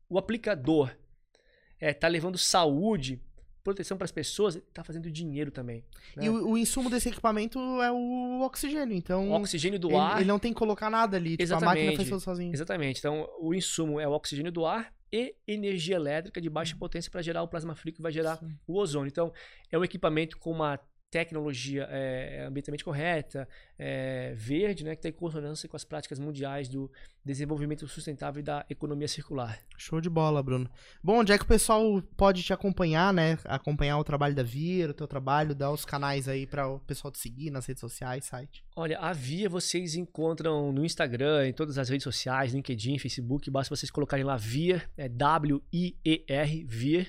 o 0.10 0.18
aplicador 0.18 0.90
está 0.90 1.88
é, 1.88 1.94
tá 1.94 2.08
levando 2.08 2.38
saúde 2.38 3.22
proteção 3.64 3.98
para 3.98 4.06
as 4.06 4.12
pessoas, 4.12 4.58
está 4.58 4.84
fazendo 4.84 5.10
dinheiro 5.10 5.50
também. 5.50 5.86
Né? 6.18 6.26
E 6.26 6.30
o, 6.30 6.50
o, 6.50 6.58
insumo 6.58 6.90
desse 6.90 7.08
equipamento 7.08 7.58
é 7.82 7.92
o 7.92 8.42
oxigênio, 8.42 8.96
então... 8.96 9.30
O 9.30 9.34
oxigênio 9.36 9.80
do 9.80 9.88
ele, 9.88 9.98
ar... 9.98 10.18
Ele 10.18 10.28
não 10.28 10.38
tem 10.38 10.52
que 10.52 10.60
colocar 10.60 10.90
nada 10.90 11.16
ali, 11.16 11.32
tipo, 11.32 11.44
Exatamente. 11.44 11.80
a 11.80 11.92
máquina 11.92 12.06
faz 12.06 12.24
tudo. 12.24 12.42
Exatamente, 12.54 13.00
então 13.00 13.30
o 13.40 13.54
insumo 13.54 14.00
é 14.00 14.08
o 14.08 14.12
oxigênio 14.12 14.52
do 14.52 14.66
ar 14.66 14.94
e 15.14 15.36
energia 15.48 15.96
elétrica 15.96 16.42
de 16.42 16.50
baixa 16.50 16.74
uhum. 16.74 16.80
potência 16.80 17.12
para 17.12 17.22
gerar 17.22 17.44
o 17.44 17.48
plasma 17.48 17.76
frio 17.76 17.94
que 17.94 18.02
vai 18.02 18.12
gerar 18.12 18.38
Sim. 18.38 18.58
o 18.66 18.76
ozônio. 18.76 19.08
Então, 19.08 19.32
é 19.72 19.78
um 19.78 19.84
equipamento 19.84 20.40
com 20.40 20.50
uma 20.52 20.80
tecnologia 21.14 21.88
é, 21.92 22.44
ambientalmente 22.48 22.84
correta, 22.84 23.48
é, 23.78 24.34
verde, 24.36 24.84
né, 24.84 24.96
que 24.96 25.00
está 25.00 25.10
em 25.10 25.12
consonância 25.12 25.70
com 25.70 25.76
as 25.76 25.84
práticas 25.84 26.18
mundiais 26.18 26.68
do 26.68 26.92
desenvolvimento 27.24 27.88
sustentável 27.88 28.40
e 28.40 28.44
da 28.44 28.66
economia 28.68 29.08
circular. 29.08 29.60
Show 29.78 30.02
de 30.02 30.10
bola, 30.10 30.42
Bruno. 30.42 30.68
Bom, 31.04 31.20
onde 31.20 31.32
é 31.32 31.38
que 31.38 31.44
o 31.44 31.48
pessoal 31.48 32.02
pode 32.18 32.42
te 32.42 32.52
acompanhar, 32.52 33.14
né? 33.14 33.38
Acompanhar 33.46 34.00
o 34.00 34.04
trabalho 34.04 34.34
da 34.34 34.42
Via, 34.42 34.90
o 34.90 34.94
teu 34.94 35.08
trabalho, 35.08 35.54
dar 35.54 35.70
os 35.70 35.86
canais 35.86 36.28
aí 36.28 36.48
para 36.48 36.68
o 36.68 36.80
pessoal 36.80 37.12
te 37.12 37.20
seguir 37.20 37.52
nas 37.52 37.68
redes 37.68 37.82
sociais, 37.82 38.26
site. 38.26 38.66
Olha, 38.76 38.98
a 38.98 39.14
Via 39.14 39.48
vocês 39.48 39.94
encontram 39.94 40.72
no 40.72 40.84
Instagram, 40.84 41.48
em 41.48 41.54
todas 41.54 41.78
as 41.78 41.90
redes 41.90 42.04
sociais, 42.04 42.54
LinkedIn, 42.54 42.98
Facebook, 42.98 43.52
basta 43.52 43.76
vocês 43.76 43.92
colocarem 43.92 44.26
lá 44.26 44.36
Via, 44.36 44.82
é 44.98 45.08
W-I-E-R, 45.08 46.66
Via, 46.68 47.08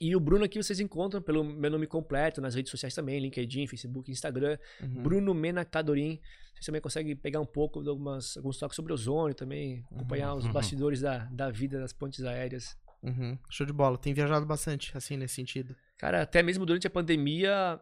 e 0.00 0.16
o 0.16 0.20
Bruno 0.20 0.44
aqui 0.44 0.62
vocês 0.62 0.80
encontram 0.80 1.20
pelo 1.20 1.44
meu 1.44 1.70
nome 1.70 1.86
completo 1.86 2.40
nas 2.40 2.54
redes 2.54 2.70
sociais 2.70 2.94
também, 2.94 3.20
LinkedIn, 3.20 3.66
Facebook, 3.66 4.10
Instagram. 4.10 4.58
Uhum. 4.80 5.02
Bruno 5.02 5.34
Mena 5.34 5.62
Cadorim. 5.64 6.18
Você 6.54 6.66
também 6.66 6.80
consegue 6.80 7.14
pegar 7.14 7.40
um 7.40 7.46
pouco 7.46 7.82
de 7.82 7.88
algumas, 7.90 8.36
alguns 8.36 8.58
toques 8.58 8.76
sobre 8.76 8.92
ozônio 8.92 9.34
também, 9.34 9.84
acompanhar 9.90 10.32
uhum. 10.32 10.38
os 10.38 10.46
bastidores 10.46 11.00
da, 11.02 11.24
da 11.26 11.50
vida 11.50 11.78
das 11.78 11.92
pontes 11.92 12.24
aéreas. 12.24 12.78
Uhum. 13.02 13.38
Show 13.50 13.66
de 13.66 13.72
bola. 13.72 13.98
Tem 13.98 14.14
viajado 14.14 14.46
bastante, 14.46 14.96
assim, 14.96 15.18
nesse 15.18 15.34
sentido. 15.34 15.76
Cara, 15.98 16.22
até 16.22 16.42
mesmo 16.42 16.64
durante 16.64 16.86
a 16.86 16.90
pandemia, 16.90 17.78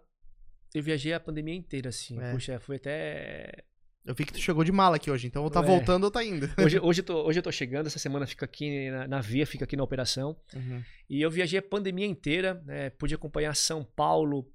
eu 0.74 0.82
viajei 0.82 1.12
a 1.12 1.20
pandemia 1.20 1.54
inteira, 1.54 1.90
assim. 1.90 2.20
É. 2.20 2.32
Puxa, 2.32 2.58
foi 2.58 2.76
até 2.76 3.64
Eu 4.04 4.14
vi 4.14 4.24
que 4.24 4.32
tu 4.32 4.38
chegou 4.38 4.64
de 4.64 4.72
mala 4.72 4.96
aqui 4.96 5.10
hoje, 5.10 5.26
então 5.26 5.42
ou 5.42 5.50
tá 5.50 5.60
é. 5.60 5.62
voltando 5.62 6.04
ou 6.04 6.10
tá 6.10 6.24
indo. 6.24 6.48
Hoje, 6.58 6.80
hoje, 6.80 7.00
eu 7.02 7.04
tô, 7.04 7.26
hoje 7.26 7.38
eu 7.40 7.42
tô 7.42 7.52
chegando, 7.52 7.88
essa 7.88 7.98
semana 7.98 8.26
fica 8.26 8.46
aqui 8.46 8.90
na, 8.90 9.06
na 9.06 9.20
Via, 9.20 9.46
fica 9.46 9.64
aqui 9.64 9.76
na 9.76 9.84
operação. 9.84 10.34
Uhum. 10.54 10.82
E 11.10 11.20
eu 11.20 11.30
viajei 11.30 11.58
a 11.58 11.62
pandemia 11.62 12.06
inteira, 12.06 12.62
né? 12.64 12.88
Pude 12.90 13.14
acompanhar 13.14 13.54
São 13.54 13.84
Paulo 13.84 14.50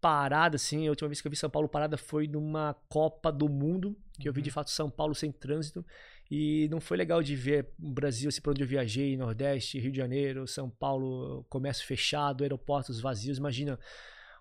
parada, 0.00 0.56
assim. 0.56 0.86
A 0.86 0.90
última 0.90 1.08
vez 1.08 1.20
que 1.20 1.26
eu 1.26 1.30
vi 1.30 1.36
São 1.36 1.50
Paulo 1.50 1.68
parada 1.68 1.96
foi 1.96 2.28
numa 2.28 2.74
Copa 2.88 3.32
do 3.32 3.48
Mundo, 3.48 3.96
que 4.14 4.22
uhum. 4.22 4.30
eu 4.30 4.32
vi 4.32 4.42
de 4.42 4.50
uhum. 4.50 4.54
fato 4.54 4.70
São 4.70 4.88
Paulo 4.88 5.14
sem 5.14 5.32
trânsito. 5.32 5.84
E 6.30 6.68
não 6.70 6.80
foi 6.80 6.96
legal 6.96 7.22
de 7.22 7.36
ver 7.36 7.68
o 7.80 7.90
Brasil, 7.90 8.28
assim, 8.28 8.40
por 8.40 8.50
onde 8.50 8.62
eu 8.62 8.66
viajei, 8.66 9.16
Nordeste, 9.16 9.78
Rio 9.78 9.92
de 9.92 9.98
Janeiro, 9.98 10.46
São 10.46 10.70
Paulo, 10.70 11.44
comércio 11.48 11.86
fechado, 11.86 12.42
aeroportos 12.42 13.00
vazios. 13.00 13.38
Imagina 13.38 13.78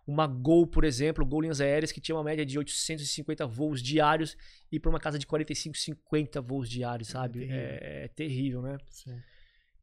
uma 0.06 0.28
Gol, 0.28 0.68
por 0.68 0.84
exemplo, 0.84 1.26
Gol 1.26 1.41
Linhas 1.41 1.62
Aéreas, 1.62 1.91
que 1.91 2.02
tinha 2.02 2.16
uma 2.16 2.24
média 2.24 2.45
de 2.45 2.58
850 2.58 3.45
voos 3.47 3.82
diários 3.82 4.36
e 4.72 4.80
para 4.80 4.89
uma 4.89 4.99
casa 4.99 5.20
de 5.20 5.28
45, 5.28 5.78
50 5.78 6.41
voos 6.41 6.70
diários, 6.70 7.10
é 7.10 7.12
sabe? 7.12 7.45
É, 7.45 7.56
é, 7.56 8.06
é 8.06 8.08
terrível, 8.08 8.62
né? 8.62 8.78
Sim. 8.89 9.20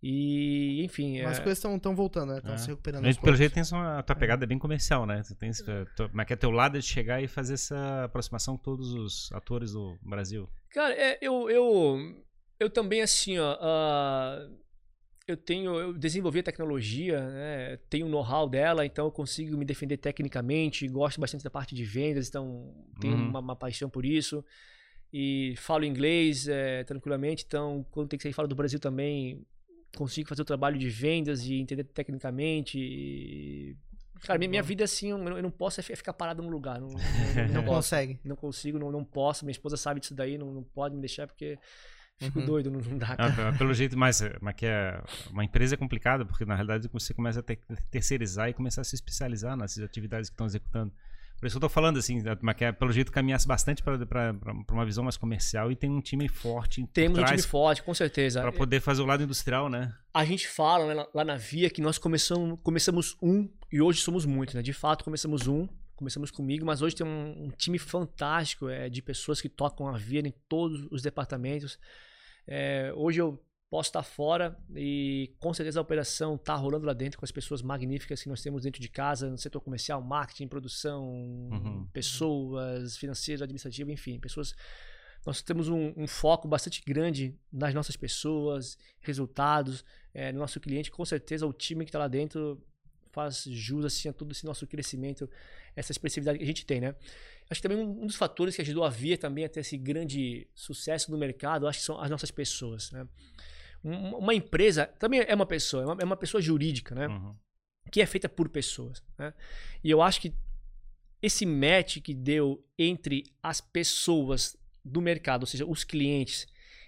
E, 0.01 0.85
enfim. 0.85 1.23
Mas 1.23 1.33
as 1.33 1.39
é... 1.39 1.43
coisas 1.43 1.65
estão 1.65 1.95
voltando, 1.95 2.33
né? 2.33 2.39
Estão 2.39 2.55
é. 2.55 2.59
se 2.59 2.69
recuperando. 2.69 3.03
Mas, 3.05 3.17
pelo 3.17 3.37
jeito, 3.37 3.53
tem 3.53 3.63
a 3.63 4.03
tua 4.03 4.15
pegada 4.17 4.47
bem 4.47 4.59
comercial, 4.59 5.05
né? 5.05 5.23
Tu 5.27 5.35
tens, 5.35 5.61
tu, 5.97 6.11
mas 6.13 6.27
que 6.27 6.33
é 6.33 6.37
teu 6.37 6.51
lado 6.51 6.79
de 6.79 6.85
chegar 6.85 7.23
e 7.23 7.27
fazer 7.27 7.55
essa 7.55 8.05
aproximação 8.05 8.57
com 8.57 8.63
todos 8.63 8.93
os 8.93 9.33
atores 9.33 9.73
do 9.73 9.99
Brasil. 10.03 10.49
Cara, 10.71 10.95
é, 10.95 11.19
eu, 11.21 11.51
eu, 11.51 11.99
eu 12.61 12.71
também, 12.71 13.03
assim, 13.03 13.39
ó. 13.39 13.55
Uh 13.55 14.68
eu 15.29 15.37
tenho, 15.37 15.79
eu 15.79 15.93
desenvolvi 15.93 16.39
a 16.41 16.43
tecnologia, 16.43 17.21
né, 17.21 17.77
tenho 17.91 18.07
o 18.07 18.09
know-how 18.09 18.49
dela, 18.49 18.87
então 18.87 19.05
eu 19.05 19.13
consigo 19.13 19.59
me 19.59 19.65
defender 19.65 19.99
tecnicamente, 19.99 20.89
gosto 20.89 21.21
bastante 21.21 21.45
da 21.45 21.51
parte 21.51 21.75
de 21.75 21.85
vendas, 21.85 22.29
então 22.29 22.75
tenho 22.99 23.15
uhum. 23.15 23.29
uma, 23.29 23.41
uma, 23.41 23.55
paixão 23.55 23.91
por 23.91 24.07
isso. 24.07 24.43
E 25.13 25.55
falo 25.59 25.85
inglês 25.85 26.49
é, 26.49 26.83
tranquilamente, 26.85 27.45
então 27.47 27.85
quando 27.91 28.09
tem 28.09 28.17
que 28.17 28.23
sair 28.23 28.33
fora 28.33 28.49
do 28.49 28.55
Brasil 28.55 28.81
também, 28.81 29.45
consigo 29.95 30.27
fazer 30.27 30.41
o 30.41 30.47
trabalho 30.47 30.79
de 30.79 30.89
vendas 30.89 31.45
e 31.45 31.57
entender 31.57 31.85
tecnicamente. 31.85 32.79
E... 32.79 33.77
Cara, 34.23 34.39
minha, 34.39 34.49
minha, 34.49 34.63
vida 34.63 34.85
assim, 34.85 35.11
eu, 35.11 35.19
eu 35.19 35.43
não 35.43 35.51
posso 35.51 35.79
é 35.79 35.83
ficar 35.83 36.15
parado 36.15 36.43
num 36.43 36.49
lugar. 36.49 36.81
Não, 36.81 36.89
não, 36.89 36.99
não 37.53 37.65
consegue. 37.65 38.19
Não 38.25 38.35
consigo, 38.35 38.79
não, 38.79 38.91
não 38.91 39.05
posso. 39.05 39.45
Minha 39.45 39.53
esposa 39.53 39.77
sabe 39.77 40.01
disso 40.01 40.15
daí, 40.15 40.39
não, 40.39 40.55
não 40.55 40.63
pode 40.63 40.95
me 40.95 41.03
deixar 41.03 41.27
porque 41.27 41.59
Fico 42.21 42.41
uhum. 42.41 42.47
doido, 42.47 42.71
não 42.71 42.99
dá. 42.99 43.15
Ah, 43.17 43.53
pelo 43.57 43.73
jeito, 43.73 43.97
mas, 43.97 44.21
mas 44.41 44.55
que 44.55 44.67
é 44.67 45.01
uma 45.31 45.45
empresa 45.45 45.75
é 45.75 45.79
complicada, 45.79 46.25
porque 46.25 46.45
na 46.45 46.55
realidade 46.55 46.89
você 46.93 47.15
começa 47.15 47.39
a 47.41 47.43
ter, 47.43 47.61
terceirizar 47.91 48.49
e 48.49 48.53
começar 48.53 48.81
a 48.81 48.85
se 48.85 48.97
especializar 48.97 49.57
nas 49.57 49.79
atividades 49.79 50.29
que 50.29 50.35
estão 50.35 50.47
executando. 50.47 50.93
Por 51.39 51.47
isso 51.47 51.55
que 51.55 51.65
eu 51.65 51.69
tô 51.69 51.73
falando 51.73 51.99
assim, 51.99 52.21
mas 52.43 52.57
que 52.57 52.65
é, 52.65 52.73
pelo 52.73 52.91
jeito 52.91 53.13
caminhasse 53.13 53.47
bastante 53.47 53.81
para 53.81 54.35
uma 54.73 54.85
visão 54.85 55.05
mais 55.05 55.17
comercial 55.17 55.71
e 55.71 55.77
tem 55.77 55.89
um 55.89 56.01
time 56.01 56.29
forte. 56.29 56.85
Temos 56.93 57.17
um 57.17 57.25
time 57.25 57.43
forte, 57.43 57.81
com 57.85 57.95
certeza. 57.95 58.41
Para 58.41 58.51
poder 58.51 58.81
fazer 58.81 59.03
o 59.03 59.07
lado 59.07 59.23
industrial, 59.23 59.69
né? 59.69 59.95
A 60.13 60.25
gente 60.25 60.49
fala 60.49 60.93
né, 60.93 61.07
lá 61.15 61.25
na 61.25 61.37
Via 61.37 61.71
que 61.71 61.81
nós 61.81 61.97
começamos, 61.97 62.59
começamos 62.65 63.17
um 63.23 63.49
e 63.71 63.81
hoje 63.81 64.01
somos 64.01 64.27
muitos, 64.27 64.57
né? 64.57 64.63
De 64.63 64.73
fato, 64.73 65.05
começamos 65.05 65.47
um, 65.47 65.69
começamos 65.95 66.33
comigo, 66.33 66.67
mas 66.67 66.83
hoje 66.83 66.97
tem 66.97 67.07
um, 67.07 67.45
um 67.45 67.51
time 67.51 67.79
fantástico 67.79 68.69
é, 68.69 68.89
de 68.89 69.01
pessoas 69.01 69.41
que 69.41 69.49
tocam 69.49 69.87
a 69.87 69.97
Via 69.97 70.19
em 70.19 70.35
todos 70.49 70.89
os 70.91 71.03
departamentos. 71.03 71.79
É, 72.49 72.91
hoje 72.97 73.21
eu 73.21 73.39
posso 73.71 73.91
estar 73.91 74.03
fora 74.03 74.59
e 74.75 75.35
com 75.39 75.53
certeza 75.53 75.79
a 75.79 75.83
operação 75.83 76.37
está 76.37 76.55
rolando 76.55 76.87
lá 76.87 76.95
dentro 76.95 77.19
com 77.19 77.25
as 77.25 77.31
pessoas 77.31 77.61
magníficas 77.61 78.23
que 78.23 78.29
nós 78.29 78.41
temos 78.41 78.63
dentro 78.63 78.81
de 78.81 78.89
casa, 78.89 79.29
no 79.29 79.37
setor 79.37 79.61
comercial, 79.61 80.01
marketing, 80.01 80.49
produção, 80.49 81.05
uhum. 81.05 81.87
pessoas, 81.93 82.97
financeiro, 82.97 83.45
administrativo, 83.45 83.91
enfim, 83.91 84.19
pessoas. 84.19 84.55
Nós 85.27 85.43
temos 85.43 85.69
um, 85.69 85.93
um, 85.97 86.07
foco 86.07 86.49
bastante 86.49 86.83
grande 86.87 87.39
nas 87.53 87.75
nossas 87.75 87.97
pessoas, 87.97 88.79
resultados, 89.01 89.85
é, 90.15 90.33
no 90.33 90.39
nosso 90.39 90.59
cliente. 90.59 90.91
Com 90.91 91.05
certeza 91.05 91.47
o 91.47 91.53
time 91.53 91.85
que 91.85 91.91
está 91.91 91.99
lá 91.99 92.09
dentro 92.09 92.63
faz 93.19 93.43
jus 93.51 93.85
assim, 93.85 94.09
a 94.09 94.13
todo 94.13 94.31
esse 94.31 94.47
nosso 94.47 94.65
crescimento, 94.65 95.29
essa 95.75 95.91
expressividade 95.91 96.39
que 96.39 96.45
a 96.45 96.47
gente 96.47 96.65
tem, 96.65 96.81
né? 96.81 96.95
Acho 97.51 97.61
que 97.61 97.69
também 97.69 97.85
um 97.85 98.07
dos 98.07 98.15
fatores 98.15 98.55
que 98.55 98.63
ajudou 98.63 98.85
a 98.85 98.91
Via 98.91 99.19
também 99.19 99.45
a 99.45 99.49
ter 99.49 99.61
esse 99.61 99.77
grande 99.77 100.47
sucesso 100.55 101.11
no 101.11 101.19
mercado, 101.19 101.67
acho 101.67 101.81
que 101.81 101.85
são 101.85 102.01
as 102.01 102.09
nossas 102.09 102.31
pessoas, 102.31 102.93
né? 102.93 103.09
Uma 103.83 104.35
empresa 104.35 104.87
também 104.87 105.25
é 105.27 105.35
uma 105.35 105.47
pessoa, 105.47 105.83
é 105.83 105.87
uma, 105.87 105.97
é 106.03 106.05
uma 106.05 106.17
pessoa 106.17 106.41
jurídica, 106.41 106.95
né? 106.95 107.09
Uhum. 107.09 107.35
Que 107.91 108.01
é 108.01 108.07
feita 108.07 108.29
por 108.29 108.49
pessoas, 108.49 109.03
né? 109.19 109.35
E 109.83 109.91
eu 109.91 110.01
acho 110.01 110.21
que 110.21 110.33
esse 111.21 111.45
match 111.45 111.99
que 111.99 112.15
deu 112.15 112.65
entre 112.79 113.25
as 113.43 113.61
pessoas 113.61 114.57
do 114.85 115.01
mercado, 115.01 115.43
ou 115.43 115.47
seja, 115.47 115.67
os 115.67 115.83
clientes 115.83 116.47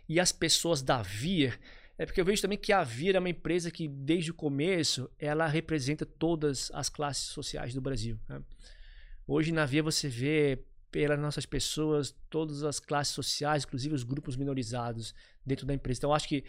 e 0.09 0.21
as 0.21 0.31
pessoas 0.31 0.81
da 0.81 1.03
Via, 1.03 1.59
é 2.01 2.07
porque 2.07 2.19
eu 2.19 2.25
vejo 2.25 2.41
também 2.41 2.57
que 2.57 2.73
a 2.73 2.83
Via 2.83 3.15
é 3.15 3.19
uma 3.19 3.29
empresa 3.29 3.71
que 3.71 3.87
desde 3.87 4.31
o 4.31 4.35
começo 4.35 5.11
ela 5.19 5.47
representa 5.47 6.07
todas 6.07 6.71
as 6.73 6.89
classes 6.89 7.25
sociais 7.25 7.75
do 7.75 7.81
Brasil. 7.83 8.19
Né? 8.27 8.41
Hoje 9.27 9.53
na 9.53 9.67
Via 9.67 9.83
você 9.83 10.09
vê 10.09 10.65
pelas 10.91 11.21
nossas 11.21 11.45
pessoas 11.45 12.17
todas 12.31 12.65
as 12.65 12.81
classes 12.81 13.13
sociais, 13.13 13.65
inclusive 13.65 13.95
os 13.95 14.03
grupos 14.03 14.35
minorizados 14.35 15.15
dentro 15.45 15.67
da 15.67 15.75
empresa. 15.75 15.99
Então 15.99 16.09
eu 16.09 16.15
acho 16.15 16.27
que 16.27 16.43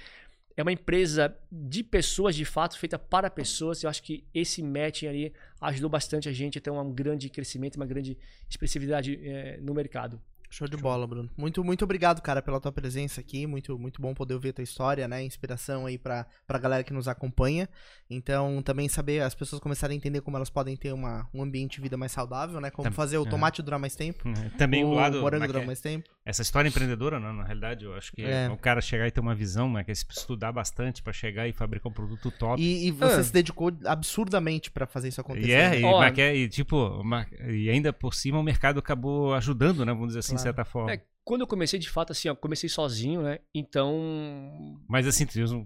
é 0.56 0.62
uma 0.62 0.72
empresa 0.72 1.38
de 1.52 1.84
pessoas 1.84 2.34
de 2.34 2.46
fato, 2.46 2.80
feita 2.80 2.98
para 2.98 3.30
pessoas. 3.30 3.84
Eu 3.84 3.90
acho 3.90 4.04
que 4.04 4.24
esse 4.34 4.64
matching 4.64 5.08
ali 5.08 5.34
ajudou 5.60 5.90
bastante 5.90 6.30
a 6.30 6.32
gente 6.32 6.60
a 6.60 6.62
ter 6.62 6.70
um 6.70 6.94
grande 6.94 7.30
crescimento, 7.30 7.76
uma 7.76 7.86
grande 7.86 8.18
expressividade 8.50 9.20
é, 9.22 9.60
no 9.60 9.74
mercado. 9.74 10.22
Show 10.52 10.68
de 10.68 10.76
bola, 10.76 11.08
Bruno. 11.08 11.30
Muito, 11.38 11.64
muito 11.64 11.86
obrigado, 11.86 12.22
cara, 12.22 12.42
pela 12.42 12.60
tua 12.60 12.74
presença 12.74 13.22
aqui. 13.22 13.48
Muito, 13.48 13.80
muito 13.80 14.02
bom 14.02 14.14
poder 14.14 14.34
ouvir 14.34 14.50
a 14.50 14.54
tua 14.54 14.64
história, 14.64 15.08
né? 15.08 15.24
Inspiração 15.24 15.86
aí 15.86 15.98
pra, 15.98 16.26
pra 16.46 16.60
galera 16.60 16.84
que 16.84 16.92
nos 16.92 17.08
acompanha. 17.08 17.70
Então, 18.10 18.62
também 18.62 18.90
saber, 18.90 19.22
as 19.22 19.34
pessoas 19.34 19.62
começarem 19.62 19.96
a 19.96 19.98
entender 19.98 20.20
como 20.20 20.36
elas 20.36 20.50
podem 20.50 20.76
ter 20.76 20.92
uma, 20.92 21.26
um 21.34 21.42
ambiente 21.42 21.78
de 21.78 21.82
vida 21.82 21.96
mais 21.96 22.12
saudável, 22.12 22.60
né? 22.60 22.70
Como 22.70 22.92
fazer 22.92 23.18
o 23.18 23.26
é. 23.26 23.30
tomate 23.30 23.62
é. 23.62 23.64
durar 23.64 23.80
mais 23.80 23.96
tempo. 23.96 24.28
É. 24.28 24.50
Também 24.60 24.84
o, 24.84 24.90
o 24.90 24.94
lado. 24.94 25.22
morango 25.22 25.48
durar 25.48 25.66
mais 25.66 25.80
tempo. 25.80 26.10
Essa 26.26 26.42
história 26.42 26.68
empreendedora, 26.68 27.20
né? 27.20 27.32
na 27.32 27.44
realidade, 27.44 27.86
eu 27.86 27.96
acho 27.96 28.12
que 28.12 28.22
é. 28.22 28.50
o 28.50 28.58
cara 28.58 28.82
chegar 28.82 29.08
e 29.08 29.12
ter 29.12 29.22
uma 29.22 29.34
visão, 29.34 29.72
né? 29.72 29.86
Que 29.86 29.92
é 29.92 29.94
estudar 29.94 30.52
bastante 30.52 31.02
para 31.02 31.14
chegar 31.14 31.48
e 31.48 31.54
fabricar 31.54 31.90
um 31.90 31.94
produto 31.94 32.30
top. 32.30 32.62
E, 32.62 32.88
e 32.88 32.92
você 32.92 33.22
ah. 33.22 33.24
se 33.24 33.32
dedicou 33.32 33.72
absurdamente 33.86 34.70
para 34.70 34.86
fazer 34.86 35.08
isso 35.08 35.22
acontecer. 35.22 35.48
E 35.48 35.52
é, 35.54 35.70
né? 35.70 35.80
e, 35.80 35.86
oh, 35.86 36.04
e, 36.36 36.50
tipo, 36.50 36.76
uma, 37.00 37.26
e 37.48 37.70
ainda 37.70 37.94
por 37.94 38.14
cima 38.14 38.38
o 38.38 38.44
mercado 38.44 38.80
acabou 38.80 39.34
ajudando, 39.34 39.86
né? 39.86 39.94
Vamos 39.94 40.10
dizer 40.10 40.20
assim, 40.20 40.36
claro. 40.36 40.41
De 40.42 40.44
certa 40.44 40.66
forma. 40.66 40.94
É, 40.94 41.02
quando 41.24 41.42
eu 41.42 41.48
comecei, 41.48 41.80
de 41.80 41.90
fato, 41.90 42.12
assim, 42.12 42.30
ó, 42.30 42.36
comecei 42.36 42.68
sozinho, 42.68 43.22
né? 43.22 43.40
Então. 43.54 44.80
Mas 44.88 45.08
assim, 45.08 45.26
tu 45.26 45.34
tens 45.34 45.52
uma, 45.52 45.66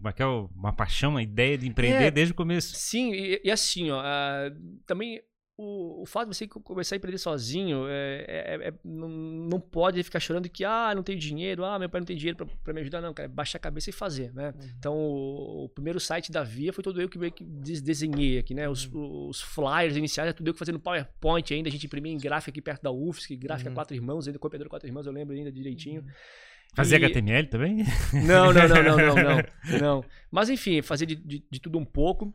uma 0.55 0.73
paixão, 0.73 1.11
uma 1.11 1.23
ideia 1.23 1.57
de 1.57 1.67
empreender 1.67 2.05
é, 2.05 2.11
desde 2.11 2.33
o 2.33 2.35
começo. 2.35 2.75
Sim, 2.75 3.13
e, 3.13 3.41
e 3.43 3.51
assim, 3.51 3.89
ó, 3.89 4.01
uh, 4.01 4.81
também 4.85 5.21
o, 5.57 6.01
o 6.01 6.05
fato 6.05 6.29
de 6.29 6.35
você 6.35 6.47
começar 6.47 6.95
a 6.95 6.97
empreender 6.97 7.17
sozinho 7.17 7.87
é, 7.87 8.25
é, 8.27 8.67
é, 8.67 8.73
não, 8.83 9.07
não 9.07 9.59
pode 9.59 10.03
ficar 10.03 10.19
chorando 10.19 10.49
que 10.49 10.65
ah, 10.65 10.91
não 10.93 11.01
tenho 11.01 11.17
dinheiro, 11.17 11.63
ah, 11.63 11.79
meu 11.79 11.89
pai 11.89 12.01
não 12.01 12.05
tem 12.05 12.17
dinheiro 12.17 12.45
para 12.61 12.73
me 12.73 12.81
ajudar, 12.81 12.99
não, 12.99 13.13
cara, 13.13 13.27
é 13.27 13.31
baixar 13.31 13.57
a 13.57 13.61
cabeça 13.61 13.89
e 13.89 13.93
fazer, 13.93 14.33
né? 14.33 14.53
Uhum. 14.53 14.69
Então, 14.77 14.93
o, 14.93 15.65
o, 15.65 15.69
primeiro 15.69 15.99
site 15.99 16.29
da 16.29 16.43
Via 16.43 16.73
foi 16.73 16.83
todo 16.83 17.01
eu 17.01 17.07
que, 17.07 17.31
que 17.31 17.43
desenhei 17.43 18.37
aqui, 18.37 18.53
né? 18.53 18.67
Os, 18.67 18.85
uhum. 18.85 19.29
os 19.29 19.41
flyers 19.41 19.95
iniciais 19.95 20.29
é 20.29 20.33
tudo 20.33 20.49
eu 20.49 20.53
que 20.53 20.59
fazia 20.59 20.73
no 20.73 20.79
PowerPoint 20.79 21.53
ainda, 21.53 21.69
a 21.69 21.71
gente 21.71 21.85
imprimia 21.85 22.11
em 22.11 22.17
gráfica 22.17 22.51
aqui 22.51 22.61
perto 22.61 22.83
da 22.83 22.91
UFSC, 22.91 23.37
gráfica 23.37 23.69
uhum. 23.69 23.75
quatro 23.75 23.95
irmãos, 23.95 24.27
ainda 24.27 24.37
copiador 24.37 24.67
quatro 24.67 24.89
irmãos, 24.89 25.05
eu 25.05 25.13
lembro 25.13 25.33
ainda 25.35 25.51
direitinho. 25.51 26.01
Uhum. 26.01 26.07
Fazia 26.75 26.97
e... 26.97 27.05
HTML 27.05 27.47
também? 27.47 27.85
Não, 28.27 28.51
não, 28.51 28.67
não, 28.67 28.83
não, 28.83 28.97
não, 28.97 29.15
não, 29.71 29.79
não. 29.79 30.05
Mas 30.29 30.49
enfim, 30.49 30.81
fazia 30.81 31.07
de, 31.07 31.15
de, 31.15 31.45
de 31.49 31.59
tudo 31.61 31.79
um 31.79 31.85
pouco. 31.85 32.33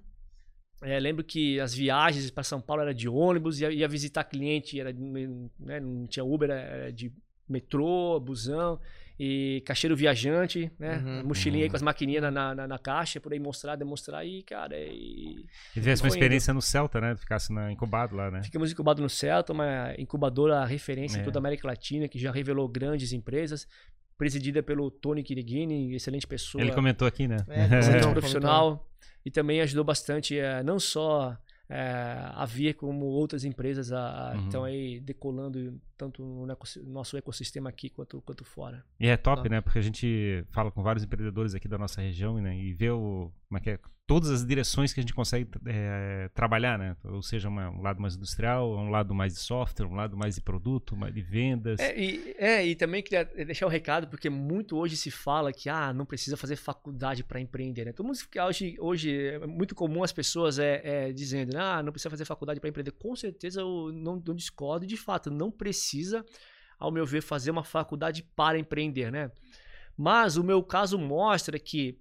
É, 0.82 0.98
lembro 0.98 1.22
que 1.22 1.60
as 1.60 1.74
viagens 1.74 2.30
para 2.30 2.42
São 2.42 2.60
Paulo 2.60 2.82
era 2.82 2.94
de 2.94 3.08
ônibus, 3.08 3.60
ia, 3.60 3.70
ia 3.70 3.86
visitar 3.86 4.24
cliente, 4.24 4.80
era, 4.80 4.92
né, 4.92 5.80
não 5.80 6.06
tinha 6.06 6.24
Uber, 6.24 6.50
era 6.50 6.90
de 6.92 7.12
metrô, 7.48 8.18
busão 8.18 8.80
e 9.22 9.62
caixeiro 9.66 9.94
viajante, 9.94 10.72
né? 10.78 10.96
Uhum, 10.96 11.28
Mochilinha 11.28 11.58
uhum. 11.58 11.64
aí 11.64 11.70
com 11.70 11.76
as 11.76 11.82
maquininhas 11.82 12.22
na, 12.22 12.54
na, 12.54 12.66
na, 12.66 12.78
caixa, 12.78 13.20
por 13.20 13.34
aí 13.34 13.38
mostrar, 13.38 13.76
demonstrar 13.76 14.26
e, 14.26 14.42
cara. 14.42 14.74
E, 14.78 15.44
e 15.44 15.74
tivesse 15.74 16.02
uma 16.02 16.08
experiência 16.08 16.52
indo. 16.52 16.56
no 16.56 16.62
Celta, 16.62 17.02
né? 17.02 17.14
Ficasse 17.14 17.52
na, 17.52 17.70
incubado 17.70 18.16
lá, 18.16 18.30
né? 18.30 18.42
Ficamos 18.42 18.72
incubados 18.72 19.02
no 19.02 19.10
Celta, 19.10 19.52
uma 19.52 19.94
incubadora 19.98 20.64
referência 20.64 21.18
é. 21.18 21.20
em 21.20 21.24
toda 21.24 21.38
a 21.38 21.40
América 21.40 21.68
Latina, 21.68 22.08
que 22.08 22.18
já 22.18 22.32
revelou 22.32 22.66
grandes 22.66 23.12
empresas, 23.12 23.68
presidida 24.16 24.62
pelo 24.62 24.90
Tony 24.90 25.22
Kirigini, 25.22 25.94
excelente 25.94 26.26
pessoa. 26.26 26.64
Ele 26.64 26.72
comentou 26.72 27.06
aqui, 27.06 27.28
né? 27.28 27.36
É, 27.46 27.78
excelente 27.78 28.12
profissional 28.12 28.89
e 29.24 29.30
também 29.30 29.60
ajudou 29.60 29.84
bastante 29.84 30.38
é, 30.38 30.62
não 30.62 30.78
só 30.78 31.36
é, 31.68 32.30
a 32.34 32.44
Via 32.46 32.74
como 32.74 33.06
outras 33.06 33.44
empresas 33.44 33.92
a, 33.92 34.30
a 34.30 34.34
uhum. 34.34 34.44
estão 34.44 34.64
aí 34.64 35.00
decolando 35.00 35.80
tanto 35.96 36.22
no 36.22 36.46
nosso 36.86 37.16
ecossistema 37.16 37.68
aqui 37.68 37.88
quanto, 37.88 38.20
quanto 38.22 38.44
fora. 38.44 38.84
E 38.98 39.06
é 39.06 39.16
top, 39.16 39.48
né? 39.48 39.60
Porque 39.60 39.78
a 39.78 39.82
gente 39.82 40.44
fala 40.50 40.70
com 40.70 40.82
vários 40.82 41.04
empreendedores 41.04 41.54
aqui 41.54 41.68
da 41.68 41.78
nossa 41.78 42.00
região 42.00 42.38
né? 42.38 42.56
e 42.56 42.72
vê 42.72 42.90
o, 42.90 43.30
como 43.50 43.58
é 43.58 43.60
que 43.60 43.70
é, 43.70 43.78
todas 44.06 44.30
as 44.30 44.46
direções 44.46 44.92
que 44.92 45.00
a 45.00 45.02
gente 45.02 45.12
consegue 45.12 45.50
é, 45.66 46.30
trabalhar, 46.32 46.78
né? 46.78 46.96
Ou 47.02 47.20
seja, 47.20 47.48
uma, 47.48 47.68
um 47.68 47.82
lado 47.82 48.00
mais 48.00 48.14
industrial, 48.14 48.78
um 48.78 48.90
lado 48.90 49.12
mais 49.12 49.34
de 49.34 49.40
software, 49.40 49.86
um 49.86 49.96
lado 49.96 50.16
mais 50.16 50.36
de 50.36 50.40
produto, 50.40 50.96
mais 50.96 51.12
de 51.12 51.20
vendas. 51.20 51.80
É 51.80 51.98
e, 51.98 52.36
é, 52.38 52.64
e 52.64 52.76
também 52.76 53.02
queria 53.02 53.24
deixar 53.24 53.66
o 53.66 53.68
um 53.68 53.72
recado, 53.72 54.06
porque 54.06 54.30
muito 54.30 54.76
hoje 54.78 54.96
se 54.96 55.10
fala 55.10 55.52
que 55.52 55.68
ah, 55.68 55.92
não 55.92 56.06
precisa 56.06 56.36
fazer 56.36 56.54
faculdade 56.54 57.24
para 57.24 57.40
empreender, 57.40 57.86
né? 57.86 57.92
Todo 57.92 58.06
mundo, 58.06 58.18
hoje, 58.46 58.76
hoje 58.78 59.18
é 59.18 59.44
muito 59.48 59.74
comum 59.74 60.04
as 60.04 60.12
pessoas 60.12 60.60
é, 60.60 61.08
é 61.08 61.12
dizendo, 61.12 61.56
ah, 61.58 61.82
não 61.82 61.90
precisa 61.90 62.10
fazer 62.10 62.24
faculdade 62.24 62.60
para 62.60 62.68
empreender. 62.68 62.92
Com 62.92 63.16
certeza 63.16 63.62
eu 63.62 63.90
não, 63.92 64.22
não 64.24 64.34
discordo, 64.34 64.86
de 64.86 64.96
fato, 64.96 65.28
não 65.28 65.50
precisa, 65.50 66.24
ao 66.78 66.92
meu 66.92 67.04
ver, 67.04 67.20
fazer 67.20 67.50
uma 67.50 67.64
faculdade 67.64 68.22
para 68.36 68.56
empreender, 68.56 69.10
né? 69.10 69.28
Mas 69.96 70.36
o 70.36 70.44
meu 70.44 70.62
caso 70.62 70.96
mostra 70.96 71.58
que 71.58 71.98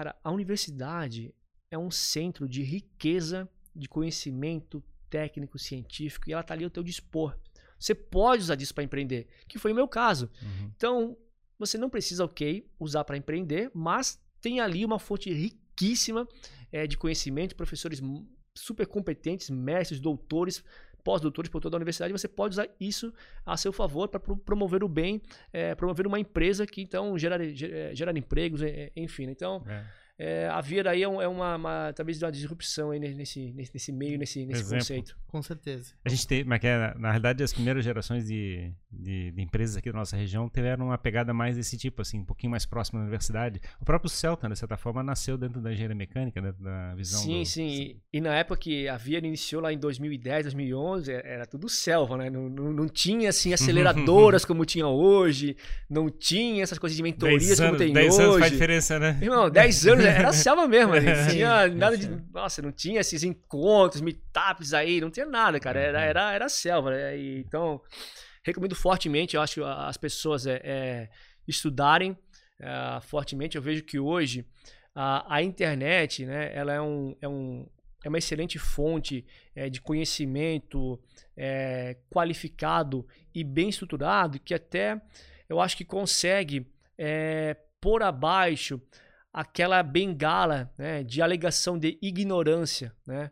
Cara, 0.00 0.16
a 0.24 0.30
universidade 0.30 1.34
é 1.70 1.76
um 1.76 1.90
centro 1.90 2.48
de 2.48 2.62
riqueza 2.62 3.46
de 3.76 3.86
conhecimento 3.86 4.82
técnico, 5.10 5.58
científico, 5.58 6.26
e 6.26 6.32
ela 6.32 6.40
está 6.40 6.54
ali 6.54 6.64
ao 6.64 6.70
teu 6.70 6.82
dispor. 6.82 7.38
Você 7.78 7.94
pode 7.94 8.42
usar 8.42 8.54
disso 8.54 8.74
para 8.74 8.82
empreender, 8.82 9.28
que 9.46 9.58
foi 9.58 9.72
o 9.72 9.74
meu 9.74 9.86
caso. 9.86 10.30
Uhum. 10.42 10.72
Então, 10.74 11.18
você 11.58 11.76
não 11.76 11.90
precisa, 11.90 12.24
ok, 12.24 12.66
usar 12.78 13.04
para 13.04 13.18
empreender, 13.18 13.70
mas 13.74 14.18
tem 14.40 14.58
ali 14.58 14.86
uma 14.86 14.98
fonte 14.98 15.30
riquíssima 15.30 16.26
é, 16.72 16.86
de 16.86 16.96
conhecimento, 16.96 17.54
professores 17.54 18.00
super 18.56 18.86
competentes, 18.86 19.50
mestres, 19.50 20.00
doutores, 20.00 20.64
pós-doutores 21.02 21.50
por 21.50 21.60
toda 21.60 21.76
a 21.76 21.78
universidade, 21.78 22.12
você 22.12 22.28
pode 22.28 22.54
usar 22.54 22.68
isso 22.78 23.12
a 23.44 23.56
seu 23.56 23.72
favor 23.72 24.08
para 24.08 24.20
promover 24.20 24.84
o 24.84 24.88
bem, 24.88 25.20
é, 25.52 25.74
promover 25.74 26.06
uma 26.06 26.18
empresa 26.18 26.66
que 26.66 26.82
então 26.82 27.18
gerar, 27.18 27.40
gerar 27.92 28.16
empregos, 28.16 28.60
enfim. 28.94 29.26
Né? 29.26 29.32
Então, 29.32 29.62
é. 29.66 29.84
É, 30.22 30.46
a 30.48 30.60
Vira 30.60 30.90
aí 30.90 31.02
é, 31.02 31.08
um, 31.08 31.18
é 31.18 31.26
uma, 31.26 31.56
uma, 31.56 31.92
talvez 31.94 32.22
uma 32.22 32.30
disrupção 32.30 32.90
aí 32.90 33.00
nesse, 33.00 33.54
nesse, 33.54 33.72
nesse 33.72 33.90
meio, 33.90 34.18
nesse, 34.18 34.44
nesse 34.44 34.68
conceito. 34.68 35.16
Com 35.26 35.40
certeza. 35.40 35.94
A 36.04 36.10
gente 36.10 36.26
tem, 36.26 36.44
mas 36.44 36.62
é, 36.62 36.76
na, 36.76 36.94
na 36.94 37.08
realidade 37.08 37.42
as 37.42 37.54
primeiras 37.54 37.82
gerações 37.82 38.26
de, 38.26 38.70
de, 38.92 39.30
de, 39.30 39.40
empresas 39.40 39.78
aqui 39.78 39.90
da 39.90 39.98
nossa 39.98 40.18
região 40.18 40.46
tiveram 40.50 40.88
uma 40.88 40.98
pegada 40.98 41.32
mais 41.32 41.56
desse 41.56 41.78
tipo, 41.78 42.02
assim, 42.02 42.18
um 42.18 42.24
pouquinho 42.26 42.50
mais 42.50 42.66
próxima 42.66 42.98
da 42.98 43.04
universidade. 43.04 43.62
O 43.80 43.84
próprio 43.86 44.10
Celta, 44.10 44.46
de 44.46 44.58
certa 44.58 44.76
forma, 44.76 45.02
nasceu 45.02 45.38
dentro 45.38 45.58
da 45.58 45.72
engenharia 45.72 45.96
mecânica, 45.96 46.42
dentro 46.42 46.62
da 46.62 46.94
visão. 46.94 47.22
Sim, 47.22 47.38
do, 47.38 47.46
sim. 47.46 47.66
E, 47.66 47.96
e, 48.18 48.20
na 48.20 48.34
época 48.34 48.60
que 48.60 48.88
a 48.88 48.98
Vira 48.98 49.26
iniciou 49.26 49.62
lá 49.62 49.72
em 49.72 49.78
2010, 49.78 50.44
2011, 50.44 51.12
é, 51.12 51.22
era 51.24 51.46
tudo 51.46 51.66
selva, 51.66 52.18
né? 52.18 52.28
Não, 52.28 52.50
não, 52.50 52.70
não 52.74 52.88
tinha 52.88 53.30
assim 53.30 53.54
aceleradoras 53.54 54.44
como 54.44 54.66
tinha 54.66 54.86
hoje, 54.86 55.56
não 55.88 56.10
tinha 56.10 56.62
essas 56.62 56.78
coisas 56.78 56.94
de 56.94 57.02
mentorias 57.02 57.58
anos, 57.58 57.60
como 57.60 57.78
tem 57.78 57.90
10 57.90 58.06
hoje. 58.06 58.18
10 58.18 58.28
anos 58.28 58.38
faz 58.38 58.52
diferença, 58.52 58.98
né? 58.98 59.18
Irmão, 59.22 59.48
10 59.48 59.86
anos 59.86 60.09
era 60.10 60.32
selva 60.32 60.66
mesmo. 60.68 60.94
Não 60.94 61.00
tinha 61.30 61.68
nada 61.68 61.96
de. 61.96 62.08
Nossa, 62.32 62.62
não 62.62 62.72
tinha 62.72 63.00
esses 63.00 63.22
encontros, 63.22 64.00
meetups 64.00 64.72
aí, 64.72 65.00
não 65.00 65.10
tinha 65.10 65.26
nada, 65.26 65.58
cara. 65.58 65.80
Era, 65.80 65.98
uhum. 65.98 66.04
era, 66.04 66.32
era 66.32 66.48
selva. 66.48 66.90
Né? 66.90 67.18
E, 67.18 67.40
então, 67.40 67.80
recomendo 68.44 68.74
fortemente, 68.74 69.36
eu 69.36 69.42
acho, 69.42 69.64
as 69.64 69.96
pessoas 69.96 70.46
é, 70.46 70.60
é 70.62 71.08
estudarem 71.46 72.16
é, 72.60 73.00
fortemente. 73.02 73.56
Eu 73.56 73.62
vejo 73.62 73.82
que 73.84 73.98
hoje 73.98 74.44
a, 74.94 75.36
a 75.36 75.42
internet, 75.42 76.26
né, 76.26 76.50
ela 76.54 76.72
é 76.72 76.80
um. 76.80 77.16
É 77.20 77.28
um 77.28 77.66
é 78.02 78.08
uma 78.08 78.16
excelente 78.16 78.58
fonte 78.58 79.26
é, 79.54 79.68
de 79.68 79.78
conhecimento 79.78 80.98
é, 81.36 81.98
qualificado 82.08 83.06
e 83.34 83.44
bem 83.44 83.68
estruturado 83.68 84.40
que 84.40 84.54
até 84.54 84.98
eu 85.48 85.60
acho 85.60 85.76
que 85.76 85.84
consegue 85.84 86.66
é, 86.96 87.56
por 87.80 88.02
abaixo 88.02 88.80
aquela 89.32 89.82
bengala 89.82 90.72
né, 90.76 91.02
de 91.02 91.22
alegação 91.22 91.78
de 91.78 91.98
ignorância, 92.02 92.94
né? 93.06 93.30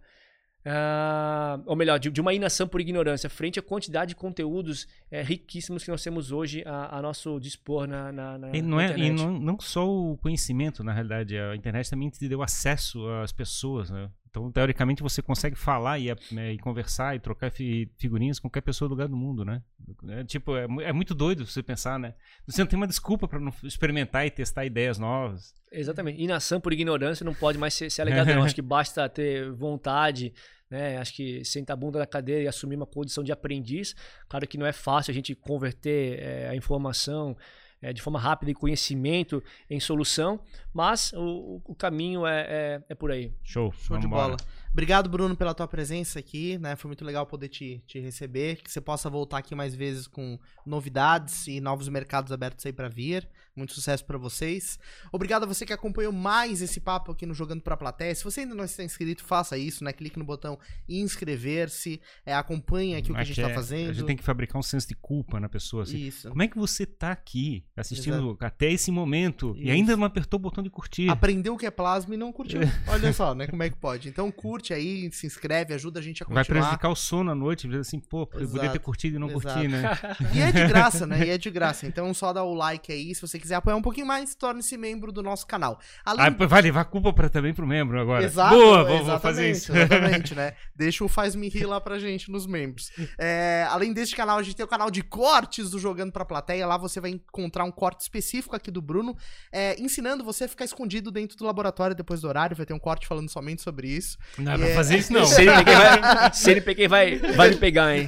Uh, 0.66 1.62
ou 1.64 1.74
melhor, 1.74 1.98
de, 1.98 2.10
de, 2.10 2.20
uma 2.20 2.34
inação 2.34 2.68
por 2.68 2.78
ignorância, 2.78 3.30
frente 3.30 3.58
à 3.58 3.62
quantidade 3.62 4.10
de 4.10 4.16
conteúdos 4.16 4.86
é, 5.10 5.22
riquíssimos 5.22 5.82
que 5.82 5.90
nós 5.90 6.02
temos 6.02 6.30
hoje 6.30 6.62
a, 6.66 6.98
a 6.98 7.00
nosso 7.00 7.40
dispor 7.40 7.86
na, 7.86 8.12
na, 8.12 8.36
na 8.36 8.50
e 8.54 8.60
não 8.60 8.78
é, 8.78 8.86
internet. 8.86 9.08
E 9.08 9.24
não, 9.24 9.38
não 9.38 9.60
só 9.60 9.88
o 9.88 10.18
conhecimento, 10.18 10.84
na 10.84 10.92
realidade, 10.92 11.38
a 11.38 11.56
internet 11.56 11.88
também 11.88 12.10
te 12.10 12.28
deu 12.28 12.42
acesso 12.42 13.08
às 13.22 13.32
pessoas, 13.32 13.88
né? 13.88 14.10
Então, 14.30 14.52
teoricamente, 14.52 15.02
você 15.02 15.22
consegue 15.22 15.56
falar 15.56 15.98
e, 15.98 16.10
é, 16.10 16.16
e 16.52 16.58
conversar 16.58 17.16
e 17.16 17.20
trocar 17.20 17.50
figurinhas 17.50 18.38
com 18.38 18.48
qualquer 18.48 18.60
pessoa 18.60 18.88
do 18.88 18.92
lugar 18.92 19.08
do 19.08 19.16
mundo, 19.16 19.44
né? 19.44 19.62
É, 20.08 20.24
tipo, 20.24 20.56
é, 20.56 20.66
é, 20.82 20.92
muito 20.92 21.14
doido 21.14 21.46
você 21.46 21.62
pensar, 21.62 21.98
né? 21.98 22.14
Você 22.46 22.60
não 22.60 22.68
tem 22.68 22.76
uma 22.76 22.86
desculpa 22.86 23.26
para 23.26 23.40
não 23.40 23.52
experimentar 23.62 24.26
e 24.26 24.30
testar 24.30 24.64
ideias 24.66 24.98
novas. 24.98 25.54
Exatamente. 25.72 26.22
Inação 26.22 26.60
por 26.60 26.72
ignorância 26.72 27.24
não 27.24 27.34
pode 27.34 27.58
mais 27.58 27.74
ser, 27.74 27.90
ser 27.90 28.02
alegado, 28.02 28.28
não. 28.28 28.42
Acho 28.44 28.54
que 28.54 28.62
basta 28.62 29.08
ter 29.08 29.50
vontade, 29.52 30.32
né? 30.70 30.98
Acho 30.98 31.14
que 31.14 31.44
sentar 31.44 31.74
a 31.74 31.80
bunda 31.80 31.98
na 31.98 32.06
cadeira 32.06 32.42
e 32.42 32.48
assumir 32.48 32.76
uma 32.76 32.86
condição 32.86 33.24
de 33.24 33.32
aprendiz. 33.32 33.94
Claro 34.28 34.46
que 34.46 34.58
não 34.58 34.66
é 34.66 34.72
fácil 34.72 35.10
a 35.10 35.14
gente 35.14 35.34
converter 35.34 36.18
é, 36.20 36.48
a 36.48 36.54
informação 36.54 37.36
é, 37.80 37.92
de 37.92 38.02
forma 38.02 38.18
rápida 38.18 38.50
e 38.50 38.54
conhecimento 38.54 39.42
em 39.68 39.78
solução, 39.80 40.40
mas 40.72 41.12
o, 41.12 41.60
o 41.64 41.74
caminho 41.74 42.26
é, 42.26 42.40
é, 42.40 42.84
é, 42.88 42.94
por 42.94 43.10
aí. 43.10 43.32
Show. 43.42 43.72
Show 43.72 43.98
de 43.98 44.06
bola. 44.06 44.36
Obrigado, 44.70 45.08
Bruno, 45.08 45.36
pela 45.36 45.54
tua 45.54 45.66
presença 45.66 46.18
aqui, 46.18 46.58
né? 46.58 46.76
Foi 46.76 46.88
muito 46.88 47.04
legal 47.04 47.26
poder 47.26 47.48
te, 47.48 47.82
te 47.86 47.98
receber, 47.98 48.56
que 48.62 48.70
você 48.70 48.80
possa 48.80 49.08
voltar 49.08 49.38
aqui 49.38 49.54
mais 49.54 49.74
vezes 49.74 50.06
com 50.06 50.38
novidades 50.64 51.46
e 51.46 51.60
novos 51.60 51.88
mercados 51.88 52.32
abertos 52.32 52.64
aí 52.66 52.72
para 52.72 52.88
vir. 52.88 53.28
Muito 53.58 53.74
sucesso 53.74 54.04
para 54.04 54.16
vocês. 54.16 54.78
Obrigado 55.12 55.42
a 55.42 55.46
você 55.46 55.66
que 55.66 55.72
acompanhou 55.72 56.12
mais 56.12 56.62
esse 56.62 56.80
papo 56.80 57.12
aqui 57.12 57.26
no 57.26 57.34
Jogando 57.34 57.60
pra 57.60 57.76
Plateia. 57.76 58.14
Se 58.14 58.24
você 58.24 58.40
ainda 58.40 58.54
não 58.54 58.64
está 58.64 58.84
inscrito, 58.84 59.24
faça 59.24 59.58
isso, 59.58 59.82
né? 59.82 59.92
Clique 59.92 60.18
no 60.18 60.24
botão 60.24 60.58
inscrever-se, 60.88 62.00
é, 62.24 62.34
acompanhe 62.34 62.94
aqui 62.94 63.10
o 63.10 63.14
que 63.14 63.20
a 63.20 63.24
gente 63.24 63.40
está 63.40 63.50
é, 63.50 63.54
fazendo. 63.54 63.90
A 63.90 63.92
gente 63.92 64.06
tem 64.06 64.16
que 64.16 64.22
fabricar 64.22 64.58
um 64.58 64.62
senso 64.62 64.86
de 64.86 64.94
culpa 64.94 65.40
na 65.40 65.48
pessoa. 65.48 65.82
Assim. 65.82 65.98
Isso. 65.98 66.28
Como 66.28 66.42
é 66.42 66.48
que 66.48 66.56
você 66.56 66.86
tá 66.86 67.10
aqui 67.10 67.64
assistindo 67.76 68.30
Exato. 68.30 68.38
até 68.40 68.70
esse 68.70 68.90
momento 68.90 69.54
isso. 69.56 69.66
e 69.66 69.70
ainda 69.70 69.96
não 69.96 70.04
apertou 70.04 70.38
o 70.38 70.42
botão 70.42 70.62
de 70.62 70.70
curtir? 70.70 71.08
Aprendeu 71.08 71.54
o 71.54 71.58
que 71.58 71.66
é 71.66 71.70
plasma 71.70 72.14
e 72.14 72.16
não 72.16 72.32
curtiu. 72.32 72.60
Olha 72.86 73.12
só, 73.12 73.34
né? 73.34 73.46
Como 73.46 73.62
é 73.62 73.70
que 73.70 73.76
pode. 73.76 74.08
Então 74.08 74.30
curte 74.30 74.72
aí, 74.72 75.10
se 75.12 75.26
inscreve, 75.26 75.74
ajuda 75.74 76.00
a 76.00 76.02
gente 76.02 76.22
a 76.22 76.26
continuar. 76.26 76.44
Vai 76.44 76.62
prejudicar 76.62 76.88
o 76.90 76.96
sono 76.96 77.30
à 77.30 77.34
noite, 77.34 77.68
assim, 77.76 77.98
pô, 77.98 78.22
Exato. 78.22 78.40
eu 78.40 78.48
podia 78.48 78.70
ter 78.70 78.78
curtido 78.78 79.16
e 79.16 79.18
não 79.18 79.28
Exato. 79.30 79.42
curti, 79.42 79.68
né? 79.68 79.90
E 80.34 80.40
é 80.40 80.52
de 80.52 80.66
graça, 80.66 81.06
né? 81.06 81.26
E 81.26 81.30
é 81.30 81.38
de 81.38 81.50
graça. 81.50 81.86
Então 81.88 82.12
só 82.12 82.32
dá 82.32 82.44
o 82.44 82.54
like 82.54 82.92
aí, 82.92 83.14
se 83.14 83.20
você 83.20 83.38
quiser 83.38 83.47
apoiar 83.54 83.76
um 83.76 83.82
pouquinho 83.82 84.06
mais, 84.06 84.34
torne-se 84.34 84.76
membro 84.76 85.12
do 85.12 85.22
nosso 85.22 85.46
canal. 85.46 85.78
Além... 86.04 86.26
Ah, 86.26 86.46
vai 86.46 86.62
levar 86.62 86.84
culpa 86.84 87.12
pra, 87.12 87.28
também 87.28 87.54
pro 87.54 87.66
membro 87.66 88.00
agora. 88.00 88.24
Exato, 88.24 88.54
Boa, 88.54 88.84
vou, 88.84 89.04
vou 89.04 89.20
fazer 89.20 89.50
isso. 89.50 89.74
Exatamente, 89.74 90.34
né? 90.34 90.54
Deixa 90.74 91.04
o 91.04 91.08
Faz-me 91.08 91.48
Rir 91.48 91.66
lá 91.66 91.80
pra 91.80 91.98
gente 91.98 92.30
nos 92.30 92.46
membros. 92.46 92.90
É, 93.18 93.66
além 93.70 93.92
deste 93.92 94.14
canal, 94.14 94.38
a 94.38 94.42
gente 94.42 94.56
tem 94.56 94.64
o 94.64 94.68
canal 94.68 94.90
de 94.90 95.02
cortes 95.02 95.70
do 95.70 95.78
Jogando 95.78 96.12
Pra 96.12 96.24
Plateia. 96.24 96.66
Lá 96.66 96.76
você 96.76 97.00
vai 97.00 97.10
encontrar 97.10 97.64
um 97.64 97.70
corte 97.70 98.00
específico 98.02 98.54
aqui 98.54 98.70
do 98.70 98.80
Bruno, 98.80 99.16
é, 99.52 99.80
ensinando 99.80 100.24
você 100.24 100.44
a 100.44 100.48
ficar 100.48 100.64
escondido 100.64 101.10
dentro 101.10 101.36
do 101.36 101.44
laboratório 101.44 101.94
depois 101.94 102.20
do 102.20 102.28
horário. 102.28 102.56
Vai 102.56 102.66
ter 102.66 102.74
um 102.74 102.78
corte 102.78 103.06
falando 103.06 103.28
somente 103.28 103.62
sobre 103.62 103.88
isso. 103.88 104.18
Não 104.38 104.52
é 104.52 104.58
pra 104.58 104.74
fazer 104.74 104.98
isso, 104.98 105.12
não. 105.12 105.24
Se 106.32 106.50
ele 106.50 106.60
peguei, 106.60 106.88
vai, 106.88 107.18
vai 107.18 107.50
me 107.50 107.56
pegar, 107.56 107.96
hein? 107.96 108.06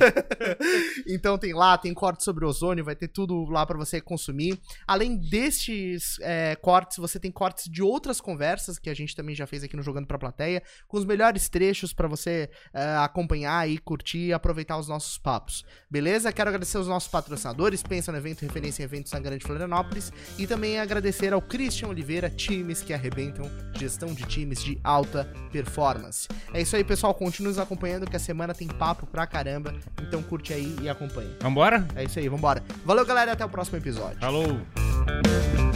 então 1.07 1.39
tem 1.39 1.53
lá, 1.53 1.77
tem 1.77 1.93
corte 1.93 2.25
sobre 2.25 2.45
ozônio, 2.45 2.85
vai 2.85 2.95
ter 2.95 3.09
tudo 3.09 3.45
lá 3.51 3.65
para 3.67 3.79
você 3.79 4.01
consumir. 4.01 4.61
Além 4.87 5.17
destes 5.31 6.19
é, 6.21 6.57
cortes, 6.57 6.99
você 6.99 7.21
tem 7.21 7.31
cortes 7.31 7.71
de 7.71 7.83
outras 7.83 8.21
conversas 8.21 8.79
que 8.79 8.91
a 8.91 8.95
gente 8.95 9.15
também 9.15 9.35
já 9.35 9.47
fez 9.47 9.63
aqui 9.63 9.77
no 9.77 9.83
Jogando 9.83 10.07
pra 10.07 10.19
Plateia, 10.19 10.63
com 10.89 10.99
os 10.99 11.05
melhores 11.05 11.49
trechos 11.49 11.93
para 11.93 12.09
você 12.09 12.51
é, 12.75 12.97
acompanhar 12.97 13.69
e 13.69 13.79
curtir 13.79 14.27
e 14.27 14.33
aproveitar 14.33 14.77
os 14.77 14.89
nossos 14.89 15.17
papos. 15.17 15.65
Beleza? 15.89 16.33
Quero 16.33 16.51
agradecer 16.51 16.79
os 16.79 16.89
nossos 16.89 17.09
patrocinadores, 17.09 17.83
Pensa 17.83 18.11
no 18.11 18.19
Evento, 18.19 18.43
referência 18.43 18.83
em 18.83 18.85
eventos 18.85 19.13
na 19.13 19.21
Grande 19.21 19.45
Florianópolis, 19.45 20.13
e 20.37 20.47
também 20.47 20.79
agradecer 20.81 21.33
ao 21.33 21.41
Christian 21.41 21.89
Oliveira, 21.89 22.29
times 22.29 22.83
que 22.83 22.93
arrebentam, 22.93 23.49
gestão 23.77 24.13
de 24.13 24.25
times 24.25 24.63
de 24.63 24.81
alta 24.83 25.33
performance. 25.53 26.27
É 26.53 26.61
isso 26.61 26.75
aí, 26.75 26.83
pessoal. 26.83 27.15
Continue 27.15 27.51
nos 27.51 27.59
acompanhando 27.59 28.09
que 28.09 28.17
a 28.17 28.21
semana 28.21 28.55
tem 28.55 28.67
papo 28.67 29.07
pra 29.07 29.27
caramba. 29.27 29.75
Então 30.01 30.23
curte 30.23 30.53
aí 30.53 30.77
e 30.83 30.89
acompanha. 30.89 31.37
Vambora? 31.41 31.87
É 31.95 32.05
isso 32.05 32.19
aí, 32.19 32.29
vambora. 32.29 32.63
Valeu, 32.85 33.05
galera. 33.05 33.33
Até 33.33 33.45
o 33.45 33.49
próximo 33.49 33.79
episódio. 33.79 34.19
Falou! 34.19 35.20
Thank 35.23 35.59
you. 35.61 35.70